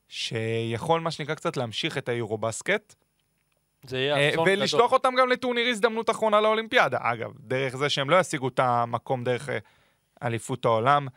שיכול, 0.08 1.02
מה 1.02 1.12
שנקרא, 1.12 1.36
קצת 1.36 1.58
להמשיך 1.58 1.98
את 1.98 2.10
היורובסקט, 2.10 2.96
זה 3.84 3.98
יהיה 3.98 4.16
אה, 4.16 4.30
אסון 4.30 4.46
גדול. 4.46 4.60
ולשלוח 4.60 4.92
אותם 4.94 5.14
גם 5.20 5.30
לטורניר 5.30 5.68
הזדמנות 5.68 6.10
אחרונה 6.10 6.42
לאולימפיאדה. 6.42 6.98
אגב, 7.02 7.32
דרך 7.40 7.76
זה 7.76 7.90
שהם 7.90 8.10
לא 8.10 8.20
ישיגו 8.20 8.48
את 8.48 8.60
המקום 8.60 9.24
דרך 9.24 9.50
אה, 9.50 9.58
אליפות 10.24 10.66
העולם, 10.66 11.08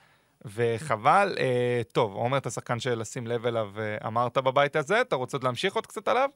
וחבל. 0.45 1.37
אה, 1.39 1.83
טוב, 1.93 2.15
עומר, 2.15 2.39
אתה 2.39 2.51
שחקן 2.51 2.81
של 2.81 2.99
לשים 2.99 3.27
לב 3.27 3.47
אליו, 3.47 3.71
אמרת 4.07 4.39
בבית 4.39 4.77
הזה, 4.77 5.01
אתה 5.01 5.17
רוצה 5.17 5.37
עוד 5.37 5.45
להמשיך 5.45 5.75
עוד 5.75 5.87
קצת 5.87 6.09
עליו? 6.09 6.31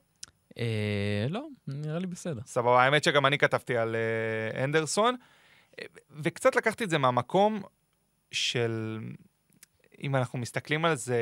לא, 1.28 1.46
נראה 1.68 1.98
לי 1.98 2.06
בסדר. 2.06 2.40
סבבה, 2.46 2.82
האמת 2.82 3.04
שגם 3.04 3.26
אני 3.26 3.38
כתבתי 3.38 3.76
על 3.76 3.96
אנדרסון, 4.64 5.16
וקצת 6.10 6.56
לקחתי 6.56 6.84
את 6.84 6.90
זה 6.90 6.98
מהמקום 6.98 7.62
של, 8.32 8.98
אם 10.02 10.16
אנחנו 10.16 10.38
מסתכלים 10.38 10.84
על 10.84 10.94
זה 10.94 11.18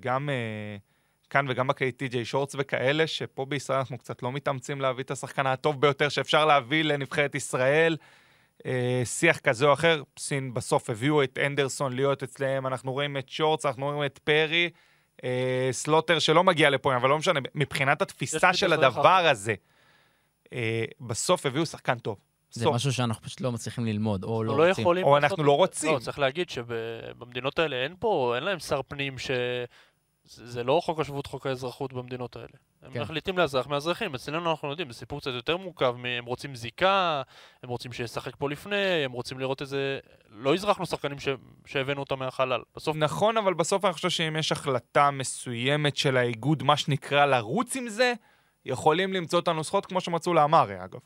גם 0.00 0.30
אה, 0.30 0.76
כאן 1.30 1.46
וגם 1.48 1.66
בקליט 1.66 1.98
טי.ג'יי 1.98 2.24
שורטס 2.24 2.54
וכאלה, 2.58 3.06
שפה 3.06 3.44
בישראל 3.44 3.78
אנחנו 3.78 3.98
קצת 3.98 4.22
לא 4.22 4.32
מתאמצים 4.32 4.80
להביא 4.80 5.04
את 5.04 5.10
השחקן 5.10 5.46
הטוב 5.46 5.80
ביותר 5.80 6.08
שאפשר 6.08 6.44
להביא 6.44 6.84
לנבחרת 6.84 7.34
ישראל. 7.34 7.96
אה, 8.66 9.02
שיח 9.04 9.38
כזה 9.38 9.66
או 9.66 9.72
אחר, 9.72 10.02
סין 10.18 10.54
בסוף 10.54 10.90
הביאו 10.90 11.22
את 11.22 11.38
אנדרסון 11.46 11.92
להיות 11.92 12.22
אצלם, 12.22 12.66
אנחנו 12.66 12.92
רואים 12.92 13.16
את 13.16 13.28
שורטס, 13.28 13.66
אנחנו 13.66 13.84
רואים 13.86 14.04
את 14.04 14.18
פרי, 14.18 14.70
אה, 15.24 15.68
סלוטר 15.72 16.18
שלא 16.18 16.44
מגיע 16.44 16.70
לפה, 16.70 16.96
אבל 16.96 17.08
לא 17.08 17.18
משנה, 17.18 17.40
מבחינת 17.54 18.02
התפיסה 18.02 18.54
של 18.54 18.72
הדבר 18.72 19.26
הזה, 19.26 19.54
אה, 20.52 20.84
בסוף 21.00 21.46
הביאו 21.46 21.66
שחקן 21.66 21.98
טוב. 21.98 22.16
זה 22.50 22.64
סוף. 22.64 22.74
משהו 22.74 22.92
שאנחנו 22.92 23.22
פשוט 23.22 23.40
לא 23.40 23.52
מצליחים 23.52 23.86
ללמוד, 23.86 24.24
או 24.24 24.44
לא 24.44 24.56
לא 24.56 24.68
רוצים. 24.68 24.86
או 24.86 24.92
לעשות 24.94 25.24
אנחנו 25.24 25.44
לא. 25.44 25.56
רוצים. 25.56 25.94
לא, 25.94 25.98
צריך 25.98 26.18
להגיד 26.18 26.50
שבמדינות 26.50 27.58
האלה 27.58 27.76
אין 27.76 27.94
פה, 27.98 28.32
אין 28.36 28.44
להם 28.44 28.58
שר 28.58 28.80
פנים 28.88 29.18
ש... 29.18 29.30
זה 30.30 30.46
זה 30.46 30.64
לא 30.64 30.80
חוק 30.84 31.00
השבות, 31.00 31.26
חוק 31.26 31.46
האזרחות 31.46 31.92
במדינות 31.92 32.36
האלה. 32.36 32.48
הם 32.82 32.92
כן. 32.92 33.02
מחליטים 33.02 33.38
לאזרח 33.38 33.66
מאזרחים. 33.66 34.14
אצלנו 34.14 34.50
אנחנו 34.50 34.70
יודעים, 34.70 34.90
זה 34.90 34.98
סיפור 34.98 35.20
קצת 35.20 35.30
יותר 35.34 35.56
מורכב, 35.56 35.94
הם 36.18 36.24
רוצים 36.24 36.54
זיקה, 36.54 37.22
הם 37.62 37.68
רוצים 37.68 37.92
שישחק 37.92 38.36
פה 38.36 38.50
לפני, 38.50 38.76
הם 38.76 39.12
רוצים 39.12 39.38
לראות 39.38 39.60
איזה... 39.60 39.98
לא 40.28 40.54
הזרחנו 40.54 40.86
שחקנים 40.86 41.18
ש... 41.18 41.28
שהבאנו 41.66 42.00
אותם 42.00 42.18
מהחלל. 42.18 42.62
בסוף 42.76 42.96
נכון, 42.96 43.36
אבל 43.36 43.54
בסוף 43.54 43.84
אני 43.84 43.92
חושב 43.92 44.10
שאם 44.10 44.36
יש 44.36 44.52
החלטה 44.52 45.10
מסוימת 45.10 45.96
של 45.96 46.16
האיגוד, 46.16 46.62
מה 46.62 46.76
שנקרא, 46.76 47.26
לרוץ 47.26 47.76
עם 47.76 47.88
זה, 47.88 48.12
יכולים 48.64 49.12
למצוא 49.12 49.38
את 49.38 49.48
הנוסחות 49.48 49.86
כמו 49.86 50.00
שמצאו 50.00 50.34
לאמרי, 50.34 50.84
אגב. 50.84 51.00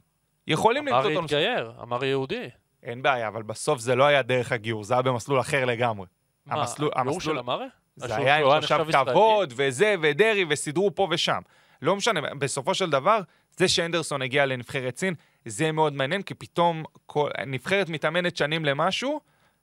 יכולים 0.47 0.87
למצוא 0.87 0.99
את 1.01 1.05
אמרי 1.05 1.17
הנוסחות. 1.17 1.39
התגייר, 1.39 1.73
אמר 1.83 2.05
יהודי. 2.05 2.49
אין 2.83 3.03
בעיה, 3.03 3.29
אבל 3.29 3.43
בסוף 3.43 3.81
זה 3.81 3.95
לא 3.95 4.05
היה 4.05 4.23
דרך 4.23 4.53
הגיור, 4.53 4.85
זה 4.85 4.95
היה 4.95 5.03
במסלול 5.03 5.41
אחר 5.41 5.65
לגמרי. 5.65 6.07
מה, 6.47 6.55
המסלול- 6.55 6.91
המסלול- 6.95 7.21
של 7.21 7.39
אמרי? 7.39 7.67
זה 7.97 8.17
היה 8.17 8.37
עם 8.37 8.45
תושב? 8.61 8.75
כבוד, 9.11 9.53
וזה, 9.57 9.95
ודרעי, 10.03 10.45
וסידרו 10.49 10.95
פה 10.95 11.09
ושם. 11.11 11.41
לא 11.83 11.97
משנה, 11.97 12.21
בסופו 12.35 12.75
של 12.75 12.91
דבר, 12.91 13.21
זה 13.57 13.69
שאנדרסון 13.69 14.23
הגיע 14.23 14.47
לנבחרת 14.47 14.97
סין, 14.97 15.15
זה 15.45 15.73
מאוד 15.73 15.93
מעניין, 15.93 16.23
כי 16.23 16.35
פתאום 16.35 16.85
כל, 17.07 17.31
נבחרת 17.47 17.89
מתאמנת 17.89 18.37
שנים 18.37 18.65
למשהו, 18.65 19.21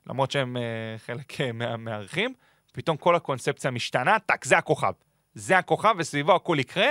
למרות 0.07 0.31
שהם 0.31 0.57
אה, 0.57 0.61
חלק 0.97 1.41
אה, 1.41 1.51
מה- 1.51 1.77
מארחים, 1.77 2.33
פתאום 2.73 2.97
כל 2.97 3.15
הקונספציה 3.15 3.71
משתנה, 3.71 4.19
טאק, 4.19 4.45
זה 4.45 4.57
הכוכב. 4.57 4.91
זה 5.35 5.57
הכוכב, 5.57 5.95
וסביבו 5.97 6.35
הכל 6.35 6.57
יקרה, 6.59 6.87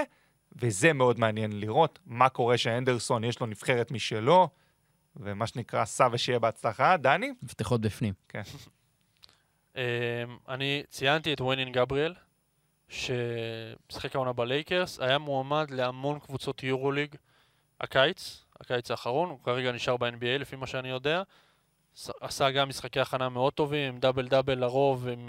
וזה 0.56 0.92
מאוד 0.92 1.18
מעניין 1.20 1.60
לראות 1.60 1.98
מה 2.06 2.28
קורה 2.28 2.58
שאנדרסון, 2.58 3.24
יש 3.24 3.40
לו 3.40 3.46
נבחרת 3.46 3.90
משלו, 3.90 4.48
ומה 5.16 5.46
שנקרא, 5.46 5.84
סע 5.84 6.08
ושיהיה 6.12 6.38
בהצלחה. 6.38 6.96
דני? 6.96 7.32
מפתחות 7.42 7.80
בפנים. 7.80 8.14
אמ, 8.34 8.40
אני 10.48 10.82
ציינתי 10.88 11.32
את 11.32 11.40
ויינין 11.40 11.72
גבריאל, 11.72 12.14
ששיחק 12.88 14.14
העונה 14.14 14.32
בלייקרס, 14.32 15.00
היה 15.00 15.18
מועמד 15.18 15.70
להמון 15.70 16.18
קבוצות 16.18 16.62
יורוליג 16.62 17.14
הקיץ, 17.80 18.44
הקיץ 18.60 18.90
האחרון, 18.90 19.30
הוא 19.30 19.38
כרגע 19.44 19.72
נשאר 19.72 19.96
ב-NBA 19.96 20.38
לפי 20.38 20.56
מה 20.56 20.66
שאני 20.66 20.88
יודע. 20.88 21.22
עשה 22.20 22.50
גם 22.50 22.68
משחקי 22.68 23.00
הכנה 23.00 23.28
מאוד 23.28 23.52
טובים, 23.52 23.98
double 23.98 24.28
double 24.28 24.58
לרוב, 24.58 25.08
עם 25.08 25.28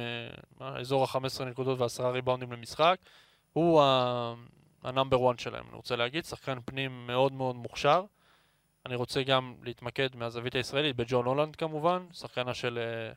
מה, 0.59 0.79
אזור 0.79 1.03
ה-15 1.03 1.43
נקודות 1.43 1.79
ועשרה 1.79 2.11
ריבאונדים 2.11 2.51
למשחק. 2.51 2.95
הוא 3.53 3.83
ה 4.83 4.90
number 4.90 5.31
1 5.31 5.39
שלהם, 5.39 5.65
אני 5.67 5.75
רוצה 5.75 5.95
להגיד, 5.95 6.25
שחקן 6.25 6.57
פנים 6.65 7.07
מאוד 7.07 7.33
מאוד 7.33 7.55
מוכשר. 7.55 8.05
אני 8.85 8.95
רוצה 8.95 9.23
גם 9.23 9.55
להתמקד 9.63 10.15
מהזווית 10.15 10.55
הישראלית 10.55 10.95
בג'ון 10.95 11.25
הולנד 11.25 11.55
כמובן, 11.55 12.05
שחקנה 12.13 12.53
של... 12.53 12.77
אה, 12.77 13.13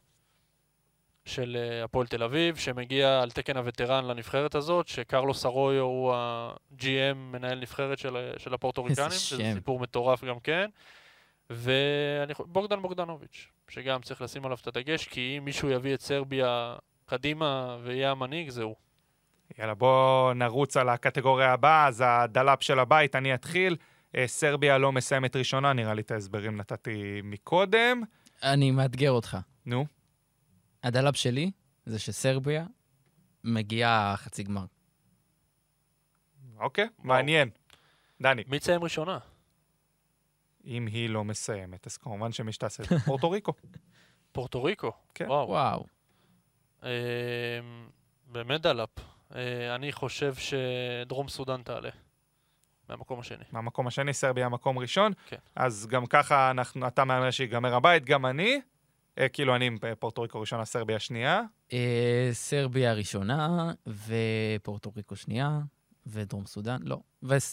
של 1.24 1.56
אה, 1.60 1.84
הפועל 1.84 2.06
תל 2.06 2.22
אביב, 2.22 2.56
שמגיע 2.56 3.20
על 3.22 3.30
תקן 3.30 3.56
ה 3.56 3.62
veteran 3.62 4.04
לנבחרת 4.04 4.54
הזאת, 4.54 4.88
שקרלוס 4.88 5.46
ארויו 5.46 5.82
הוא 5.84 6.14
ה-GM, 6.14 7.14
מנהל 7.14 7.60
נבחרת 7.60 7.98
של, 7.98 8.16
ה- 8.16 8.38
של 8.38 8.54
הפורטוריקנים, 8.54 9.10
שזה 9.10 9.42
שם. 9.42 9.54
סיפור 9.54 9.80
מטורף 9.80 10.24
גם 10.24 10.40
כן. 10.40 10.68
ובוגדן 11.50 12.82
בוגדנוביץ', 12.82 13.48
שגם 13.68 14.02
צריך 14.02 14.22
לשים 14.22 14.44
עליו 14.44 14.58
את 14.62 14.66
הדגש, 14.66 15.06
כי 15.08 15.34
אם 15.38 15.44
מישהו 15.44 15.70
יביא 15.70 15.94
את 15.94 16.00
סרביה 16.00 16.76
קדימה 17.06 17.76
ויהיה 17.82 18.10
המנהיג, 18.10 18.48
זה 18.50 18.62
הוא. 18.62 18.74
יאללה, 19.58 19.74
בואו 19.74 20.34
נרוץ 20.34 20.76
על 20.76 20.88
הקטגוריה 20.88 21.52
הבאה, 21.52 21.86
אז 21.86 22.04
הדלאפ 22.06 22.62
של 22.62 22.78
הבית, 22.78 23.16
אני 23.16 23.34
אתחיל. 23.34 23.76
אה, 24.16 24.26
סרביה 24.26 24.78
לא 24.78 24.92
מסיימת 24.92 25.36
ראשונה, 25.36 25.72
נראה 25.72 25.94
לי 25.94 26.02
את 26.02 26.10
ההסברים 26.10 26.56
נתתי 26.56 27.20
מקודם. 27.24 28.02
אני 28.42 28.70
מאתגר 28.70 29.10
אותך. 29.10 29.36
נו, 29.66 29.86
הדלאפ 30.84 31.16
שלי 31.16 31.50
זה 31.86 31.98
שסרביה 31.98 32.66
מגיעה 33.44 34.14
חצי 34.16 34.42
גמר. 34.42 34.64
אוקיי. 36.56 36.88
מעניין. 36.98 37.50
דני, 38.22 38.42
מי 38.46 38.58
תסיים 38.58 38.84
ראשונה? 38.84 39.18
אם 40.64 40.86
היא 40.86 41.08
לא 41.08 41.24
מסיימת, 41.24 41.86
אז 41.86 41.96
כמובן 41.96 42.32
שמי 42.32 42.52
שתעשה 42.52 42.82
את 42.82 42.88
זה, 42.88 42.98
פורטו 43.06 43.30
ריקו. 43.30 43.52
פורטו 44.32 44.64
ריקו. 44.64 44.92
כן. 45.14 45.26
וואו. 45.28 45.48
וואו. 45.48 45.86
אה, 46.82 46.90
באמת 48.26 48.60
דלאפ. 48.60 48.90
אה, 49.34 49.74
אני 49.74 49.92
חושב 49.92 50.34
שדרום 50.34 51.28
סודאן 51.28 51.62
תעלה. 51.62 51.90
מהמקום 52.88 53.20
השני. 53.20 53.44
מהמקום 53.52 53.86
השני, 53.86 54.12
סרביה 54.12 54.48
מקום 54.48 54.78
ראשון. 54.78 55.12
כן. 55.26 55.36
אז 55.56 55.86
גם 55.86 56.06
ככה 56.06 56.50
אנחנו, 56.50 56.86
אתה 56.86 57.04
מהמר 57.04 57.30
שיגמר 57.30 57.74
הבית, 57.74 58.04
גם 58.04 58.26
אני. 58.26 58.60
אה, 59.18 59.28
כאילו 59.28 59.56
אני 59.56 59.66
עם 59.66 59.78
פורטו 59.98 60.22
ריקו 60.22 60.40
ראשונה, 60.40 60.64
סרביה 60.64 60.98
שנייה. 60.98 61.42
אה, 61.72 62.28
סרביה 62.32 62.94
ראשונה, 62.94 63.72
ופורטו 63.86 64.92
ריקו 64.96 65.16
שנייה, 65.16 65.58
ודרום 66.06 66.46
סודאן, 66.46 66.78
לא. 66.82 66.98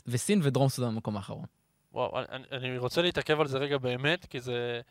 וסין 0.07 0.39
ודרום 0.43 0.69
סודאן 0.69 0.95
במקום 0.95 1.17
האחרון. 1.17 1.45
וואו, 1.93 2.19
אני, 2.51 2.77
רוצה 2.77 3.01
להתעכב 3.01 3.39
על 3.39 3.47
זה 3.47 3.57
רגע 3.57 3.77
באמת, 3.77 4.25
כי 4.25 4.39
זה, 4.39 4.81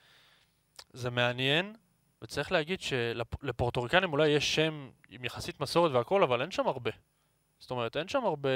זה 0.92 1.10
מעניין, 1.10 1.74
וצריך 2.22 2.52
להגיד 2.52 2.80
שלפורטוריקנים 2.80 4.12
אולי 4.12 4.28
יש 4.28 4.54
שם 4.54 4.90
עם 5.10 5.24
יחסית 5.24 5.60
מסורת 5.60 5.92
והכל, 5.92 6.22
אבל 6.22 6.42
אין 6.42 6.50
שם 6.50 6.66
הרבה. 6.66 6.90
זאת 7.60 7.70
אומרת, 7.70 7.96
אין 7.96 8.08
שם 8.08 8.24
הרבה 8.24 8.48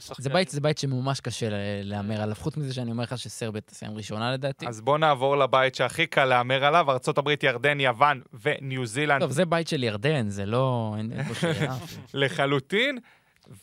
שחקנים. 0.00 0.22
זה 0.22 0.30
בית, 0.30 0.48
זה 0.48 0.60
בית 0.60 0.78
שממש 0.78 1.20
קשה 1.20 1.48
להמר 1.82 2.22
עליו, 2.22 2.36
חוץ 2.36 2.56
מזה 2.56 2.74
שאני 2.74 2.90
אומר 2.90 3.02
לך 3.02 3.18
שסרביה 3.18 3.60
תסיים 3.60 3.96
ראשונה 3.96 4.32
לדעתי. 4.32 4.68
אז 4.68 4.80
בואו 4.80 4.98
נעבור 4.98 5.36
לבית 5.36 5.74
שהכי 5.74 6.06
קל 6.06 6.24
להמר 6.24 6.64
עליו, 6.64 6.90
ארה"ב, 6.90 7.28
ירדן, 7.42 7.80
יוון 7.80 8.22
וניו 8.42 8.86
זילנד 8.86 9.20
טוב, 9.20 9.30
זה 9.30 9.44
בית 9.44 9.68
של 9.68 9.84
ירדן, 9.84 10.28
זה 10.28 10.46
לא... 10.46 10.94
אין 10.98 11.12
אין 11.12 11.24
פה 11.24 11.34
שאלה. 11.34 11.76
לחלוטין. 12.14 12.98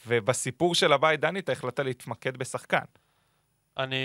ובסיפור 0.08 0.76
של 0.76 0.94
הבית, 0.94 1.20
דני, 1.20 1.40
אתה 1.40 1.52
החלטת 1.52 1.80
להתמקד 1.80 2.38
בשחקן. 2.38 2.86
אני 3.78 3.96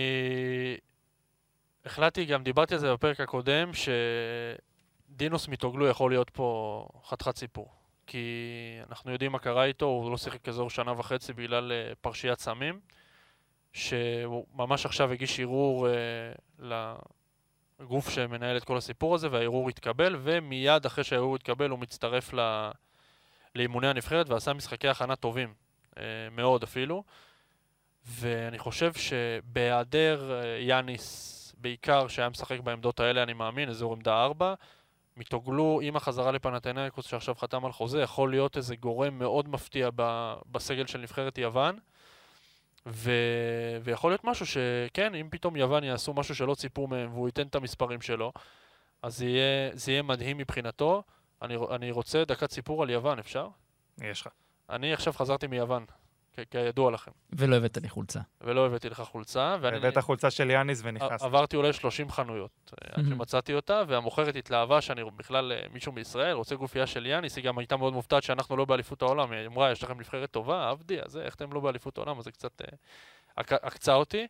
החלטתי, 1.85 2.24
גם 2.24 2.42
דיברתי 2.42 2.74
על 2.74 2.81
זה 2.81 2.92
בפרק 2.92 3.20
הקודם, 3.20 3.70
שדינוס 5.11 5.48
מיטוגלו 5.48 5.87
יכול 5.87 6.11
להיות 6.11 6.31
פה 6.31 6.87
חתיכת 7.09 7.37
סיפור. 7.37 7.80
כי 8.11 8.79
אנחנו 8.88 9.12
יודעים 9.12 9.33
מה 9.33 9.38
קרה 9.38 9.64
איתו, 9.64 9.87
הוא 9.87 10.11
לא 10.11 10.16
שיחק 10.16 10.49
אזור 10.49 10.70
שנה 10.70 10.92
וחצי 10.99 11.33
בגלל 11.33 11.73
אה, 11.73 11.92
פרשיית 12.01 12.38
סמים, 12.38 12.81
שהוא 13.73 14.46
ממש 14.55 14.87
עכשיו 14.87 15.12
הגיש 15.12 15.40
ערעור 15.40 15.88
אה, 15.88 15.92
לגוף 17.81 18.11
שמנהל 18.11 18.57
את 18.57 18.64
כל 18.64 18.77
הסיפור 18.77 19.14
הזה, 19.14 19.29
והערעור 19.31 19.68
התקבל, 19.68 20.16
ומיד 20.23 20.87
אחרי 20.87 21.05
שהערעור 21.05 21.37
התקבל 21.37 21.70
הוא 21.70 21.79
מצטרף 21.79 22.33
ל... 22.35 22.70
לאימוני 23.55 23.88
הנבחרת 23.88 24.29
ועשה 24.29 24.53
משחקי 24.53 24.88
הכנה 24.88 25.16
טובים, 25.16 25.55
אה, 25.99 26.03
מאוד 26.31 26.62
אפילו. 26.62 27.05
ואני 28.07 28.59
חושב 28.59 28.92
שבהיעדר 28.92 30.33
אה, 30.33 30.59
יאניס, 30.61 31.37
בעיקר 31.59 32.09
שהיה 32.09 32.29
משחק 32.29 32.61
בעמדות 32.61 33.01
האלה, 33.01 33.23
אני 33.23 33.33
מאמין, 33.33 33.68
אזור 33.68 33.92
עמדה 33.92 34.25
4, 34.25 34.55
מתוגלו 35.16 35.81
עם 35.83 35.96
החזרה 35.96 36.33
לפנתנאיקוס 36.33 37.07
שעכשיו 37.07 37.35
חתם 37.35 37.64
על 37.64 37.73
חוזה, 37.73 38.01
יכול 38.03 38.31
להיות 38.31 38.57
איזה 38.57 38.77
גורם 38.77 39.18
מאוד 39.18 39.49
מפתיע 39.49 39.88
ב- 39.96 40.35
בסגל 40.53 40.87
של 40.87 40.99
נבחרת 40.99 41.38
יוון. 41.38 41.79
ו... 42.87 43.11
ויכול 43.83 44.11
להיות 44.11 44.25
משהו 44.25 44.46
שכן, 44.46 45.14
אם 45.14 45.29
פתאום 45.31 45.57
יוון 45.57 45.85
יעשו 45.85 46.14
משהו 46.14 46.35
שלא 46.35 46.55
ציפו 46.55 46.87
מהם 46.87 47.12
והוא 47.12 47.29
ייתן 47.29 47.46
את 47.46 47.55
המספרים 47.55 48.01
שלו, 48.01 48.33
אז 49.03 49.16
זה 49.16 49.27
יהיה, 49.27 49.70
זה 49.73 49.92
יהיה 49.92 50.03
מדהים 50.03 50.38
מבחינתו. 50.38 51.03
אני, 51.42 51.57
אני 51.70 51.90
רוצה 51.90 52.25
דקת 52.25 52.51
סיפור 52.51 52.83
על 52.83 52.90
יוון, 52.90 53.18
אפשר? 53.18 53.49
יש 53.99 54.20
לך. 54.20 54.29
אני 54.70 54.92
עכשיו 54.92 55.12
חזרתי 55.12 55.46
מיוון, 55.46 55.85
כידוע 56.51 56.90
לכם, 56.90 57.11
ולא 57.33 57.57
הבאת 57.57 57.77
לי 57.77 57.88
חולצה. 57.88 58.21
ולא 58.40 58.66
הבאתי 58.66 58.88
לך 58.90 59.01
חולצה, 59.01 59.55
הבאת 59.55 59.99
חולצה 59.99 60.31
של 60.31 60.51
יאניס 60.51 60.81
ונכנס. 60.85 61.23
עברתי 61.23 61.57
אולי 61.57 61.73
30 61.73 62.11
חנויות 62.11 62.51
אה, 62.73 62.88
עד 62.93 63.05
Mhm. 63.05 63.09
שמצאתי 63.09 63.55
אותה, 63.55 63.83
והמוכרת 63.88 64.37
התלהבה 64.37 64.81
שאני 64.81 65.03
בכלל 65.16 65.53
אה, 65.53 65.66
מישהו 65.73 65.93
מישראל 65.93 66.33
רוצה 66.33 66.55
גופייה 66.55 66.87
של 66.87 67.07
יאניס, 67.07 67.37
היא 67.37 67.45
גם 67.45 67.59
הייתה 67.59 67.77
מאוד 67.77 67.93
מופתעת 67.93 68.23
שאנחנו 68.23 68.57
לא 68.57 68.64
באליפות 68.64 69.03
העולם, 69.03 69.33
היא 69.33 69.47
אמרה, 69.47 69.73
יש 69.73 69.83
לכם 69.83 70.01
נבחרת 70.01 70.31
טובה, 70.31 70.71
עבדי, 70.71 71.01
אז 71.03 71.16
איך 71.16 71.35
אתם 71.35 71.53
לא 71.53 71.61
באליפות 71.61 71.99
העולם, 71.99 72.19
אז 72.19 72.25
זה 72.25 72.33
קצת 72.33 72.62
אה, 72.62 72.66
עק- 73.37 73.53
עקצה 73.53 73.95
אותי, 73.95 74.27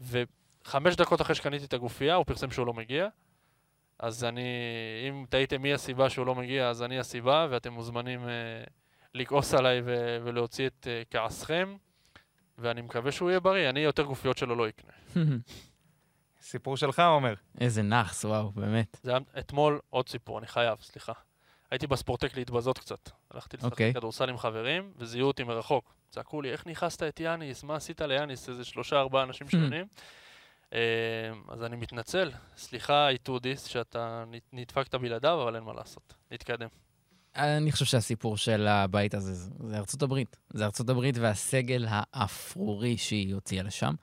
וחמש 0.00 0.96
דקות 0.96 1.20
אחרי 1.20 1.34
שקניתי 1.34 1.64
את 1.64 1.72
הגופייה, 1.72 2.14
הוא 2.14 2.24
פרסם 2.26 2.50
שהוא 2.50 2.66
לא 2.66 2.72
מגיע, 2.72 3.08
אז 3.98 4.24
אני, 4.24 4.42
אם 5.08 5.24
תהיתם 5.28 5.62
מי 5.62 5.72
הסיבה 5.74 6.10
שהוא 6.10 6.26
לא 6.26 6.34
מגיע, 6.34 6.68
אז 6.68 6.82
אני 6.82 6.98
הסיבה, 6.98 7.46
ואתם 7.50 7.72
מוזמנים 7.72 8.28
אה, 8.28 8.64
לכעוס 9.14 9.54
עליי 9.54 9.82
ו- 9.84 10.18
ולהוציא 10.24 10.66
את 10.66 10.86
אה, 10.90 11.02
כעסכם, 11.10 11.76
ואני 12.58 12.82
מקווה 12.82 13.12
שהוא 13.12 13.30
יהיה 13.30 13.40
בריא, 13.40 13.70
אני 13.70 13.80
יותר 13.80 14.02
גופיות 14.02 14.38
שלו 14.38 14.54
לא 14.54 14.68
אקנה. 14.68 14.92
סיפור 16.42 16.76
שלך, 16.76 16.98
עומר. 16.98 17.34
איזה 17.60 17.82
נאחס, 17.82 18.24
וואו, 18.24 18.50
באמת. 18.50 18.96
זה 19.02 19.10
היה 19.10 19.20
אתמול 19.38 19.80
עוד 19.90 20.08
סיפור, 20.08 20.38
אני 20.38 20.46
חייב, 20.46 20.78
סליחה. 20.80 21.12
הייתי 21.70 21.86
בספורטק 21.86 22.36
להתבזות 22.36 22.78
קצת. 22.78 23.10
הלכתי 23.30 23.56
לשחק 23.56 23.72
אוקיי. 23.72 23.94
כדורסל 23.94 24.28
עם 24.28 24.38
חברים, 24.38 24.92
וזיהו 24.96 25.26
אותי 25.28 25.44
מרחוק. 25.44 25.94
צעקו 26.10 26.42
לי, 26.42 26.52
איך 26.52 26.66
נכנסת 26.66 27.02
את 27.02 27.20
יאניס? 27.20 27.62
מה 27.62 27.76
עשית 27.76 28.00
ליאניס? 28.00 28.48
איזה 28.48 28.64
שלושה, 28.64 29.00
ארבעה 29.00 29.22
אנשים 29.22 29.48
שונים. 29.58 29.86
אה, 30.72 30.78
אז 31.48 31.64
אני 31.64 31.76
מתנצל. 31.76 32.30
סליחה, 32.56 33.08
איתודיס, 33.08 33.64
שאתה 33.64 34.24
נדפקת 34.52 34.94
בלעדיו, 34.94 35.42
אבל 35.42 35.56
אין 35.56 35.64
מה 35.64 35.72
לעשות. 35.72 36.14
נתקדם. 36.30 36.68
אני 37.38 37.72
חושב 37.72 37.84
שהסיפור 37.84 38.36
של 38.36 38.66
הבית 38.66 39.14
הזה 39.14 39.34
זה- 39.34 39.50
ארצות 39.74 40.02
הברית. 40.02 40.36
זה 40.52 40.64
ארצות 40.64 40.88
הברית 40.88 41.18
והסגל 41.18 41.86
האפרורי 41.88 42.96
שהיא 42.96 43.34
הוציאה 43.34 43.62
לשם, 43.62 43.94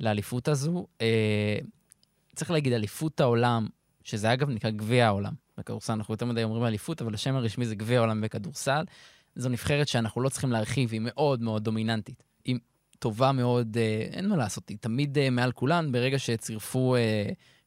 לאליפות 0.00 0.48
הזו. 0.48 0.86
אה, 1.00 1.58
צריך 2.34 2.50
להגיד, 2.50 2.72
אליפות 2.72 3.20
העולם, 3.20 3.66
שזה 4.04 4.32
אגב 4.32 4.50
נקרא 4.50 4.70
גביע 4.70 5.06
העולם. 5.06 5.32
בכדורסל 5.58 5.92
אנחנו 5.92 6.14
יותר 6.14 6.26
מדי 6.26 6.44
אומרים 6.44 6.64
אליפות, 6.64 7.02
אבל 7.02 7.14
השם 7.14 7.34
הרשמי 7.36 7.66
זה 7.66 7.74
גביע 7.74 7.98
העולם 7.98 8.20
בכדורסל. 8.20 8.84
זו 9.36 9.48
נבחרת 9.48 9.88
שאנחנו 9.88 10.20
לא 10.20 10.28
צריכים 10.28 10.52
להרחיב, 10.52 10.92
היא 10.92 11.00
מאוד 11.04 11.42
מאוד 11.42 11.64
דומיננטית. 11.64 12.22
היא 12.44 12.58
טובה 12.98 13.32
מאוד, 13.32 13.76
אה, 13.76 14.06
אין 14.12 14.28
מה 14.28 14.36
לעשות, 14.36 14.68
היא 14.68 14.76
תמיד 14.80 15.18
אה, 15.18 15.30
מעל 15.30 15.52
כולן. 15.52 15.92
ברגע 15.92 16.18
שצירפו 16.18 16.96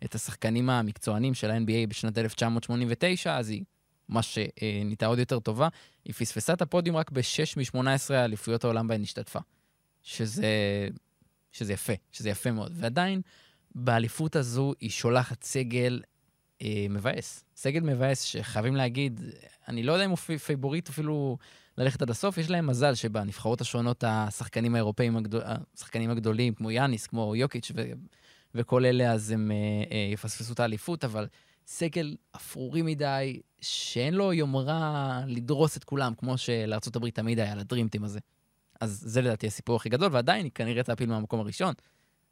את 0.05 0.15
השחקנים 0.15 0.69
המקצוענים 0.69 1.33
של 1.33 1.51
ה-NBA 1.51 1.87
בשנת 1.89 2.17
1989, 2.17 3.37
אז 3.37 3.49
היא 3.49 3.63
ממש 4.09 4.37
אה, 4.37 4.81
נהייתה 4.85 5.05
עוד 5.05 5.19
יותר 5.19 5.39
טובה. 5.39 5.67
היא 6.05 6.13
פספסה 6.13 6.53
את 6.53 6.61
הפודיום 6.61 6.95
רק 6.97 7.11
ב-6 7.11 7.77
מ-18 7.77 8.13
אליפויות 8.13 8.63
העולם 8.63 8.87
בהן 8.87 9.01
השתתפה. 9.03 9.39
שזה, 10.03 10.47
שזה 11.51 11.73
יפה, 11.73 11.93
שזה 12.11 12.29
יפה 12.29 12.51
מאוד. 12.51 12.71
ועדיין, 12.75 13.21
באליפות 13.75 14.35
הזו 14.35 14.73
היא 14.79 14.89
שולחת 14.89 15.43
סגל 15.43 16.01
אה, 16.61 16.85
מבאס. 16.89 17.43
סגל 17.55 17.79
מבאס 17.79 18.21
שחייבים 18.21 18.75
להגיד, 18.75 19.21
אני 19.67 19.83
לא 19.83 19.93
יודע 19.93 20.05
אם 20.05 20.09
הוא 20.09 20.17
פי- 20.17 20.37
favorite 20.37 20.89
אפילו 20.89 21.37
ללכת 21.77 22.01
עד 22.01 22.09
הסוף, 22.09 22.37
יש 22.37 22.49
להם 22.49 22.67
מזל 22.67 22.95
שבנבחרות 22.95 23.61
השונות 23.61 24.03
השחקנים 24.07 24.75
האירופאים, 24.75 25.17
הגדול, 25.17 25.41
השחקנים 25.75 26.09
הגדולים, 26.09 26.53
כמו 26.53 26.71
יאניס, 26.71 27.07
כמו 27.07 27.35
יוקיץ' 27.35 27.71
ו, 27.75 27.91
וכל 28.55 28.85
אלה, 28.85 29.11
אז 29.11 29.31
הם 29.31 29.51
אה, 29.51 29.55
אה, 29.91 30.09
יפספסו 30.13 30.53
את 30.53 30.59
האליפות, 30.59 31.03
אבל 31.03 31.27
סגל 31.67 32.15
אפרורי 32.35 32.81
מדי, 32.81 33.41
שאין 33.61 34.13
לו 34.13 34.33
יומרה 34.33 35.21
לדרוס 35.27 35.77
את 35.77 35.83
כולם, 35.83 36.13
כמו 36.17 36.37
שלארה"ב 36.37 37.09
תמיד 37.09 37.39
היה, 37.39 37.55
לדרימטים 37.55 38.03
הזה. 38.03 38.19
אז 38.81 39.03
זה 39.05 39.21
לדעתי 39.21 39.47
הסיפור 39.47 39.75
הכי 39.75 39.89
גדול, 39.89 40.09
ועדיין 40.11 40.43
היא 40.43 40.51
כנראה 40.55 40.83
תעפיל 40.83 41.09
מהמקום 41.09 41.39
הראשון, 41.39 41.73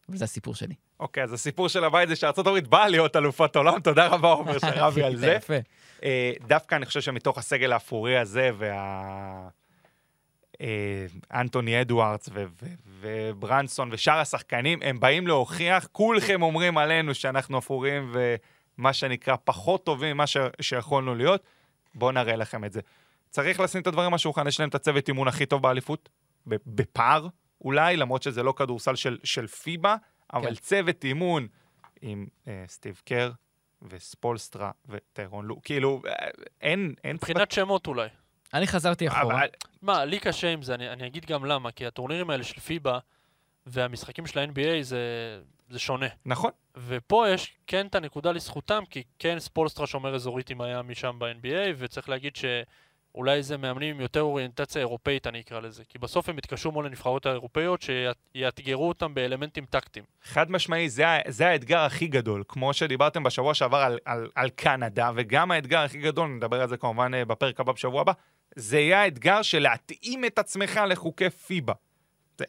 אבל 0.10 0.18
זה 0.18 0.26
הסיפור 0.26 0.56
שלי. 0.56 0.76
אוקיי, 1.00 1.24
אז 1.24 1.34
הסיפור 1.34 1.70
של 1.70 1.84
הבית 1.84 2.10
זה 2.10 2.16
שארה"ב 2.16 2.60
באה 2.70 2.88
להיות 2.88 3.16
אלופת 3.16 3.56
עולם, 3.56 3.80
תודה 3.80 4.08
רבה, 4.08 4.32
עומר 4.32 4.60
שרבי 4.66 5.04
על 5.04 5.16
זה. 5.16 5.32
יפה. 5.32 5.54
אה, 6.04 6.34
דווקא 6.48 6.76
אני 6.76 6.86
חושב 6.86 7.02
שמתוך 7.02 7.38
הסגל 7.38 7.74
האפרורי 7.74 8.18
הזה, 8.18 8.50
וה... 8.58 9.50
אה, 10.62 11.06
אנטוני 11.34 11.82
אדוארדס 11.82 12.30
ו- 12.34 12.46
ו- 12.64 12.66
וברנסון 13.00 13.90
ושאר 13.92 14.20
השחקנים, 14.20 14.80
הם 14.82 15.00
באים 15.00 15.28
להוכיח, 15.28 15.88
כולכם 15.92 16.42
אומרים 16.42 16.78
עלינו 16.78 17.16
שאנחנו 17.16 17.58
אפורים 17.58 18.12
ומה 18.78 18.94
שנקרא 18.94 19.36
פחות 19.44 19.86
טובים 19.86 20.16
ממה 20.16 20.28
ש- 20.28 20.38
שיכולנו 20.62 21.16
להיות. 21.16 21.44
בואו 21.96 22.12
נראה 22.12 22.36
לכם 22.36 22.66
את 22.66 22.74
זה. 22.74 22.82
צריך 23.30 23.60
לשים 23.60 23.82
את 23.82 23.88
הדברים 23.88 24.08
על 24.08 24.14
השולחן, 24.14 24.48
יש 24.48 24.60
להם 24.60 24.70
את 24.70 24.76
הצוות 24.76 25.08
אימון 25.08 25.28
הכי 25.28 25.46
טוב 25.46 25.62
באליפות, 25.62 26.10
בפער 26.48 27.28
אולי, 27.62 27.98
למרות 27.98 28.24
שזה 28.24 28.44
לא 28.44 28.54
כדורסל 28.58 28.96
של, 28.96 29.18
של 29.24 29.48
פיבה, 29.48 29.96
אבל 30.34 30.56
כן. 30.56 30.62
צוות 30.62 31.04
אימון 31.04 31.48
עם 32.02 32.28
אה, 32.48 32.64
סטיב 32.68 33.02
קר 33.06 33.32
וספולסטרה 33.82 34.72
וטיירון 34.90 35.46
לו, 35.46 35.62
כאילו, 35.64 36.02
אה, 36.08 36.28
אין, 36.62 36.94
אין... 37.04 37.16
מבחינת 37.16 37.52
שמות 37.52 37.88
אולי. 37.88 38.08
אני 38.54 38.68
חזרתי 38.68 39.08
אחורה. 39.08 39.36
אבל, 39.36 39.48
מה, 39.82 40.06
לי 40.06 40.20
קשה 40.20 40.50
עם 40.50 40.62
זה, 40.62 40.74
אני, 40.74 40.90
אני 40.90 41.08
אגיד 41.08 41.26
גם 41.26 41.46
למה, 41.46 41.72
כי 41.72 41.86
הטורנירים 41.86 42.30
האלה 42.30 42.44
של 42.44 42.60
פיבה 42.60 43.00
והמשחקים 43.66 44.28
של 44.28 44.40
ה-NBA 44.40 44.82
זה, 44.82 45.00
זה 45.72 45.80
שונה. 45.80 46.08
נכון, 46.26 46.52
ופה 46.88 47.30
יש 47.30 47.58
כן 47.68 47.88
את 47.88 47.96
הנקודה 47.96 48.32
לזכותם, 48.32 48.84
כי 48.90 49.04
כן 49.20 49.40
ספולסטרה 49.40 49.88
שומר 49.88 50.16
אזורית 50.16 50.50
עם 50.50 50.58
מיאמי 50.58 50.96
שם 50.96 51.16
ב-NBA, 51.20 51.76
וצריך 51.78 52.10
להגיד 52.10 52.36
שאולי 52.36 53.44
זה 53.44 53.58
מאמנים 53.58 53.96
עם 53.96 54.02
יותר 54.02 54.22
אוריינטציה 54.22 54.80
אירופאית, 54.80 55.28
אני 55.28 55.40
אקרא 55.40 55.60
לזה. 55.60 55.84
כי 55.90 56.00
בסוף 56.00 56.30
הם 56.30 56.38
יתקשרו 56.38 56.72
מול 56.72 56.86
הנבחרות 56.86 57.26
האירופאיות, 57.26 57.82
שיאתגרו 57.82 58.88
אותם 58.88 59.14
באלמנטים 59.14 59.66
טקטיים. 59.66 60.06
חד 60.24 60.52
משמעי, 60.52 60.90
זה, 60.90 61.06
זה 61.28 61.48
האתגר 61.48 61.80
הכי 61.80 62.08
גדול. 62.08 62.44
כמו 62.48 62.74
שדיברתם 62.74 63.24
בשבוע 63.24 63.54
שעבר 63.54 63.78
על, 63.78 64.00
על, 64.06 64.30
על 64.36 64.50
קנדה, 64.50 65.12
וגם 65.16 65.52
האתגר 65.52 65.80
הכי 65.80 65.98
גדול, 65.98 66.28
נדבר 66.28 66.62
על 66.62 66.70
זה 66.70 66.78
כמובן 66.78 67.14
אה, 67.14 67.26
בפרק 67.26 67.60
הבא 67.60 67.72
בשבוע 67.72 68.02
הבא, 68.02 68.14
זה 68.56 68.80
יהיה 68.80 69.02
האתגר 69.02 69.42
של 69.42 69.60
להתאים 69.60 70.26
את 70.26 70.40
עצמך 70.40 70.80
לחוקי 70.88 71.30
פיבה. 71.30 71.74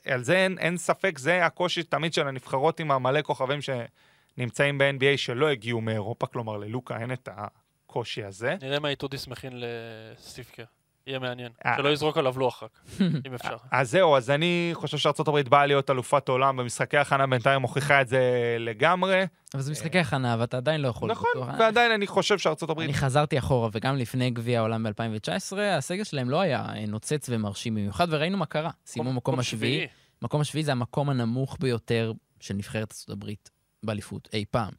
על 0.05 0.25
זה 0.25 0.37
אין, 0.37 0.59
אין 0.59 0.77
ספק, 0.77 1.19
זה 1.19 1.47
הקושי 1.47 1.83
תמיד 1.83 2.15
של 2.15 2.29
הנבחרות 2.29 2.81
עם 2.81 2.91
המלא 2.91 3.23
כוכבים 3.23 3.59
שנמצאים 3.63 4.79
ב-NBA 4.79 5.17
שלא 5.17 5.49
הגיעו 5.49 5.81
מאירופה, 5.81 6.27
כלומר 6.27 6.57
ללוקה 6.57 6.99
אין 6.99 7.13
את 7.13 7.29
הקושי 7.33 8.25
הזה. 8.25 8.57
נראה 8.63 8.79
מה 8.79 8.89
איתודיס 8.89 9.27
מכין 9.27 9.53
לסטיבקר. 9.57 10.65
יהיה 11.07 11.19
מעניין. 11.19 11.53
אה. 11.67 11.77
שלא 11.77 11.89
יזרוק 11.89 12.19
עליו 12.19 12.39
לוח 12.39 12.63
רק, 12.63 12.81
אם 13.27 13.35
אפשר. 13.35 13.57
אז 13.71 13.91
זהו, 13.91 14.17
אז 14.17 14.31
אני 14.31 14.71
חושב 14.75 14.99
שארה"ב 14.99 15.41
באה 15.41 15.67
להיות 15.67 15.91
אלופת 15.91 16.29
עולם 16.29 16.57
במשחקי 16.57 16.99
הכנה, 16.99 17.27
בינתיים 17.27 17.61
מוכיחה 17.61 18.01
את 18.01 18.09
זה 18.09 18.21
לגמרי. 18.59 19.25
אבל 19.55 19.63
זה 19.63 19.71
משחקי 19.71 19.99
הכנה, 19.99 20.37
ואתה 20.39 20.57
עדיין 20.57 20.81
לא 20.81 20.89
יכול... 20.89 21.11
נכון. 21.11 21.31
ועדיין 21.59 21.93
אני 21.93 22.07
חושב 22.07 22.39
שארה"ב 22.39 22.81
אני 22.81 22.95
חזרתי 22.95 23.39
אחורה, 23.39 23.69
וגם 23.73 23.97
לפני 23.97 24.31
גביע 24.31 24.59
העולם 24.59 24.83
ב-2019, 24.83 25.59
הסגל 25.61 26.05
שלהם 26.05 26.31
לא 26.31 26.41
היה 26.41 26.67
אה, 26.75 26.87
נוצץ 26.87 27.27
ומרשים 27.31 27.75
במיוחד, 27.75 28.07
וראינו 28.11 28.39
מה 28.39 28.47
קרה. 28.47 28.71
סיימו 28.87 29.13
מקום 29.13 29.39
השביעי. 29.39 29.87
מקום 30.23 30.41
השביעי 30.41 30.65
זה 30.65 30.73
המקום 30.73 31.11
הנמוך 31.11 31.57
ביותר 31.61 32.13
של 32.41 32.55
נבחרת 32.55 32.91
ארצות 32.91 33.11
הברית 33.11 33.51
באליפות 33.83 34.29
אי 34.33 34.45
פעם. 34.51 34.71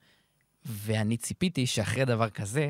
ואני 0.66 1.18
ציפיתי 1.18 1.66
שאחרי 1.66 2.06
דבר 2.06 2.30
כזה, 2.30 2.70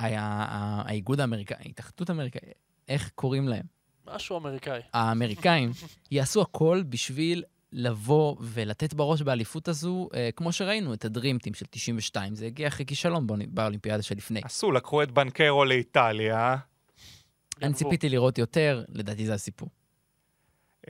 האיגוד 0.00 1.20
האמריקאי, 1.20 1.56
ההתאחדות 1.64 2.10
האמריקאית, 2.10 2.65
איך 2.88 3.10
קוראים 3.14 3.48
להם? 3.48 3.64
משהו 4.06 4.36
אמריקאי. 4.36 4.80
האמריקאים 4.92 5.70
יעשו 6.10 6.42
הכל 6.42 6.82
בשביל 6.88 7.44
לבוא 7.72 8.36
ולתת 8.40 8.94
בראש 8.94 9.22
באליפות 9.22 9.68
הזו, 9.68 10.08
אה, 10.14 10.30
כמו 10.36 10.52
שראינו, 10.52 10.94
את 10.94 11.04
הדרימטים 11.04 11.54
של 11.54 11.66
92. 11.70 12.34
זה 12.34 12.46
הגיע 12.46 12.68
אחרי 12.68 12.86
כישלון 12.86 13.26
באולימפיאדה 13.48 14.02
שלפני. 14.02 14.40
עשו, 14.44 14.72
לקחו 14.72 15.02
את 15.02 15.10
בנקרו 15.10 15.64
לאיטליה. 15.64 16.56
אני. 17.62 17.74
ציפיתי 17.74 18.08
לראות 18.08 18.38
יותר, 18.38 18.84
לדעתי 18.88 19.26
זה 19.26 19.34
הסיפור. 19.34 19.68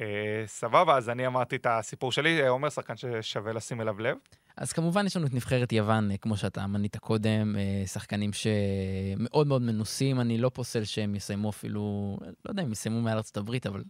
אה, 0.01 0.43
סבבה, 0.47 0.97
אז 0.97 1.09
אני 1.09 1.27
אמרתי 1.27 1.57
את 1.57 1.67
הסיפור 1.71 2.13
שלי. 2.13 2.43
אה, 2.43 2.49
עומר, 2.49 2.69
שחקן 2.69 2.95
ששווה 2.97 3.53
לשים 3.53 3.81
אליו 3.81 4.01
לב. 4.01 4.17
אז 4.57 4.73
כמובן 4.73 5.07
יש 5.07 5.17
לנו 5.17 5.27
את 5.27 5.35
נבחרת 5.35 5.73
יוון, 5.73 6.11
אה, 6.11 6.17
כמו 6.17 6.37
שאתה 6.37 6.67
מנית 6.67 6.97
קודם, 6.97 7.57
אה, 7.59 7.87
שחקנים 7.87 8.31
שמאוד 8.33 9.47
מאוד 9.47 9.63
מנוסים, 9.63 10.21
אני 10.21 10.39
לא 10.39 10.49
פוסל 10.49 10.85
שהם 10.85 11.15
יסיימו 11.15 11.51
אפילו, 11.51 12.17
לא 12.21 12.51
יודע 12.51 12.63
אם 12.63 12.73
יסיימו 12.73 13.01
מעל 13.01 13.17
ארצות 13.17 13.37
הברית, 13.37 13.67
אבל, 13.67 13.85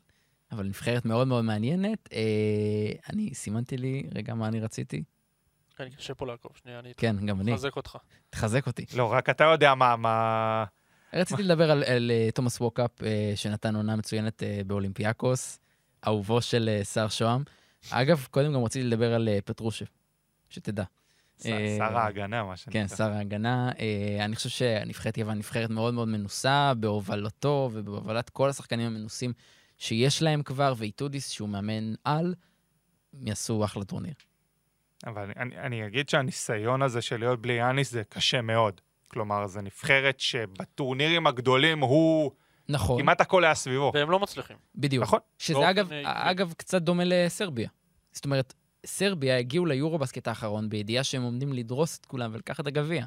אבל 0.53 0.67
נבחרת 0.67 1.05
מאוד 1.05 1.29
מאוד 1.29 1.45
מעניינת. 1.45 2.09
אה, 2.13 2.93
אני 3.11 3.35
סימנתי 3.35 3.77
לי, 3.77 4.03
רגע, 4.15 4.35
מה 4.35 4.49
אני 4.49 4.61
רציתי? 4.61 5.03
כן, 5.77 5.89
קשה 5.89 6.15
פה 6.15 6.27
לעקוב, 6.27 6.53
שנייה, 6.63 6.79
אני 6.79 6.93
כן, 6.97 7.27
גם 7.27 7.41
אני. 7.41 7.53
מחזק 7.53 7.77
אותך. 7.77 7.97
תחזק 8.31 8.67
אותי. 8.67 8.87
לא, 8.97 9.13
רק 9.13 9.31
אתה 9.31 9.45
יודע 9.45 9.75
מה, 9.75 9.97
מה... 9.97 10.65
רציתי 11.13 11.43
לדבר 11.43 11.71
על, 11.71 11.85
על 11.85 12.11
תומאס 12.35 12.61
ווקאפ, 12.61 12.91
שנתן 13.35 13.77
עונה 13.77 13.97
מצוינת 13.97 14.43
באולימפיאקוס, 14.67 15.59
אהובו 16.07 16.43
של 16.43 16.81
שר 16.93 17.09
שוהם. 17.09 17.43
אגב, 17.91 18.27
קודם 18.31 18.53
גם 18.53 18.65
רציתי 18.65 18.87
לדבר 18.87 19.15
על 19.15 19.29
פטרושב, 19.45 19.87
שתדע. 20.51 20.85
ש- 21.43 21.47
אה, 21.47 21.75
שר 21.79 21.97
ההגנה, 21.99 22.45
מה 22.45 22.57
שנקרא. 22.57 22.73
כן, 22.81 22.89
שר 22.89 23.13
ההגנה. 23.13 23.71
אה, 23.79 24.25
אני 24.25 24.37
חושב 24.37 24.49
שנבחרת 24.49 25.19
יוון 25.19 25.39
נבחרת 25.39 25.71
מאוד 25.71 25.95
מאוד 25.95 26.09
מנוסה 26.09 26.73
בהובלתו 26.77 27.71
ובהובלת 27.73 28.31
כל 28.31 28.49
השחקנים 28.49 28.87
המנוסים 28.87 29.33
שיש 29.79 30.23
להם 30.23 30.43
כבר, 30.43 30.75
ואיטודיס, 30.77 31.31
שהוא 31.31 31.49
מאמן 31.49 31.95
על, 32.05 32.35
יעשו 33.21 33.65
אחלה 33.65 33.85
טורניר. 33.85 34.15
אבל 35.07 35.23
אני, 35.23 35.33
אני, 35.37 35.59
אני 35.59 35.87
אגיד 35.87 36.09
שהניסיון 36.09 36.83
הזה 36.83 37.03
של 37.03 37.21
להיות 37.21 37.43
בלי 37.43 37.53
יאניס 37.53 37.91
זה 37.91 38.03
קשה 38.09 38.43
מאוד. 38.43 38.81
כלומר, 39.09 39.47
זו 39.47 39.61
נבחרת 39.61 40.21
שבטורנירים 40.21 41.27
הגדולים 41.27 41.81
הוא... 41.81 42.31
נכון, 42.69 43.01
כמעט 43.03 43.21
הכל 43.21 43.45
היה 43.45 43.55
סביבו. 43.55 43.91
והם 43.95 44.11
לא 44.11 44.19
מצליחים. 44.21 44.57
בדיוק. 44.75 45.03
נכון. 45.03 45.19
שזה 45.39 45.71
אגב, 45.71 45.93
אה, 45.93 46.31
אגב 46.31 46.53
קצת 46.57 46.83
דומה 46.83 47.03
לסרביה. 47.07 47.69
זאת 48.13 48.25
אומרת, 48.25 48.55
סרביה 48.87 49.39
הגיעו 49.39 49.67
ליורו-בסקט 49.67 50.29
האחרון 50.29 50.69
בידיעה 50.69 51.05
שהם 51.05 51.23
עומדים 51.23 51.53
לדרוס 51.53 51.99
את 51.99 52.07
כולם 52.07 52.31
ולקחת 52.35 52.61
את 52.61 52.67
הגביע. 52.67 53.05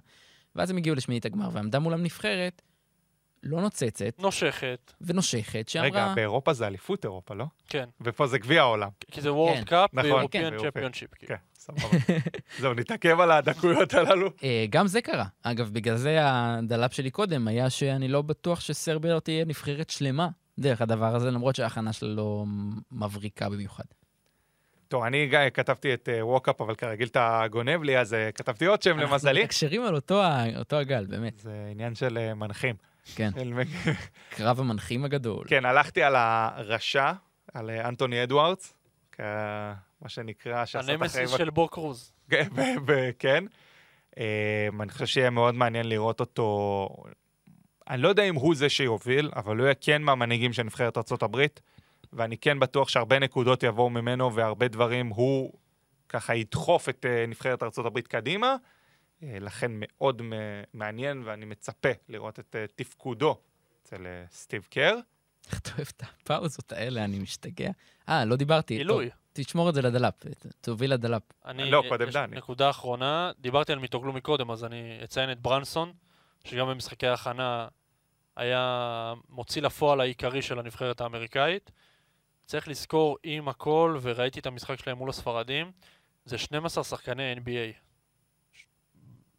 ואז 0.56 0.70
הם 0.70 0.78
הגיעו 0.78 0.96
לשמינית 0.96 1.26
הגמר, 1.26 1.50
ועמדה 1.54 1.80
מולם 1.80 2.04
נבחרת 2.04 2.62
לא 3.44 3.62
נוצצת 3.62 4.20
נושכת, 4.20 4.94
ונושכת, 5.02 5.70
שאמרה... 5.70 5.88
רגע, 5.88 6.14
באירופה 6.16 6.54
זה 6.54 6.68
אליפות 6.68 7.06
אירופה, 7.06 7.34
לא? 7.34 7.46
כן. 7.68 7.90
ופה 8.02 8.28
זה 8.28 8.40
גביע 8.40 8.62
העולם. 8.62 8.90
כי 9.12 9.22
זה 9.22 9.34
World 9.34 9.64
Cup 9.64 9.90
ו 9.94 10.00
European 10.00 10.52
כן. 10.52 10.58
Championship. 10.58 11.10
כן, 11.20 11.36
סבבה. 11.56 11.82
זהו, 12.60 12.74
נתעכב 12.74 13.20
על 13.20 13.32
הדקויות 13.32 13.94
הללו. 13.94 14.30
אה, 14.44 14.66
גם 14.70 14.88
זה 14.88 15.02
קרה. 15.02 15.26
אגב, 15.44 15.70
בגלל 15.74 15.96
זה 15.96 16.18
הדלאפ 16.22 16.94
שלי 16.94 17.12
קודם 17.12 17.48
היה 17.48 17.70
שאני 17.70 18.08
לא 18.08 18.22
בטוח 18.22 18.60
שסרביה 18.60 19.14
לא 19.14 19.20
תהיה 19.20 19.46
נבחרת 19.46 19.90
שלמה 19.90 20.30
דרך 20.60 20.82
הדבר 20.82 21.16
הזה, 21.16 21.32
למרות 21.32 21.56
שההכנה 21.56 21.94
שלה 21.94 22.10
לא 22.10 22.46
מבריקה 22.92 23.50
במיוחד. 23.50 23.84
טוב, 24.90 25.04
אני 25.04 25.32
כתבתי 25.54 25.94
את 25.94 26.10
אה, 26.10 26.26
ווקאפ, 26.26 26.62
אבל 26.62 26.76
כרגיל 26.76 27.08
אתה 27.08 27.44
גונב 27.52 27.84
לי, 27.84 27.98
אז 27.98 28.14
אה, 28.14 28.32
כתבתי 28.32 28.66
עוד 28.66 28.82
שם 28.82 28.98
למזלי. 29.00 29.32
אנחנו 29.32 29.44
מתקשרים 29.44 29.84
על 29.86 29.96
אותו, 29.96 30.76
הגל, 30.76 31.06
באמת. 31.06 31.40
זה 31.40 31.68
עניין 31.72 31.96
של 31.96 32.18
אה, 32.18 32.34
מנחים. 32.34 32.76
כן, 33.16 33.30
של- 33.40 33.54
קרב 34.36 34.60
המנחים 34.60 35.06
הגדול. 35.06 35.46
כן, 35.48 35.66
הלכתי 35.66 36.04
על 36.04 36.16
הרשע, 36.16 37.12
על 37.54 37.70
אה, 37.70 37.88
אנטוני 37.88 38.24
אדוארדס, 38.24 38.74
מה 39.20 39.26
שנקרא, 40.08 40.66
שעשה 40.66 40.80
את 40.80 41.02
החיים... 41.02 41.02
הנמסיס 41.02 41.38
של 41.38 41.50
בו 41.50 41.68
קרוז. 41.68 42.12
כן, 42.30 42.48
כן. 43.20 43.44
אה, 44.20 44.68
אני 44.80 44.92
חושב 44.92 45.06
שיהיה 45.06 45.30
מאוד 45.30 45.56
מעניין 45.56 45.90
לראות 45.90 46.20
אותו. 46.20 46.88
אני 47.90 48.02
לא 48.02 48.08
יודע 48.08 48.24
אם 48.24 48.36
הוא 48.36 48.56
זה 48.56 48.70
שיוביל, 48.70 49.30
אבל 49.36 49.58
הוא 49.58 49.66
יהיה 49.66 49.74
כן 49.82 50.02
מהמנהיגים 50.02 50.54
של 50.54 50.64
נבחרת 50.64 50.98
ארה"ב, 50.98 51.46
ואני 52.14 52.38
כן 52.38 52.60
בטוח 52.60 52.90
שהרבה 52.90 53.20
נקודות 53.20 53.64
יבואו 53.64 53.90
ממנו 53.90 54.36
והרבה 54.36 54.68
דברים 54.68 55.08
הוא 55.08 55.54
ככה 56.10 56.36
ידחוף 56.36 56.90
את 56.90 57.06
אה, 57.10 57.26
נבחרת 57.28 57.64
ארה"ב 57.64 58.00
קדימה. 58.00 58.56
אה, 59.24 59.38
לכן 59.40 59.72
מאוד 59.76 60.22
מעניין, 60.74 61.22
ואני 61.26 61.46
מצפה 61.46 61.90
לראות 62.10 62.40
את 62.40 62.56
אה, 62.56 62.66
תפקודו 62.76 63.38
אצל 63.84 64.06
סטיב 64.32 64.68
קר. 64.70 64.96
איך 65.52 65.60
אתה 65.60 65.70
אוהב 65.78 65.88
את 65.98 66.04
הפאוזות 66.04 66.72
האלה, 66.72 67.04
אני 67.04 67.20
משתגע. 67.20 67.72
אה, 68.10 68.26
לא 68.26 68.36
דיברתי. 68.36 68.74
עילוי. 68.74 69.10
תשמור 69.34 69.70
את 69.70 69.74
זה 69.74 69.82
לדלאפ, 69.82 70.14
תוביל 70.62 70.94
לדלאפ. 70.94 71.22
אני, 71.46 71.72
לא, 71.72 71.84
קודם 71.90 72.10
דני. 72.10 72.36
נקודה 72.36 72.70
אחרונה, 72.70 73.32
דיברתי 73.40 73.72
על 73.72 73.80
מיטוגלו 73.80 74.14
מקודם, 74.14 74.52
אז 74.52 74.64
אני 74.64 75.00
אציין 75.04 75.32
את 75.32 75.40
ברנסון, 75.40 75.94
שגם 76.44 76.68
במשחקי 76.68 77.08
ההכנה 77.08 77.68
היה 78.36 79.14
מוציא 79.30 79.62
לפועל 79.62 80.02
העיקרי 80.02 80.42
של 80.42 80.60
הנבחרת 80.60 81.02
האמריקאית. 81.02 81.72
צריך 82.50 82.68
לזכור 82.68 83.18
עם 83.24 83.48
הכל, 83.48 83.98
וראיתי 84.02 84.40
את 84.40 84.46
המשחק 84.46 84.80
שלהם 84.80 84.98
מול 84.98 85.10
הספרדים, 85.10 85.72
זה 86.26 86.38
12 86.38 86.84
שחקני 86.84 87.36
NBA. 87.36 87.74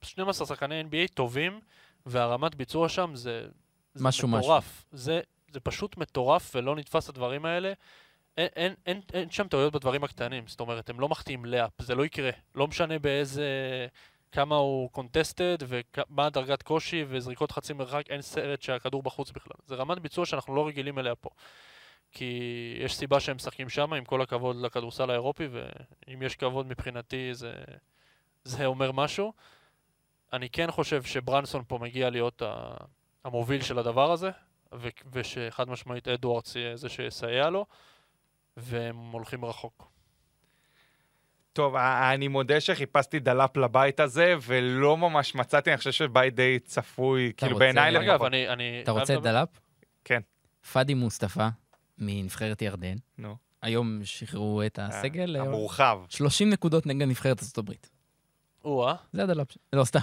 12 0.02 0.46
שחקני 0.46 0.82
NBA 0.82 1.14
טובים, 1.14 1.60
והרמת 2.06 2.54
ביצוע 2.54 2.88
שם 2.88 3.10
זה, 3.14 3.46
זה 3.94 4.04
משהו, 4.04 4.28
מטורף. 4.28 4.84
זה, 4.92 5.20
זה 5.52 5.60
פשוט 5.60 5.96
מטורף 5.96 6.52
ולא 6.54 6.76
נתפס 6.76 7.08
הדברים 7.08 7.44
האלה. 7.44 7.72
אין, 8.36 8.48
אין, 8.56 8.74
אין, 8.86 9.00
אין 9.12 9.30
שם 9.30 9.48
טעויות 9.48 9.72
בדברים 9.72 10.04
הקטנים, 10.04 10.46
זאת 10.46 10.60
אומרת, 10.60 10.90
הם 10.90 11.00
לא 11.00 11.08
מחטיאים 11.08 11.44
לאפ, 11.44 11.82
זה 11.82 11.94
לא 11.94 12.04
יקרה. 12.04 12.30
לא 12.54 12.66
משנה 12.66 12.98
באיזה... 12.98 13.46
כמה 14.32 14.56
הוא 14.56 14.90
קונטסטד 14.90 15.56
ומה 15.68 16.26
הדרגת 16.26 16.62
קושי 16.62 17.04
וזריקות 17.08 17.52
חצי 17.52 17.72
מרחק, 17.72 18.04
אין 18.10 18.22
סרט 18.22 18.62
שהכדור 18.62 19.02
בחוץ 19.02 19.30
בכלל. 19.30 19.56
זה 19.66 19.74
רמת 19.74 19.98
ביצוע 19.98 20.26
שאנחנו 20.26 20.54
לא 20.54 20.66
רגילים 20.66 20.98
אליה 20.98 21.14
פה. 21.14 21.30
כי 22.12 22.74
יש 22.80 22.96
סיבה 22.96 23.20
שהם 23.20 23.36
משחקים 23.36 23.68
שם, 23.68 23.92
עם 23.92 24.04
כל 24.04 24.22
הכבוד 24.22 24.56
לכדורסל 24.56 25.10
האירופי, 25.10 25.48
ואם 25.50 26.22
יש 26.22 26.36
כבוד 26.36 26.66
מבחינתי 26.66 27.34
זה, 27.34 27.52
זה 28.44 28.66
אומר 28.66 28.92
משהו. 28.92 29.32
אני 30.32 30.50
כן 30.50 30.70
חושב 30.70 31.02
שברנסון 31.02 31.62
פה 31.68 31.78
מגיע 31.78 32.10
להיות. 32.10 32.42
המוביל 33.24 33.62
של 33.62 33.78
הדבר 33.78 34.12
הזה, 34.12 34.30
ו- 34.74 34.88
ושחד 35.12 35.68
משמעית 35.68 36.08
אדוארדס 36.08 36.56
יהיה 36.56 36.76
זה 36.76 36.88
שיסייע 36.88 37.50
לו, 37.50 37.66
והם 38.56 38.96
הולכים 38.96 39.44
רחוק. 39.44 39.90
טוב, 41.52 41.76
אני 41.76 42.28
מודה 42.28 42.60
שחיפשתי 42.60 43.18
דלאפ 43.18 43.56
לבית 43.56 44.00
הזה, 44.00 44.34
ולא 44.42 44.96
ממש 44.96 45.34
מצאתי, 45.34 45.70
אני 45.70 45.78
חושב 45.78 45.92
שבית 45.92 46.34
די 46.34 46.58
צפוי, 46.58 47.32
כאילו 47.36 47.58
בעיניי 47.58 47.98
אגב. 47.98 48.22
אני... 48.22 48.80
אתה 48.82 48.90
רוצה 48.90 49.16
דלאפ? 49.16 49.48
כן. 50.04 50.20
פאדי 50.72 50.94
מוסטפא, 50.94 51.48
מנבחרת 52.00 52.62
ירדן. 52.62 52.96
נו. 53.18 53.36
היום 53.62 54.00
שחררו 54.04 54.62
את 54.66 54.78
הסגל. 54.82 55.36
אה, 55.36 55.42
המורחב. 55.42 55.98
30 56.08 56.50
נקודות 56.50 56.86
נגד 56.86 57.06
נבחרת 57.08 57.38
ארצות 57.42 57.58
הברית. 57.58 57.90
או-אה. 58.64 58.94
זה 59.12 59.22
הדלאפ. 59.22 59.52
ש- 59.52 59.58
לא, 59.72 59.84
סתם. 59.84 59.98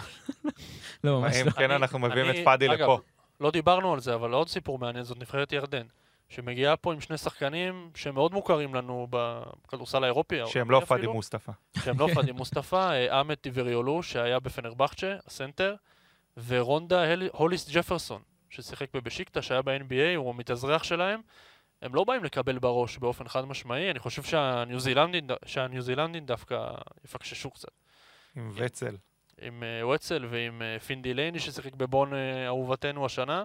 לא, 1.03 1.21
ממש 1.21 1.35
אם 1.35 1.45
לא. 1.45 1.51
כן, 1.51 1.63
אני- 1.63 1.75
אנחנו 1.75 1.99
מביאים 1.99 2.29
את 2.29 2.45
פאדי 2.45 2.67
לפה. 2.67 2.99
לא 3.39 3.51
דיברנו 3.51 3.93
על 3.93 3.99
זה, 3.99 4.15
אבל 4.15 4.33
עוד 4.33 4.49
סיפור 4.49 4.79
מעניין, 4.79 5.03
זאת 5.03 5.17
נבחרת 5.19 5.51
ירדן. 5.51 5.85
שמגיעה 6.29 6.77
פה 6.77 6.93
עם 6.93 7.01
שני 7.01 7.17
שחקנים 7.17 7.89
שמאוד 7.95 8.33
מוכרים 8.33 8.75
לנו 8.75 9.07
בכדורסל 9.09 10.03
האירופי. 10.03 10.35
שהם 10.45 10.71
לא 10.71 10.81
פאדי. 10.87 11.07
מוסטפא. 11.07 11.51
שהם 11.83 11.99
לא 11.99 12.07
פאדי 12.15 12.31
מוסטפא, 12.31 12.75
אה, 12.91 13.19
אחמט 13.19 13.35
דובריולו, 13.35 14.03
שהיה 14.03 14.39
בפנרבכצ'ה, 14.39 15.15
הסנטר, 15.27 15.75
ורונדה 16.47 17.03
הוליס 17.31 17.69
ג'פרסון, 17.71 18.21
ששיחק 18.49 18.87
בבשיקטה, 18.93 19.41
שהיה 19.41 19.61
ב-NBA, 19.61 20.15
הוא 20.15 20.29
המתאזרח 20.29 20.83
שלהם. 20.83 21.21
הם 21.81 21.95
לא 21.95 22.03
באים 22.03 22.23
לקבל 22.23 22.59
בראש 22.59 22.97
באופן 22.97 23.27
חד 23.27 23.45
משמעי, 23.45 23.91
אני 23.91 23.99
חושב 23.99 24.23
שהניו 24.23 24.79
זילנדים, 24.79 25.27
שהניו 25.45 25.81
זילנדים 25.81 26.25
דווקא 26.25 26.71
יפקששו 27.05 27.51
קצת. 27.51 27.71
עם 28.35 28.51
וצל. 28.55 28.95
עם 29.41 29.63
אה, 29.63 29.87
וצל 29.87 30.25
ועם 30.29 30.61
אה, 30.61 30.79
פינדי 30.79 31.13
לייני 31.13 31.39
ששיחק 31.39 31.75
בבון 31.75 32.13
אה, 32.13 32.45
אהובתנו 32.45 33.05
השנה. 33.05 33.43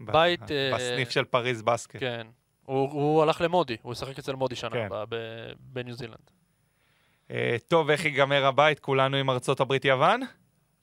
ב- 0.00 0.12
בית, 0.12 0.40
בסניף 0.74 1.10
של 1.10 1.24
פריז 1.24 1.62
בסקט. 1.62 2.00
כן. 2.00 2.26
הוא, 2.62 2.90
הוא 2.92 3.22
הלך 3.22 3.40
למודי, 3.40 3.76
הוא 3.82 3.92
ישחק 3.92 4.18
אצל 4.18 4.32
מודי 4.32 4.56
שנה 4.56 4.70
כן. 4.70 4.88
בניו 5.58 5.94
זילנד. 5.94 6.30
אה, 7.30 7.56
טוב, 7.68 7.90
איך 7.90 8.04
ייגמר 8.04 8.46
הבית? 8.46 8.80
כולנו 8.80 9.16
עם 9.16 9.30
ארצות 9.30 9.60
הברית 9.60 9.84
יוון? 9.84 10.20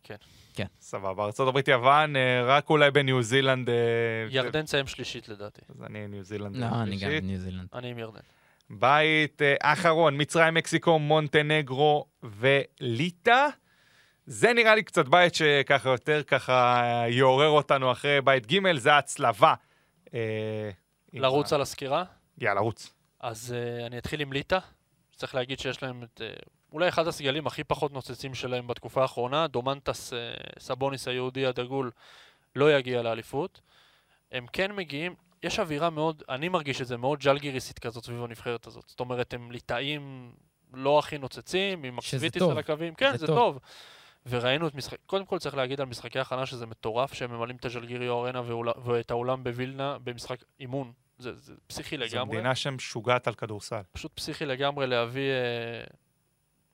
כן. 0.04 0.16
כן. 0.54 0.66
סבבה, 0.80 1.30
הברית 1.40 1.68
יוון, 1.68 2.16
אה, 2.16 2.44
רק 2.46 2.70
אולי 2.70 2.92
בניו 2.92 3.24
זילנד... 3.24 3.70
אה, 3.70 3.76
ירדן 4.30 4.62
תסיים 4.62 4.88
שלישית 4.88 5.30
לדעתי. 5.30 5.62
אז 5.70 5.84
אני 5.84 6.08
ניו 6.08 6.24
זילנד. 6.24 6.56
לא, 6.56 6.66
אני 6.66 6.98
גם. 6.98 7.10
ניו 7.22 7.40
זילנד. 7.40 7.68
אני 7.74 7.92
עם 7.92 8.00
ירדן. 8.00 8.20
בית 8.70 9.42
אה, 9.42 9.56
אחרון, 9.62 10.22
מצרים, 10.22 10.54
מקסיקו, 10.54 11.00
מונטנגרו 11.00 12.06
וליטא. 12.24 13.48
זה 14.26 14.54
נראה 14.54 14.76
לי 14.76 14.84
קצת 14.84 15.08
בית 15.08 15.36
שככה 15.36 15.90
יותר 15.90 16.24
ככה 16.24 16.82
אה, 16.84 17.10
יעורר 17.10 17.50
אותנו 17.50 17.92
אחרי 17.92 18.22
בית 18.22 18.52
ג', 18.52 18.78
זה 18.78 18.94
ההצלבה. 18.94 19.54
אה, 20.14 20.70
עם 21.12 21.22
לרוץ 21.22 21.54
על 21.54 21.62
הסקירה? 21.62 22.04
יאללה, 22.38 22.60
רוץ. 22.60 22.94
אז 23.20 23.56
אני 23.86 23.98
אתחיל 23.98 24.22
עם 24.22 24.34
ליטא. 24.34 24.60
צריך 25.16 25.36
להגיד 25.36 25.60
שיש 25.60 25.84
להם 25.84 26.04
את... 26.04 26.22
אולי 26.74 26.90
אחד 26.90 27.08
הסגלים 27.08 27.48
הכי 27.48 27.64
פחות 27.64 27.94
נוצצים 27.94 28.34
שלהם 28.34 28.68
בתקופה 28.68 29.02
האחרונה. 29.02 29.48
דומנטס 29.48 30.14
uh, 30.14 30.16
סבוניס 30.60 31.08
היהודי 31.08 31.46
הדגול 31.46 31.92
לא 32.56 32.78
יגיע 32.78 33.02
לאליפות. 33.02 33.62
הם 34.32 34.46
כן 34.54 34.72
מגיעים... 34.72 35.16
יש 35.44 35.60
אווירה 35.60 35.90
מאוד, 35.90 36.24
אני 36.30 36.50
מרגיש 36.50 36.82
את 36.82 36.88
זה, 36.88 36.98
מאוד 36.98 37.20
ג'לגיריסית 37.20 37.80
כזאת 37.80 38.06
סביב 38.06 38.24
הנבחרת 38.24 38.68
הזאת. 38.68 38.84
זאת 38.88 39.00
אומרת, 39.00 39.34
הם 39.34 39.52
ליטאים 39.52 40.32
לא 40.74 41.00
הכי 41.00 41.18
נוצצים, 41.18 41.84
עם 41.84 41.98
טוב. 42.40 42.52
על 42.52 42.58
הקווים. 42.58 42.94
כן, 42.94 43.12
זה 43.12 43.18
זה 43.18 43.28
טוב. 43.28 43.36
טוב. 43.38 43.60
וראינו 44.26 44.68
את 44.68 44.76
משחק... 44.76 44.98
קודם 45.06 45.26
כל 45.26 45.40
צריך 45.40 45.56
להגיד 45.56 45.82
על 45.82 45.86
משחקי 45.86 46.20
הכנה 46.20 46.46
שזה 46.46 46.66
מטורף 46.66 47.14
שהם 47.14 47.32
ממלאים 47.32 47.56
את 47.56 47.66
הז'לגיריו 47.66 48.26
ארנה 48.26 48.42
ואול- 48.46 48.74
ואת 48.84 49.12
האולם 49.12 49.44
בווילנה 49.44 49.98
במשחק 50.04 50.44
אימון. 50.60 50.92
זה, 51.18 51.34
זה 51.36 51.54
פסיכי 51.68 51.98
זו 51.98 52.04
לגמרי. 52.04 52.36
מדינה 52.38 52.56
שמשוגעת 52.56 53.28
על 53.28 53.34
כדורסל. 53.34 53.82
פשוט 53.92 54.12
פסיכי 54.16 54.46
לגמרי 54.46 54.88
להביא 54.88 55.30
אה, 55.32 55.84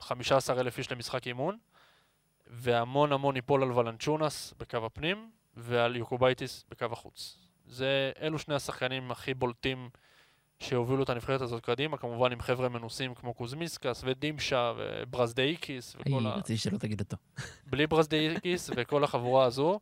15,000 0.02 0.78
איש 0.78 0.92
למשחק 0.92 1.28
אימון, 1.28 1.58
והמון 2.48 3.12
המון 3.12 3.36
ייפול 3.36 3.64
על 3.64 3.72
ולנצ'ונס 3.72 4.54
בקו 4.58 4.78
הפנים, 4.78 5.32
ועל 5.58 5.96
יוקובייטיס 5.96 6.66
בקו 6.72 6.86
החוץ. 6.92 7.38
זה, 7.66 8.12
אלו 8.22 8.40
שני 8.40 8.56
השחקנים 8.56 9.12
הכי 9.12 9.34
בולטים 9.34 9.90
שהובילו 10.60 11.04
את 11.04 11.10
הנבחרת 11.10 11.42
הזאת 11.42 11.64
קדימה, 11.64 11.98
כמובן 11.98 12.32
עם 12.32 12.42
חבר'ה 12.42 12.70
מנוסים 12.70 13.16
כמו 13.16 13.34
קוזמינסקס 13.34 14.02
ודימשה 14.06 14.74
וברזדאיקיס 14.78 15.96
היי, 15.96 16.16
וכל 16.16 16.28
ה... 16.28 16.30
רציתי 16.30 16.58
שלא 16.58 16.78
תגיד 16.78 17.00
אותו. 17.00 17.18
בלי 17.72 17.88
ברזדאיקיס 17.88 18.70
וכל 18.76 19.04
החבורה 19.04 19.46
הזו. 19.46 19.80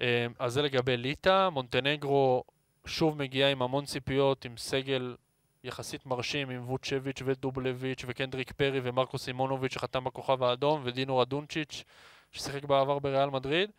אה, 0.00 0.26
אז 0.38 0.52
זה 0.52 0.62
לגבי 0.62 0.96
ליטא, 0.96 1.48
מונטנגרו 1.48 2.44
שוב 2.86 3.18
מגיעה 3.18 3.50
עם 3.50 3.62
המון 3.62 3.84
ציפיות, 3.84 4.44
עם 4.44 4.56
סגל 4.56 5.16
יחסית 5.64 6.06
מרשים, 6.06 6.50
עם 6.50 6.70
ווצ'ביץ' 6.70 7.22
ודובלביץ' 7.24 8.04
וקנדריק 8.06 8.52
פרי 8.52 8.80
ומרקו 8.82 9.18
סימונוביץ' 9.18 9.72
שחתם 9.72 10.04
בכוכב 10.04 10.42
האדום, 10.42 10.80
ודינו 10.84 11.18
רדונצ'יץ' 11.18 11.84
ששיחק 12.32 12.64
בעבר 12.64 12.98
בריאל 12.98 13.30
מדריד. 13.30 13.70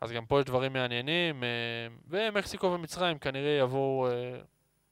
אז 0.00 0.12
גם 0.12 0.26
פה 0.26 0.40
יש 0.40 0.44
דברים 0.44 0.72
מעניינים, 0.72 1.44
אה, 1.44 1.48
ומקסיקו 2.08 2.66
ומצרים 2.66 3.18
כנראה 3.18 3.58
יבואו 3.60 4.06
אה, 4.06 4.12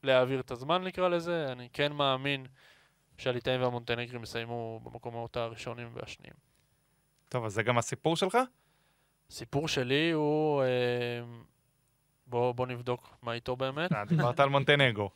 להעביר 0.03 0.40
את 0.40 0.51
הזמן 0.51 0.84
נקרא 0.84 1.09
לזה. 1.09 1.53
אני 1.53 1.68
כן 1.72 1.93
מאמין 1.93 2.47
שהליטאים 3.18 3.62
והמונטנגרים 3.62 4.22
יסיימו 4.22 4.80
במקומות 4.82 5.36
הראשונים 5.36 5.88
והשניים. 5.95 6.34
טוב, 7.28 7.45
אז 7.45 7.55
זה 7.55 7.62
גם 7.62 7.78
הסיפור 7.78 8.16
שלך? 8.16 8.38
הסיפור 9.30 9.68
שלי 9.68 10.11
הוא... 10.11 10.62
אה, 10.62 10.66
בוא, 12.26 12.53
בוא 12.53 12.66
נבדוק 12.66 13.16
מה 13.22 13.32
איתו 13.32 13.57
באמת. 13.57 13.90
דיברת 14.09 14.40
על 14.40 14.49
מונטנגו. 14.49 15.11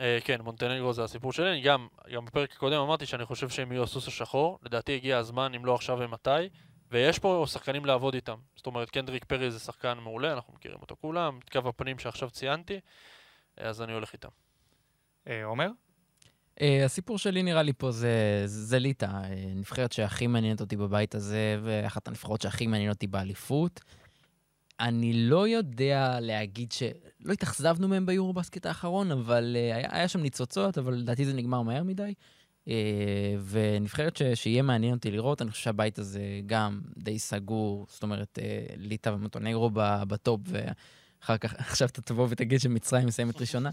אה, 0.00 0.18
כן, 0.24 0.40
מונטנגרו 0.40 0.92
זה 0.92 1.04
הסיפור 1.04 1.32
שלי. 1.32 1.52
אני 1.52 1.60
גם, 1.60 1.88
גם 2.14 2.24
בפרק 2.24 2.52
הקודם 2.52 2.80
אמרתי 2.80 3.06
שאני 3.06 3.24
חושב 3.24 3.48
שהם 3.48 3.72
יהיו 3.72 3.82
הסוס 3.82 4.08
השחור. 4.08 4.58
לדעתי 4.62 4.94
הגיע 4.94 5.18
הזמן, 5.18 5.54
אם 5.54 5.64
לא 5.64 5.74
עכשיו 5.74 5.98
ומתי. 6.00 6.48
ויש 6.90 7.18
פה 7.18 7.44
שחקנים 7.48 7.84
לעבוד 7.84 8.14
איתם. 8.14 8.36
זאת 8.56 8.66
אומרת, 8.66 8.90
קנדריק 8.90 9.24
פרי 9.24 9.50
זה 9.50 9.58
שחקן 9.58 9.98
מעולה, 9.98 10.32
אנחנו 10.32 10.54
מכירים 10.54 10.78
אותו 10.80 10.96
כולם. 11.00 11.38
את 11.44 11.50
קו 11.50 11.68
הפנים 11.68 11.98
שעכשיו 11.98 12.30
ציינתי, 12.30 12.80
אה, 13.60 13.68
אז 13.68 13.82
אני 13.82 13.92
הולך 13.92 14.12
איתם. 14.12 14.28
אה, 15.28 15.44
עומר? 15.44 15.68
אה, 16.60 16.84
הסיפור 16.84 17.18
שלי 17.18 17.42
נראה 17.42 17.62
לי 17.62 17.72
פה 17.72 17.90
זה, 17.90 18.42
זה 18.44 18.78
ליטא, 18.78 19.08
נבחרת 19.54 19.92
שהכי 19.92 20.26
מעניינת 20.26 20.60
אותי 20.60 20.76
בבית 20.76 21.14
הזה, 21.14 21.58
ואחת 21.62 22.08
הנבחרות 22.08 22.40
שהכי 22.40 22.66
מעניינת 22.66 22.94
אותי 22.94 23.06
באליפות. 23.06 23.80
אני 24.80 25.12
לא 25.12 25.48
יודע 25.48 26.20
להגיד 26.20 26.72
ש... 26.72 26.82
לא 27.20 27.32
התאכזבנו 27.32 27.88
מהם 27.88 28.06
ביורובסקט 28.06 28.66
האחרון, 28.66 29.10
אבל 29.10 29.56
אה, 29.56 29.76
היה, 29.76 29.88
היה 29.90 30.08
שם 30.08 30.20
ניצוצות, 30.20 30.78
אבל 30.78 30.94
לדעתי 30.94 31.24
זה 31.24 31.32
נגמר 31.32 31.62
מהר 31.62 31.82
מדי. 31.82 32.14
אה, 32.68 33.34
ונבחרת 33.48 34.16
ש, 34.16 34.22
שיהיה 34.22 34.62
מעניין 34.62 34.94
אותי 34.94 35.10
לראות, 35.10 35.42
אני 35.42 35.50
חושב 35.50 35.62
שהבית 35.62 35.98
הזה 35.98 36.20
גם 36.46 36.80
די 36.96 37.18
סגור, 37.18 37.86
זאת 37.88 38.02
אומרת, 38.02 38.38
אה, 38.42 38.66
ליטא 38.76 39.08
ומוטונגרו 39.08 39.70
בטופ, 40.08 40.40
ואחר 40.46 41.38
כך, 41.38 41.54
עכשיו 41.68 41.88
אתה 41.88 42.02
תבוא 42.02 42.26
ותגיד 42.30 42.60
שמצרים 42.60 43.06
מסיימת 43.06 43.40
ראשונה? 43.40 43.70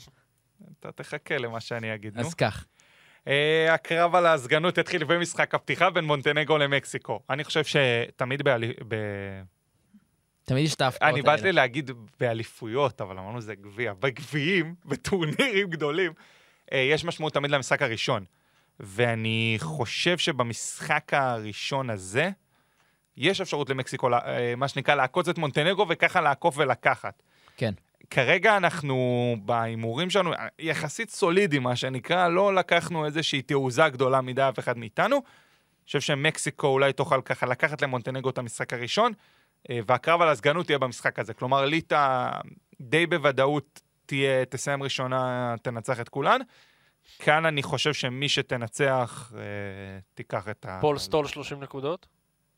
אתה 0.80 0.91
תחכה 0.91 1.38
למה 1.38 1.60
שאני 1.60 1.95
אגיד, 1.95 2.16
נו. 2.16 2.22
אז 2.22 2.34
כך. 2.34 2.66
הקרב 3.70 4.16
על 4.16 4.26
הסגנות 4.26 4.78
התחיל 4.78 5.03
במשחק 5.03 5.56
הפתיחה 5.56 5.89
בין 5.89 6.06
מונטנגו 6.06 6.58
למקסיקו. 6.58 7.20
אני 7.30 7.43
חושב 7.43 7.64
שתמיד. 7.64 8.41
תמיד 10.46 10.66
יש 10.66 10.76
את 10.76 10.82
ההפתעות 10.82 11.10
אני 11.10 11.20
האלה. 11.20 11.38
באתי 11.38 11.52
להגיד 11.52 11.91
באליפויות, 12.20 13.02
אבל 13.02 13.18
אמרנו 13.18 13.41
זה 13.41 13.56
גביע. 13.56 13.93
בגביעים, 13.93 14.76
בטורנירים 14.89 15.70
גדולים, 15.70 16.14
אה, 16.74 16.78
יש 16.78 17.06
משמעות 17.06 17.34
תמיד 17.34 17.52
למשחק 17.52 17.82
הראשון. 17.82 18.26
ואני 18.80 19.56
חושב 19.60 20.18
שבמשחק 20.18 21.14
הראשון 21.14 21.89
הזה, 21.89 22.30
יש 23.18 23.41
אפשרות 23.41 23.70
למקסיקו, 23.70 24.14
אה, 24.14 24.54
מה 24.58 24.68
שנקרא, 24.68 24.96
לעקוץ 24.96 25.28
את 25.28 25.38
מונטנגו 25.38 25.86
וככה 25.89 26.22
לעקוף 26.22 26.58
ולקחת. 26.58 27.24
כן. 27.58 27.74
כרגע 28.10 28.58
אנחנו 28.58 29.36
בהימורים 29.46 30.10
שלנו 30.10 30.32
יחסית 30.60 31.10
סולידי, 31.10 31.60
מה 31.60 31.76
שנקרא, 31.76 32.28
לא 32.28 32.56
לקחנו 32.56 33.06
איזושהי 33.06 33.41
תעוזה 33.41 33.89
גדולה 33.89 34.22
מדי 34.22 34.41
אף 34.41 34.60
אחד 34.60 34.78
מאיתנו. 34.78 35.16
אני 35.16 35.86
חושב 35.86 36.02
שמקסיקו 36.02 36.68
אולי 36.68 36.93
תוכל 36.93 37.22
ככה 37.26 37.46
לקחת 37.46 37.82
למונטנגו 37.82 38.30
את 38.30 38.38
המשחק 38.38 38.74
הראשון, 38.74 39.14
והקרב 39.70 40.22
על 40.22 40.30
הסגנות 40.30 40.70
יהיה 40.70 40.80
במשחק 40.80 41.20
הזה. 41.20 41.34
כלומר, 41.34 41.66
ליטא 41.66 42.30
די 42.82 43.05
בוודאות 43.05 43.82
תהיה, 44.05 44.45
תסיים 44.45 44.84
ראשונה, 44.84 45.55
תנצח 45.61 45.99
את 45.99 46.09
כולן. 46.09 46.39
כאן 47.20 47.45
אני 47.45 47.63
חושב 47.63 47.93
שמי 47.93 48.30
שתנצח, 48.30 49.32
אה, 49.36 49.41
תיקח 50.13 50.49
את 50.49 50.66
ה... 50.66 50.78
פול 50.82 50.97
סטול 50.97 51.28
30 51.28 51.63
נקודות, 51.63 52.07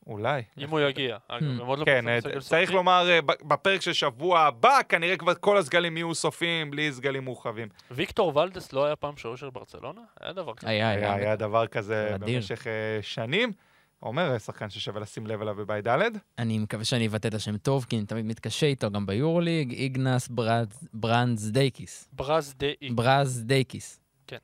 אולי. 0.07 0.41
אם 0.57 0.69
הוא 0.69 0.79
יגיע. 0.79 1.17
אגב, 1.27 1.43
הם 1.43 1.67
עוד 1.67 1.79
לא 1.79 1.85
כן, 1.85 2.07
אה, 2.07 2.19
צריך. 2.39 2.71
לומר, 2.71 3.09
אה, 3.09 3.19
בפרק 3.21 3.81
של 3.81 3.93
שבוע 3.93 4.39
הבא, 4.39 4.79
כנראה 4.89 5.17
כבר 5.17 5.33
כל 5.39 5.57
הסגלים 5.57 5.97
יהיו 5.97 6.15
סופיים, 6.15 6.71
בלי 6.71 6.91
סגלים 6.91 7.23
מורחבים. 7.23 7.67
ויקטור 7.91 8.37
ולדס 8.37 8.73
לא 8.73 8.85
היה 8.85 8.95
פעם 8.95 9.17
שוער 9.17 9.35
של 9.35 9.49
ברצלונה? 9.49 10.01
היה 10.19 10.33
דבר 10.33 10.53
כזה. 10.53 10.69
היה, 10.69 10.89
היה, 10.89 11.13
היה. 11.13 11.35
דבר 11.35 11.67
כזה. 11.67 12.15
במשך 12.19 12.67
אה, 12.67 12.99
שנים. 13.01 13.51
עומר, 13.99 14.31
אה, 14.33 14.39
שחקן 14.39 14.69
ששווה 14.69 15.01
לשים 15.01 15.27
לב 15.27 15.41
אליו 15.41 15.55
בבית 15.55 15.87
ד'. 15.87 15.99
אני 16.39 16.59
מקווה 16.59 16.85
שאני 16.85 17.07
אבטא 17.07 17.27
את 17.27 17.33
השם 17.33 17.57
טוב, 17.57 17.85
כי 17.89 17.97
אני 17.97 18.05
תמיד 18.05 18.25
מתקשה 18.25 18.65
איתו, 18.65 18.91
גם 18.91 19.05
ביורוליג, 19.05 19.71
איגנס 19.73 20.27
ברז- 20.27 20.87
ברנזדייקיס. 20.93 22.07
ברז 22.13 22.53
דה 22.57 22.67
אי. 22.81 22.89
ברזדייקיס. 22.89 23.99
כן. 24.27 24.37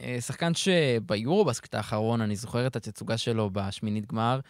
אה, 0.00 0.16
שחקן 0.20 0.52
שביורובסקט 0.54 1.74
האחרון, 1.74 2.20
אני 2.20 2.36
זוכר 2.36 2.66
את 2.66 2.76
התצוגה 2.76 3.18
שלו 3.18 3.50
בשמינית 3.52 4.06
גמר, 4.06 4.40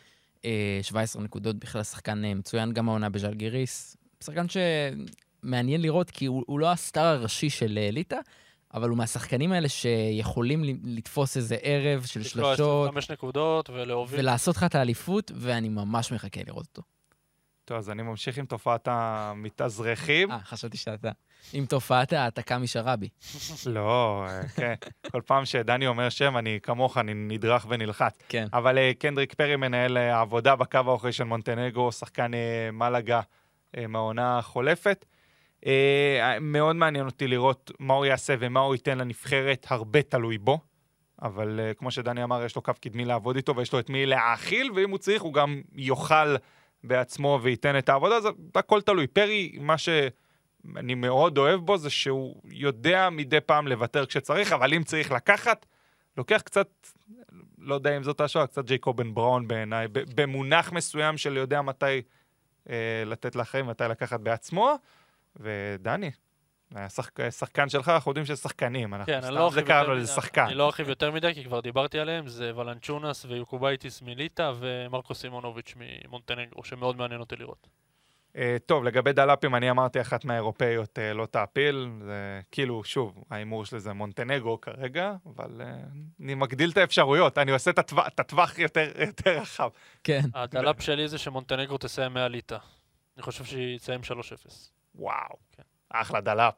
אה, 0.44 0.78
17 0.82 1.22
נקודות, 1.22 1.56
בכלל 1.56 1.82
שחקן 1.82 2.24
אה, 2.24 2.34
מצוין, 2.34 2.72
גם 2.72 2.88
העונה 2.88 3.08
בז'לגיריס. 3.08 3.96
שחקן 4.24 4.46
שמעניין 4.48 5.82
לראות, 5.82 6.10
כי 6.10 6.26
הוא, 6.26 6.44
הוא 6.46 6.60
לא 6.60 6.72
הסטאר 6.72 7.04
הראשי 7.06 7.50
של 7.50 7.78
אה, 7.82 7.90
ליטא, 7.90 8.16
אבל 8.74 8.88
הוא 8.88 8.98
מהשחקנים 8.98 9.52
האלה 9.52 9.68
שיכולים 9.68 10.62
לתפוס 10.84 11.36
איזה 11.36 11.56
ערב 11.62 12.04
של 12.04 12.22
שלשות, 12.22 12.52
25 12.52 13.10
נקודות 13.10 13.70
ולהוביל. 13.70 14.20
ולעשות 14.20 14.56
לך 14.56 14.64
את 14.64 14.74
האליפות, 14.74 15.32
ואני 15.34 15.68
ממש 15.68 16.12
מחכה 16.12 16.40
לראות 16.46 16.66
אותו. 16.66 16.82
טוב, 17.64 17.78
אז 17.78 17.90
אני 17.90 18.02
ממשיך 18.02 18.38
עם 18.38 18.46
תופעת 18.46 18.88
המתאזרחים. 18.90 20.30
אה, 20.30 20.38
חשבתי 20.40 20.76
שאתה. 20.76 21.10
עם 21.52 21.66
תופעת 21.66 22.12
ההעתקה 22.12 22.58
משרבי. 22.58 23.08
לא, 23.66 24.24
כן. 24.56 24.74
כל 25.10 25.20
פעם 25.26 25.44
שדני 25.44 25.86
אומר 25.86 26.08
שם, 26.08 26.36
אני 26.36 26.58
כמוך, 26.62 26.98
אני 26.98 27.14
נדרך 27.14 27.66
ונלחץ. 27.68 28.18
כן. 28.28 28.46
אבל 28.52 28.78
אה, 28.78 28.92
קנדריק 28.98 29.34
פרי 29.34 29.56
מנהל 29.56 29.98
אה, 29.98 30.20
עבודה 30.20 30.56
בקו 30.56 30.78
האחורי 30.78 31.12
של 31.12 31.24
מונטנגרו, 31.24 31.92
שחקן 31.92 32.34
אה, 32.34 32.70
מלאגה 32.72 33.20
מהעונה 33.88 34.38
החולפת. 34.38 35.04
אה, 35.66 36.38
מאוד 36.40 36.76
מעניין 36.76 37.06
אותי 37.06 37.26
לראות 37.26 37.70
מה 37.78 37.94
הוא 37.94 38.06
יעשה 38.06 38.34
ומה 38.38 38.60
הוא 38.60 38.74
ייתן 38.74 38.98
לנבחרת, 38.98 39.66
הרבה 39.70 40.02
תלוי 40.02 40.38
בו. 40.38 40.58
אבל 41.22 41.60
אה, 41.60 41.74
כמו 41.74 41.90
שדני 41.90 42.24
אמר, 42.24 42.44
יש 42.44 42.56
לו 42.56 42.62
קו 42.62 42.72
קדמי 42.80 43.04
לעבוד 43.04 43.36
איתו 43.36 43.56
ויש 43.56 43.72
לו 43.72 43.78
את 43.78 43.90
מי 43.90 44.06
להאכיל, 44.06 44.70
ואם 44.74 44.90
הוא 44.90 44.98
צריך, 44.98 45.22
הוא 45.22 45.34
גם 45.34 45.62
יאכל 45.72 46.36
בעצמו 46.84 47.38
וייתן 47.42 47.78
את 47.78 47.88
העבודה. 47.88 48.20
זה 48.20 48.28
הכל 48.54 48.80
תלוי. 48.80 49.06
פרי, 49.06 49.52
מה 49.60 49.78
שאני 49.78 50.94
מאוד 50.94 51.38
אוהב 51.38 51.60
בו 51.60 51.76
זה 51.76 51.90
שהוא 51.90 52.42
יודע 52.44 53.08
מדי 53.10 53.40
פעם 53.40 53.68
לוותר 53.68 54.06
כשצריך, 54.06 54.52
אבל 54.52 54.74
אם 54.74 54.82
צריך 54.82 55.12
לקחת, 55.12 55.66
לוקח 56.16 56.40
קצת, 56.44 56.68
לא 57.58 57.74
יודע 57.74 57.96
אם 57.96 58.02
זאת 58.02 58.20
השעה, 58.20 58.46
קצת 58.46 58.64
ג'ייקובן 58.64 59.14
בראון 59.14 59.48
בעיניי, 59.48 59.88
במונח 60.14 60.72
מסוים 60.72 61.18
של 61.18 61.36
יודע 61.36 61.62
מתי 61.62 62.02
אה, 62.70 63.02
לתת 63.06 63.36
לאחרים, 63.36 63.66
מתי 63.66 63.84
לקחת 63.84 64.20
בעצמו. 64.20 64.76
ודני, 65.36 66.10
השחק- 66.74 67.30
שחקן 67.30 67.68
שלך, 67.68 67.88
אנחנו 67.88 68.10
יודעים 68.10 68.26
שזה 68.26 68.36
שחקנים, 68.36 68.94
אנחנו 68.94 69.06
כן, 69.06 69.18
אני 69.18 69.22
סתם 69.22 69.34
לא 69.34 69.50
זה 69.50 69.60
יותר 69.60 69.92
לזה 69.92 70.02
מדי- 70.02 70.06
שחקן. 70.22 70.44
אני 70.44 70.54
לא 70.54 70.66
ארחיב 70.66 70.88
יותר 70.88 71.10
מדי, 71.12 71.34
כי 71.34 71.44
כבר 71.44 71.60
דיברתי 71.60 71.98
עליהם, 71.98 72.28
זה 72.28 72.56
ולנצ'ונס 72.56 73.24
ויוקובייטיס 73.24 74.02
מליטא 74.02 74.52
ומרקו 74.58 75.14
סימונוביץ' 75.14 75.74
ממונטנגרו, 75.76 76.64
שמאוד 76.64 76.96
מעניין 76.96 77.20
אותי 77.20 77.36
לראות. 77.36 77.68
אה, 78.36 78.56
טוב, 78.66 78.84
לגבי 78.84 79.12
דלפים, 79.12 79.54
אני 79.54 79.70
אמרתי 79.70 80.00
אחת 80.00 80.24
מהאירופאיות 80.24 80.98
אה, 80.98 81.12
לא 81.14 81.26
תעפיל, 81.26 81.90
זה 82.04 82.40
כאילו, 82.50 82.84
שוב, 82.84 83.24
ההימור 83.30 83.64
שלי 83.64 83.80
זה 83.80 83.92
מונטנגרו 83.92 84.60
כרגע, 84.60 85.12
אבל 85.26 85.60
אה, 85.60 85.74
אני 86.20 86.34
מגדיל 86.34 86.70
את 86.70 86.76
האפשרויות, 86.76 87.38
אני 87.38 87.50
עושה 87.52 87.70
את 87.70 87.78
הטווח- 88.20 88.58
יותר 88.58 88.90
יותר 89.06 89.38
רחב. 89.40 89.68
כן. 90.04 90.20
הדלאפ 90.34 90.82
שלי 90.82 91.08
זה 91.08 91.18
שמונטנגרו 91.18 91.78
תסיים 91.78 92.12
מעל 92.14 92.30
ליטא. 92.32 92.56
אני 93.16 93.22
חושב 93.22 93.44
שהיא 93.44 93.78
תסיים 93.78 94.00
3-0. 94.02 94.12
וואו, 94.94 95.36
כן. 95.52 95.62
אחלה 95.88 96.20
דלפ. 96.20 96.54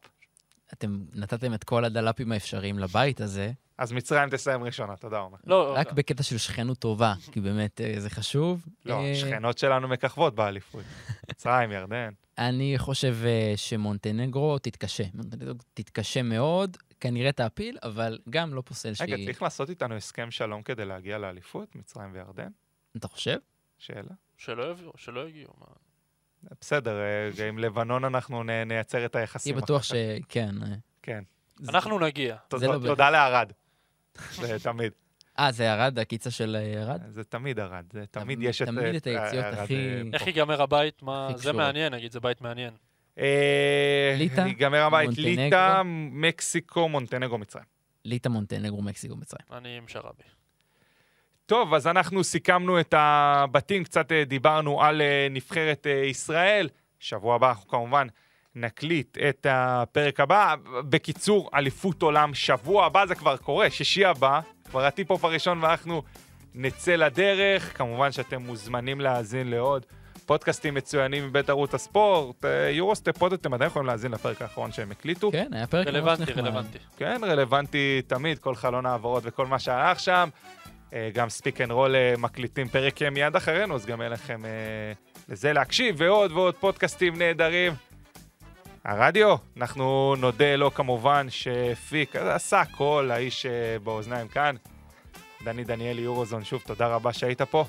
אתם 0.73 0.99
נתתם 1.15 1.55
את 1.55 1.65
כל 1.65 1.85
הדלפים 1.85 2.33
האפשריים 2.33 2.79
לבית 2.79 3.21
הזה, 3.21 3.53
אז 3.79 3.93
מצרים 3.93 4.31
תסיים 4.31 4.65
ראשונה, 4.65 4.97
תודה 4.97 5.19
עומר. 5.19 5.39
לא, 5.47 5.75
רק 5.77 5.93
בקטע 5.93 6.23
של 6.23 6.39
שכנות 6.39 6.79
טובה, 6.79 7.15
כי 7.33 7.41
באמת 7.41 7.81
אה, 7.81 7.95
זה 7.99 8.11
חשוב. 8.11 8.67
לא, 8.85 8.95
אה, 8.95 9.13
השכנות 9.13 9.59
שלנו 9.59 9.89
מככבות 9.89 10.35
באליפות. 10.35 10.85
מצרים, 11.31 11.73
ירדן. 11.73 12.13
אני 12.39 12.75
חושב 12.79 13.17
אה, 13.25 13.53
שמונטנגרו 13.57 14.59
תתקשה. 14.59 15.05
מונטנגרו 15.15 15.55
תתקשה 15.75 16.23
מאוד, 16.23 16.77
כנראה 17.01 17.33
תעפיל, 17.33 17.79
אבל 17.83 18.19
גם 18.31 18.55
לא 18.55 18.61
פוסל 18.61 18.89
רגע, 18.89 18.95
שהיא... 18.97 19.27
צריך 19.27 19.43
לעשות 19.43 19.71
איתנו 19.71 19.95
הסכם 19.95 20.31
שלום 20.31 20.63
כדי 20.63 20.85
להגיע 20.85 21.19
לאליפות, 21.19 21.77
מצרים 21.77 22.13
וירדן? 22.13 22.51
אתה 22.97 23.09
חושב? 23.09 23.37
שאלה. 23.79 24.15
שלא 24.37 25.29
יגיעו. 25.29 25.53
מה? 25.61 25.67
בסדר, 26.61 26.97
אה, 27.01 27.49
עם 27.49 27.59
לבנון 27.59 28.05
אנחנו 28.05 28.43
נייצר 28.67 29.05
את 29.05 29.17
היחסים. 29.17 29.53
תהיה 29.53 29.63
בטוח. 29.63 29.83
שכן. 29.83 30.55
אה, 30.63 30.69
כן. 31.03 31.23
אנחנו 31.69 31.99
נגיע. 31.99 32.37
תודה- 32.49 32.67
לא 32.67 32.79
תודה 32.87 33.11
לערד. 33.11 33.53
זה 34.33 34.59
תמיד. 34.63 34.93
אה, 35.39 35.53
זה 35.53 35.65
ירד, 35.65 35.99
הקיצה 35.99 36.31
של 36.31 36.57
אה, 36.57 36.63
ירד? 36.63 37.01
זה 37.09 37.25
תמיד 37.25 37.61
ערד. 37.61 37.85
זה 37.93 38.05
תמיד 38.11 38.39
יש 38.43 38.63
את... 38.63 38.67
תמיד 38.69 38.95
את 38.95 39.07
היציאות 39.07 39.45
ערד, 39.45 39.59
הכי- 39.59 40.03
איך 40.13 40.27
ייגמר 40.27 40.63
הבית? 40.63 41.03
מה... 41.03 41.29
זה. 41.37 41.53
מעניין, 41.53 41.95
נגיד, 41.95 42.13
זה 42.13 42.21
בית 42.21 42.41
מעניין. 42.41 42.75
ליטא, 44.17 44.41
ייגמר 44.41 44.83
הבית. 44.83 45.11
ליטא, 45.19 45.83
מקסיקו, 46.13 46.89
מונטנגרו, 46.89 47.39
מצרים. 47.39 47.65
ליטא, 48.05 48.29
מונטנגרו, 48.29 48.83
מקסיקו, 48.83 49.17
מצרים. 49.17 49.47
אני 49.53 49.77
עם 49.79 49.89
שרבי. 49.89 50.23
טוב, 51.53 51.75
אז 51.75 51.87
אנחנו 51.87 52.25
סיכמנו 52.25 52.81
את 52.81 52.95
הבתים, 52.97 53.85
קצת 53.85 54.13
אה, 54.13 54.25
דיברנו 54.25 54.83
על 54.83 55.01
אה, 55.01 55.27
נבחרת 55.31 55.87
אה, 55.87 55.93
ישראל. 55.93 56.69
שבוע 57.01 57.35
הבא 57.35 57.49
אנחנו 57.49 57.69
כמובן 57.69 58.07
נקליט 58.55 59.19
את 59.29 59.47
הפרק 59.51 60.21
הבא. 60.21 60.55
בקיצור, 60.89 61.51
אליפות 61.55 62.03
עולם, 62.03 62.35
שבוע 62.35 62.87
הבא 62.87 63.07
זה 63.07 63.15
כבר 63.15 63.37
קורה, 63.37 63.71
שישי 63.71 64.05
הבא, 64.05 64.41
כבר 64.71 64.85
ה 64.85 64.90
tip-off 64.90 65.25
הראשון 65.25 65.65
ואנחנו 65.65 66.03
נצא 66.55 66.97
לדרך. 66.97 67.79
כמובן 67.79 68.13
שאתם 68.13 68.43
מוזמנים 68.43 69.01
להאזין 69.01 69.51
לעוד 69.51 69.87
פודקאסטים 70.27 70.75
מצוינים 70.75 71.27
מבית 71.27 71.51
ערוץ 71.51 71.75
הספורט. 71.75 72.45
Eurostep 72.71 73.19
Pod 73.19 73.33
אתם 73.33 73.55
עדיין 73.55 73.71
יכולים 73.71 73.87
להאזין 73.87 74.13
לפרק 74.13 74.43
האחרון 74.43 74.73
שהם 74.73 74.91
הקליטו. 74.91 75.33
כן, 75.33 75.49
היה 75.53 75.67
פרק 75.67 75.87
ממש 75.87 75.95
רלוונטי, 75.95 76.23
נחמד. 76.23 76.39
רלוונטי. 76.39 76.79
כן, 76.97 77.21
רלוונטי 77.25 78.03
תמיד, 78.07 78.39
כל 78.39 78.55
חלון 78.55 78.87
העברות 78.87 79.23
וכל 79.27 79.47
מה 79.47 79.59
שהלך 79.59 80.01
שם. 80.01 80.29
אה, 80.93 81.11
גם 81.15 81.29
Speak 81.29 81.61
and 81.61 81.71
Roll 81.71 81.95
מקליטים 82.19 82.69
פרק 82.69 83.03
מיד 83.03 83.37
אחרינו, 83.37 83.75
אז 83.75 83.87
גם 83.87 84.01
יהיה 84.01 84.11
לכם 84.11 84.45
אה, 84.45 84.93
לזה 85.29 85.53
להקשיב, 85.53 85.95
ועוד 85.99 86.33
ועוד 86.33 86.55
פודקאסטים 86.55 87.19
נהדרים. 87.19 87.73
הרדיו, 88.85 89.37
אנחנו 89.57 90.15
נודה 90.19 90.57
לו 90.57 90.75
כמובן 90.75 91.27
שהפיק, 91.31 92.17
עשה 92.17 92.61
הכל, 92.61 93.11
האיש 93.13 93.47
אה, 93.47 93.79
באוזניים 93.85 94.29
כאן. 94.29 94.57
דני 95.45 95.65
דניאלי 95.65 96.03
יורוזון, 96.03 96.45
שוב, 96.45 96.63
תודה 96.67 96.87
רבה 96.87 97.13
שהיית 97.13 97.43
פה. 97.43 97.65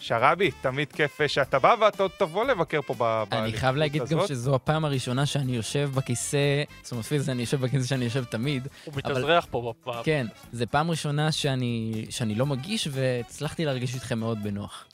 שרבי, 0.00 0.50
תמיד 0.50 0.92
כיף 0.92 1.20
אה, 1.20 1.28
שאתה 1.28 1.58
בא, 1.58 1.74
ואתה 1.80 2.02
עוד 2.02 2.10
תבוא 2.18 2.44
לבקר 2.44 2.82
פה 2.82 2.94
ב- 2.94 2.98
באליפות 2.98 3.32
אני 3.32 3.52
חייב 3.52 3.76
להגיד 3.76 4.02
גם 4.04 4.18
הזאת. 4.18 4.28
שזו 4.28 4.54
הפעם 4.54 4.84
הראשונה 4.84 5.26
שאני 5.26 5.56
יושב 5.56 5.90
בכיסא, 5.94 6.62
זאת 6.82 6.92
אומרת 6.92 7.04
פיזית 7.04 7.28
אני 7.28 7.40
יושב 7.42 7.60
בכיסא 7.60 7.86
שאני 7.86 8.04
יושב 8.04 8.24
תמיד. 8.24 8.68
הוא 8.84 8.94
מתאזרח 8.96 9.46
פה 9.50 9.74
בפעם. 9.82 10.02
כן, 10.04 10.26
זו 10.52 10.64
פעם 10.70 10.90
ראשונה 10.90 11.32
שאני, 11.32 12.06
שאני 12.10 12.34
לא 12.34 12.46
מגיש, 12.46 12.88
והצלחתי 12.90 13.64
להרגיש 13.64 13.94
איתכם 13.94 14.18
מאוד 14.18 14.42
בנוח. 14.42 14.86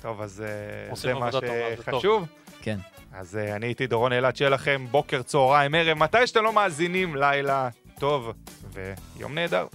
טוב, 0.00 0.20
אז 0.20 0.44
אה, 0.90 0.94
זה 0.94 1.14
מה. 1.14 1.30
שחשוב. 1.76 2.26
כן. 2.62 2.78
אז 3.12 3.38
uh, 3.42 3.56
אני 3.56 3.66
הייתי 3.66 3.86
דורון 3.86 4.12
אילת, 4.12 4.36
שיהיה 4.36 4.50
לכם 4.50 4.86
בוקר, 4.90 5.22
צהריים, 5.22 5.74
ערב, 5.74 5.98
מתי 5.98 6.26
שאתם 6.26 6.44
לא 6.44 6.52
מאזינים, 6.52 7.16
לילה 7.16 7.68
טוב 7.98 8.32
ויום 8.72 9.34
נהדר. 9.34 9.66